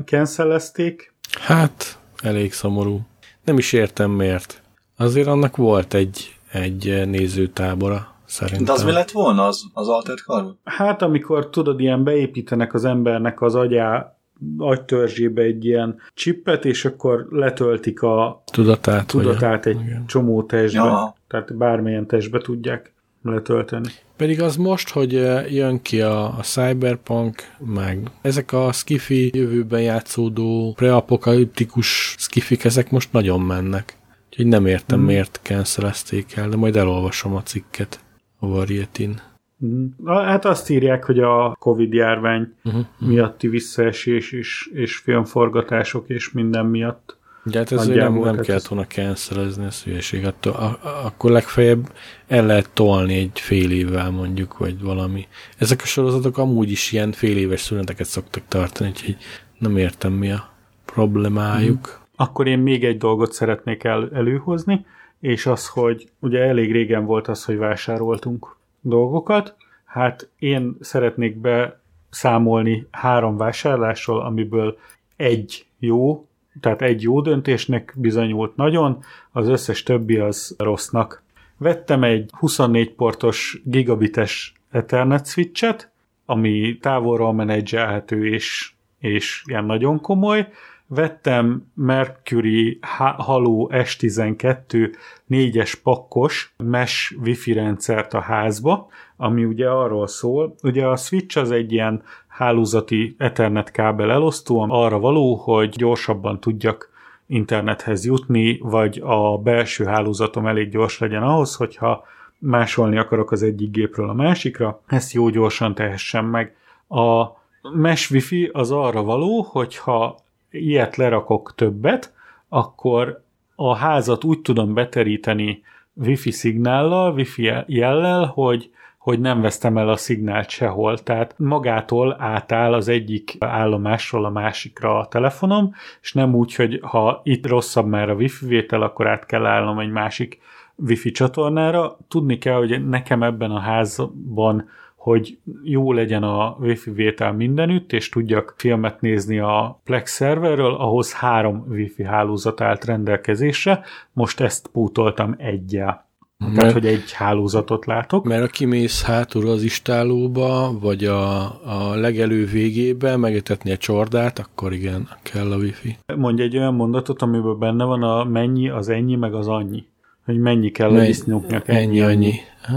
[0.05, 1.10] cancelezték?
[1.39, 2.99] Hát, elég szomorú.
[3.43, 4.61] Nem is értem miért.
[4.97, 8.65] Azért annak volt egy, egy nézőtábora, szerintem.
[8.65, 10.59] De az mi lett volna az, az Altered Carbon?
[10.63, 14.15] Hát amikor tudod, ilyen beépítenek az embernek az agyá,
[14.57, 20.05] agytörzsébe egy ilyen csippet, és akkor letöltik a tudatát, tudatát vagy egy igen.
[20.05, 20.79] csomó testbe.
[20.79, 21.15] Ja.
[21.27, 23.89] Tehát bármilyen testbe tudják letölteni.
[24.21, 29.81] Pedig az most, hogy eh, jön ki a, a Cyberpunk, meg ezek a skifi jövőben
[29.81, 33.97] játszódó preapokaliptikus skifik, ezek most nagyon mennek.
[34.29, 35.07] Úgyhogy nem értem, hmm.
[35.07, 37.99] miért cancelezték el, de majd elolvasom a cikket
[38.39, 39.21] a Varietin.
[39.57, 40.07] Mhm.
[40.07, 42.85] Hát azt írják, hogy a Covid járvány Uh-huh.
[42.99, 47.17] miatti visszaesés és, és filmforgatások és minden miatt.
[47.45, 50.25] Ugye hát ezért nem, nem hát kellett ez- volna cancelezni a hülyeség.
[50.25, 51.91] Attól, a, a, akkor legfeljebb
[52.27, 55.27] el lehet tolni egy fél évvel mondjuk, vagy valami.
[55.57, 59.17] Ezek a sorozatok amúgy is ilyen fél éves szüneteket szoktak tartani, úgyhogy
[59.57, 60.49] nem értem mi a
[60.85, 61.99] problémájuk.
[62.15, 64.85] Akkor én még egy dolgot szeretnék el, előhozni,
[65.19, 72.87] és az, hogy ugye elég régen volt az, hogy vásároltunk dolgokat, hát én szeretnék beszámolni
[72.91, 74.77] három vásárlásról, amiből
[75.15, 76.25] egy jó,
[76.59, 81.23] tehát egy jó döntésnek bizonyult nagyon, az összes többi az rossznak.
[81.57, 85.91] Vettem egy 24 portos gigabites Ethernet switchet,
[86.25, 90.47] ami távolról menedzselhető és, és ilyen nagyon komoly.
[90.93, 92.79] Vettem Mercury
[93.17, 94.93] Halo S12
[95.29, 98.87] 4-es pakkos mesh wifi rendszert a házba,
[99.17, 104.99] ami ugye arról szól, ugye a switch az egy ilyen hálózati Ethernet kábel elosztó, arra
[104.99, 106.89] való, hogy gyorsabban tudjak
[107.25, 112.03] internethez jutni, vagy a belső hálózatom elég gyors legyen ahhoz, hogyha
[112.37, 116.55] másolni akarok az egyik gépről a másikra, ezt jó gyorsan tehessem meg.
[116.87, 117.25] A
[117.73, 120.19] mesh wifi az arra való, hogyha
[120.51, 122.13] ilyet lerakok többet,
[122.49, 123.23] akkor
[123.55, 125.63] a házat úgy tudom beteríteni
[125.93, 128.71] wifi szignállal, wifi jellel, hogy
[129.01, 130.97] hogy nem vesztem el a szignált sehol.
[130.97, 137.21] Tehát magától átáll az egyik állomásról a másikra a telefonom, és nem úgy, hogy ha
[137.23, 140.39] itt rosszabb már a wifi vétel, akkor át kell állnom egy másik
[140.75, 141.97] wifi csatornára.
[142.07, 144.69] Tudni kell, hogy nekem ebben a házban
[145.01, 151.13] hogy jó legyen a wifi vétel mindenütt, és tudjak filmet nézni a Plex szerverről, ahhoz
[151.13, 153.83] három wifi hálózat állt rendelkezésre,
[154.13, 156.05] most ezt pótoltam egyel.
[156.37, 158.25] Mert- Tehát, hogy egy hálózatot látok.
[158.25, 161.41] Mert ha kimész hátul az istálóba, vagy a,
[161.89, 165.97] a legelő végébe megetetni a csordát, akkor igen, kell a wifi.
[166.15, 169.83] Mondj egy olyan mondatot, amiben benne van a mennyi, az ennyi, meg az annyi.
[170.25, 171.67] Hogy mennyi kell a Mennyi- disznóknak.
[171.67, 172.33] Ennyi, annyi.
[172.61, 172.75] Ha,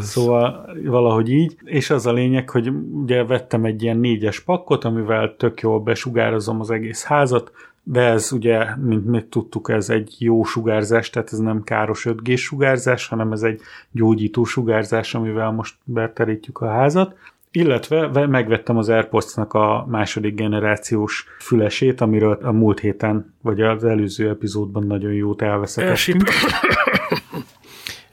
[0.00, 5.34] Szóval valahogy így, és az a lényeg, hogy ugye vettem egy ilyen négyes pakkot, amivel
[5.36, 10.44] tök jól besugározom az egész házat, de ez ugye, mint még tudtuk, ez egy jó
[10.44, 16.60] sugárzás, tehát ez nem káros 5G sugárzás, hanem ez egy gyógyító sugárzás, amivel most beterítjük
[16.60, 17.16] a házat.
[17.50, 23.84] Illetve ve- megvettem az AirPods-nak a második generációs fülesét, amiről a múlt héten, vagy az
[23.84, 26.22] előző epizódban nagyon jót elveszekedtünk.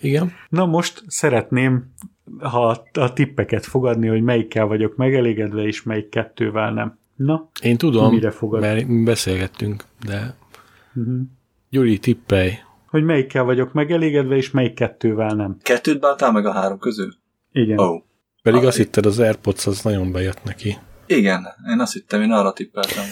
[0.03, 0.31] Igen.
[0.49, 1.93] Na most szeretném
[2.39, 6.97] ha a tippeket fogadni, hogy melyikkel vagyok megelégedve, és melyik kettővel nem.
[7.15, 8.61] Na, Én tudom, Mire fogad?
[8.61, 10.35] mert mi beszélgettünk, de
[10.95, 11.21] uh-huh.
[11.69, 12.51] Gyuri, tippelj.
[12.87, 15.57] hogy melyikkel vagyok megelégedve, és melyik kettővel nem.
[15.61, 17.13] Kettőt bántál meg a három közül?
[17.51, 17.79] Igen.
[17.79, 17.83] Ó.
[17.83, 18.01] Oh.
[18.43, 20.77] Pedig Ah, azt hitted, az Airpods az nagyon bejött neki.
[21.05, 23.03] Igen, én azt hittem, én arra tippeltem.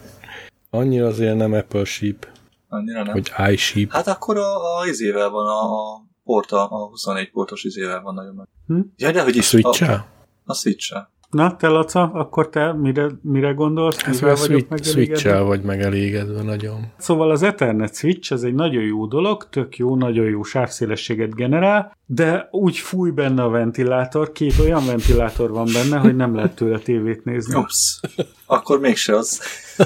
[0.70, 2.26] Annyira azért nem Apple Sheep,
[2.68, 3.12] Annyira nem.
[3.12, 3.90] vagy iSheep.
[3.90, 8.34] Hát akkor a, a izével van, a, a porta, a 24 portos izével van nagyon
[8.34, 8.46] meg.
[8.66, 8.80] Hm?
[8.96, 9.46] Ja, de hogy A is.
[9.46, 10.06] switch A,
[10.44, 10.94] a switch
[11.32, 14.02] Na, te Laca, akkor te mire, mire gondolsz?
[14.02, 16.92] Ez a switch, switch vagy megelégedve nagyon.
[16.98, 21.96] Szóval az Ethernet switch, ez egy nagyon jó dolog, tök jó, nagyon jó sávszélességet generál,
[22.06, 26.78] de úgy fúj benne a ventilátor, két olyan ventilátor van benne, hogy nem lehet tőle
[26.78, 27.54] tévét nézni.
[27.54, 28.00] Ups.
[28.46, 29.40] Akkor mégse az.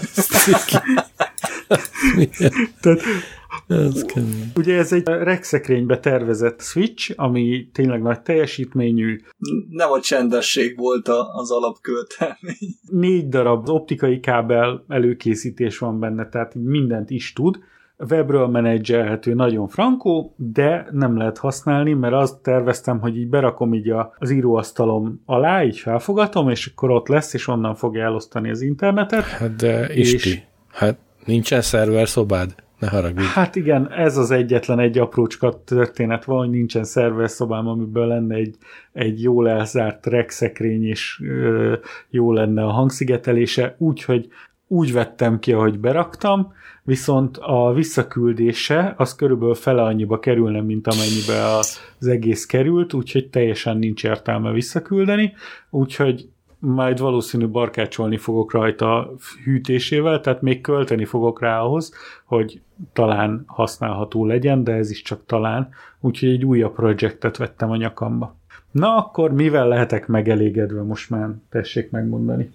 [2.81, 3.01] Tehát
[3.69, 4.53] Ez kemény.
[4.57, 9.21] Ugye ez egy regszekrénybe tervezett switch, ami tényleg nagy teljesítményű,
[9.71, 12.75] Nem a csendesség volt a, az alapkövetelmény.
[12.91, 17.59] négy darab optikai kábel előkészítés van benne, tehát mindent is tud.
[18.11, 23.91] Webről menedzselhető nagyon frankó, de nem lehet használni, mert azt terveztem, hogy így berakom így
[23.91, 28.61] a, az íróasztalom alá, így felfogatom, és akkor ott lesz, és onnan fogja elosztani az
[28.61, 29.25] internetet.
[29.25, 32.55] Hát de És- Isti, hát nincsen szerver szobád?
[32.79, 33.25] Ne haragudj.
[33.25, 38.57] Hát igen, ez az egyetlen egy aprócska történet van, hogy nincsen szerverszobám, amiből lenne egy,
[38.93, 41.75] egy jól elzárt rekszekrény, és ö,
[42.11, 44.29] jó lenne a hangszigetelése, úgyhogy
[44.69, 51.57] úgy vettem ki, ahogy beraktam, viszont a visszaküldése az körülbelül fele annyiba kerülne, mint amennyibe
[51.57, 55.33] az egész került, úgyhogy teljesen nincs értelme visszaküldeni,
[55.71, 56.29] úgyhogy
[56.67, 59.11] majd valószínű barkácsolni fogok rajta
[59.45, 61.93] hűtésével, tehát még költeni fogok rá ahhoz,
[62.25, 62.61] hogy
[62.93, 65.69] talán használható legyen, de ez is csak talán,
[66.01, 68.35] úgyhogy egy újabb projektet vettem a nyakamba.
[68.71, 72.53] Na akkor mivel lehetek megelégedve most már, tessék megmondani.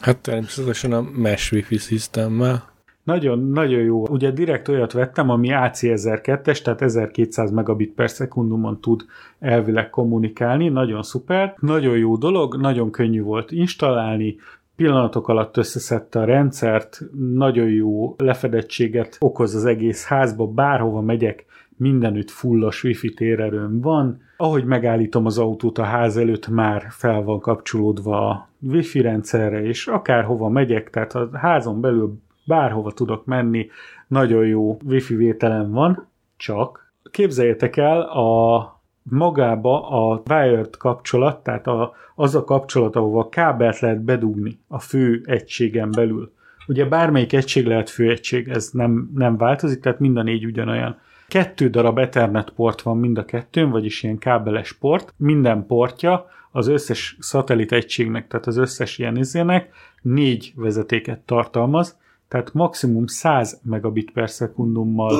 [0.00, 2.72] Hát természetesen a Mesh Wi-Fi systemmel.
[3.04, 4.06] Nagyon, nagyon jó.
[4.08, 9.04] Ugye direkt olyat vettem, ami AC1002-es, tehát 1200 megabit per szekundumon tud
[9.38, 11.54] elvileg kommunikálni, nagyon szuper.
[11.60, 14.36] Nagyon jó dolog, nagyon könnyű volt installálni,
[14.76, 17.00] pillanatok alatt összeszedte a rendszert,
[17.34, 21.44] nagyon jó lefedettséget okoz az egész házba, bárhova megyek,
[21.76, 24.20] mindenütt fullos wifi térerőm van.
[24.36, 29.86] Ahogy megállítom az autót a ház előtt, már fel van kapcsolódva a wifi rendszerre, és
[29.86, 33.68] akárhova megyek, tehát a házon belül bárhova tudok menni,
[34.06, 36.06] nagyon jó wifi vételem van,
[36.36, 43.28] csak képzeljétek el, a magába a wired kapcsolat, tehát a, az a kapcsolat, ahova a
[43.28, 46.32] kábelt lehet bedugni a fő egységen belül.
[46.66, 50.98] Ugye bármelyik egység lehet főegység, ez nem, nem változik, tehát mind a négy ugyanolyan.
[51.28, 55.14] Kettő darab Ethernet port van mind a kettőn, vagyis ilyen kábeles port.
[55.16, 59.68] Minden portja az összes szatellit egységnek, tehát az összes ilyen izének
[60.02, 61.98] négy vezetéket tartalmaz,
[62.28, 65.16] tehát maximum 100 megabit per szekundummal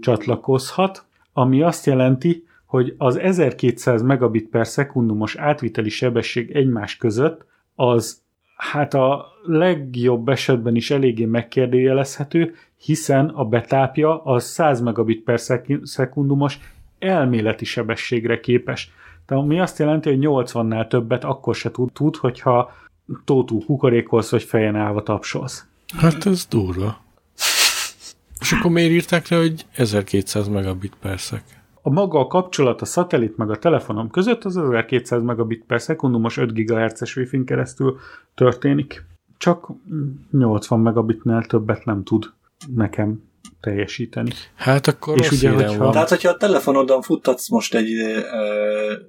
[0.00, 8.22] csatlakozhat, ami azt jelenti, hogy az 1200 megabit per szekundumos átviteli sebesség egymás között az
[8.56, 15.86] hát a legjobb esetben is eléggé megkérdőjelezhető, hiszen a betápja az 100 megabit per szek-
[15.86, 16.58] szekundumos
[16.98, 18.92] elméleti sebességre képes.
[19.26, 22.72] Tehát ami azt jelenti, hogy 80-nál többet akkor se tud, tud hogyha
[23.24, 25.66] tótú kukorékolsz, vagy fejen állva tapsolsz.
[25.96, 27.02] Hát ez durva.
[28.40, 31.42] És akkor miért írták le, hogy 1200 megabit per szek?
[31.82, 36.36] A maga a kapcsolat a szatellit meg a telefonom között az 1200 megabit per szekundumos
[36.36, 37.98] 5 GHz-es wifi keresztül
[38.34, 39.04] történik.
[39.38, 39.68] Csak
[40.30, 42.32] 80 megabitnál többet nem tud
[42.74, 43.22] nekem
[43.60, 44.30] teljesíteni.
[44.54, 45.92] Hát akkor És ugye, hogyha- van.
[45.92, 48.08] Tehát, hogyha a telefonodon futtatsz most egy uh,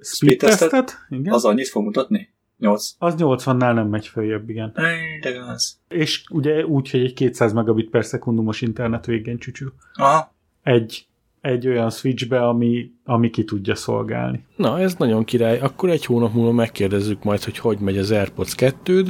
[0.00, 2.34] Speed speed testet, az annyit fog mutatni?
[2.58, 2.94] 8.
[2.98, 4.72] Az 80-nál nem megy följebb, igen.
[5.20, 5.78] De gáz.
[5.88, 9.72] És ugye úgy, hogy egy 200 megabit per szekundumos internet végén csücsül.
[9.94, 10.34] Aha.
[10.62, 11.06] Egy,
[11.40, 14.44] egy olyan switchbe, ami, ami ki tudja szolgálni.
[14.56, 15.58] Na, ez nagyon király.
[15.58, 19.04] Akkor egy hónap múlva megkérdezzük majd, hogy hogy megy az AirPods 2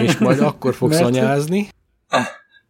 [0.00, 1.68] és majd akkor fogsz Mert- anyázni,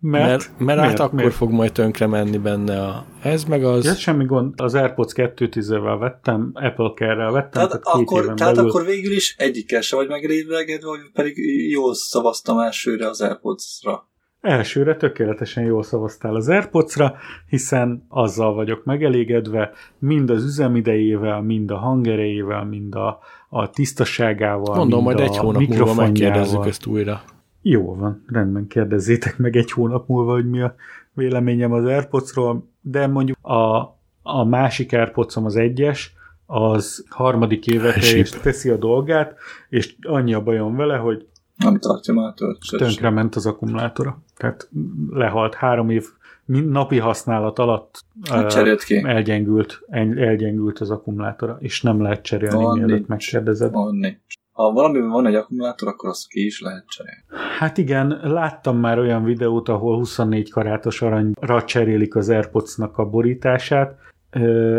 [0.07, 1.35] Mert, mert, mert hát akkor miért?
[1.35, 3.85] fog majd tönkre menni benne a ez, meg az...
[3.85, 4.61] Ja, semmi gond.
[4.61, 8.71] Az AirPods 2-10-vel vettem, Apple Care-rel vettem, Tehát, tehát, akkor, tehát belül.
[8.71, 11.37] akkor végül is egyikkel se vagy megrévegedve, vagy pedig
[11.71, 14.09] jól szavaztam elsőre az Airpods-ra.
[14.41, 17.15] Elsőre tökéletesen jól szavaztál az AirPods-ra,
[17.49, 23.19] hiszen azzal vagyok megelégedve, mind az üzemidejével, mind a hangerejével, mind a,
[23.49, 27.23] a tisztaságával, Mondom, mind majd a egy hónap múlva megkérdezzük ezt újra.
[27.67, 30.75] Jó van, rendben kérdezzétek meg egy hónap múlva, hogy mi a
[31.13, 33.77] véleményem az AirPods-ról, de mondjuk a,
[34.23, 36.15] a másik airpods az egyes,
[36.47, 38.19] az harmadik Elsőbb.
[38.19, 39.37] és teszi a dolgát,
[39.69, 41.27] és annyi a bajom vele, hogy
[41.57, 42.35] Nem tartja már
[42.77, 44.23] tönkre ment az akkumulátora.
[44.37, 44.69] Tehát
[45.11, 46.07] lehalt három év
[46.47, 49.03] napi használat alatt Hát ki.
[49.07, 53.09] elgyengült, el- elgyengült az akkumulátora, és nem lehet cserélni, Van, mielőtt nincs.
[53.09, 53.73] megkérdezed.
[53.73, 54.35] Van, nincs.
[54.55, 57.25] Ha valamiben van egy akkumulátor, akkor azt ki is lehet cserélni.
[57.59, 63.99] Hát igen, láttam már olyan videót, ahol 24 karátos aranyra cserélik az Airpods-nak a borítását.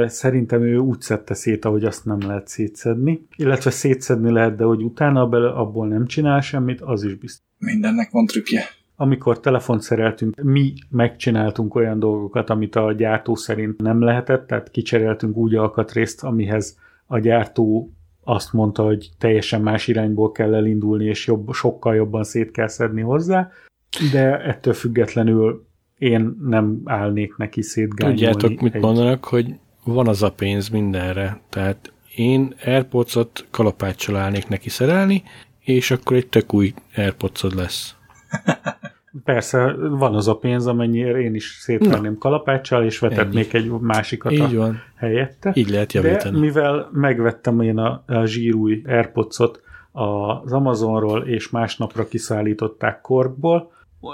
[0.06, 3.27] Szerintem ő úgy szedte szét, ahogy azt nem lehet szétszedni.
[3.35, 7.45] Illetve szétszedni lehet, de hogy utána bele, abból nem csinál semmit, az is biztos.
[7.57, 8.64] Mindennek van trükkje.
[8.95, 15.35] Amikor telefont szereltünk, mi megcsináltunk olyan dolgokat, amit a gyártó szerint nem lehetett, tehát kicseréltünk
[15.35, 16.77] úgy alkatrészt, amihez
[17.07, 17.89] a gyártó
[18.27, 23.02] azt mondta, hogy teljesen más irányból kell elindulni, és jobb, sokkal jobban szét kell szedni
[23.02, 23.52] hozzá,
[24.11, 28.19] de ettől függetlenül én nem állnék neki szétgányolni.
[28.19, 31.39] Tudjátok, mit egy- mondanak, hogy van az a pénz mindenre.
[31.49, 35.23] Tehát én Airpods-ot kalapáccsal állnék neki szerelni,
[35.60, 37.95] és akkor egy tök új airpods lesz.
[39.24, 44.36] Persze van az a pénz, amennyire én is szétvenném kalapáccsal, és vetetnék egy másikat a
[44.36, 44.82] Így van.
[44.96, 45.52] helyette.
[45.54, 46.40] Így lehet De javítani.
[46.40, 49.62] mivel megvettem én a, a zsírúj Airpods-ot
[49.92, 53.72] az Amazonról, és másnapra kiszállították Korkból,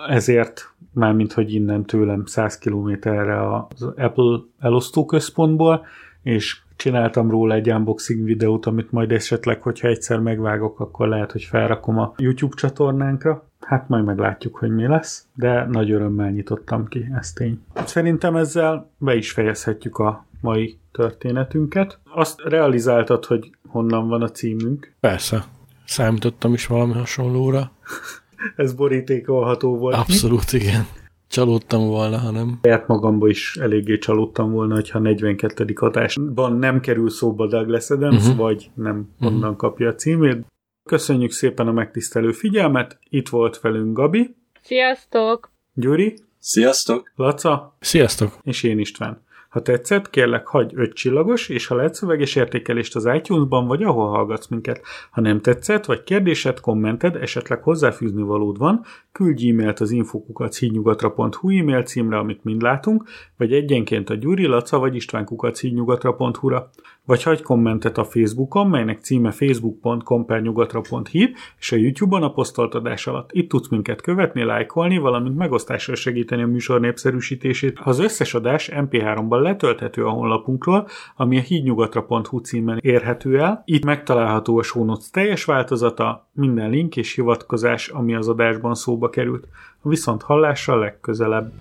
[0.10, 5.86] ezért mármint, hogy innen tőlem 100 kilométerre az Apple elosztóközpontból,
[6.24, 11.44] és csináltam róla egy unboxing videót, amit majd esetleg, hogyha egyszer megvágok, akkor lehet, hogy
[11.44, 13.48] felrakom a YouTube csatornánkra.
[13.60, 17.62] Hát majd meglátjuk, hogy mi lesz, de nagy örömmel nyitottam ki, ez tény.
[17.86, 22.00] Szerintem ezzel be is fejezhetjük a mai történetünket.
[22.14, 24.94] Azt realizáltad, hogy honnan van a címünk.
[25.00, 25.44] Persze.
[25.86, 27.72] Számítottam is valami hasonlóra.
[28.56, 29.96] Ez borítékolható volt.
[29.96, 30.86] Abszolút igen.
[31.32, 35.74] Csalódtam volna, hanem Saját magamba is eléggé csalódtam volna, hogyha a 42.
[35.76, 38.24] adásban nem kerül szóba Douglas Adams, Mhm.
[38.26, 38.38] uh-huh.
[38.38, 40.46] vagy nem onnan kapja a címét.
[40.90, 45.52] Köszönjük szépen a megtisztelő figyelmet, itt volt velünk Gabi, Sziasztok!
[45.74, 47.12] Gyuri, Sziasztok!
[47.16, 48.38] Laca sziasztok!
[48.44, 49.22] és én István.
[49.52, 54.10] Ha tetszett, kérlek hagyj öt csillagos, és ha lehet szöveges értékelést az iTunes-ban, vagy ahol
[54.10, 54.82] hallgatsz minket.
[55.12, 61.84] Ha nem tetszett, vagy kérdésed, kommented, esetleg hozzáfűzni valód van, küldj e-mailt az infokukachídnyugatra.hu e-mail
[61.84, 63.04] címre, amit mind látunk,
[63.38, 66.70] vagy egyenként a Gyuri, Laca vagy istvánkukachídnyugatra.hu-ra.
[67.06, 72.76] Vagy hagyj kommentet a Facebookon, melynek címe facebook.com per nyugatra.híd, és a YouTube-on a posztolt
[72.76, 73.30] adás alatt.
[73.32, 77.80] Itt tudsz minket követni, lájkolni, valamint megosztással segíteni a műsor népszerűsítését.
[77.84, 83.62] Az összes adás MP3-ban letölthető a honlapunkról, ami a hídnyugatra.hu címen érhető el.
[83.66, 89.48] Itt megtalálható a notes teljes változata, minden link és hivatkozás, ami az adásban szóba került.
[89.82, 91.52] Viszont hallásra legközelebb.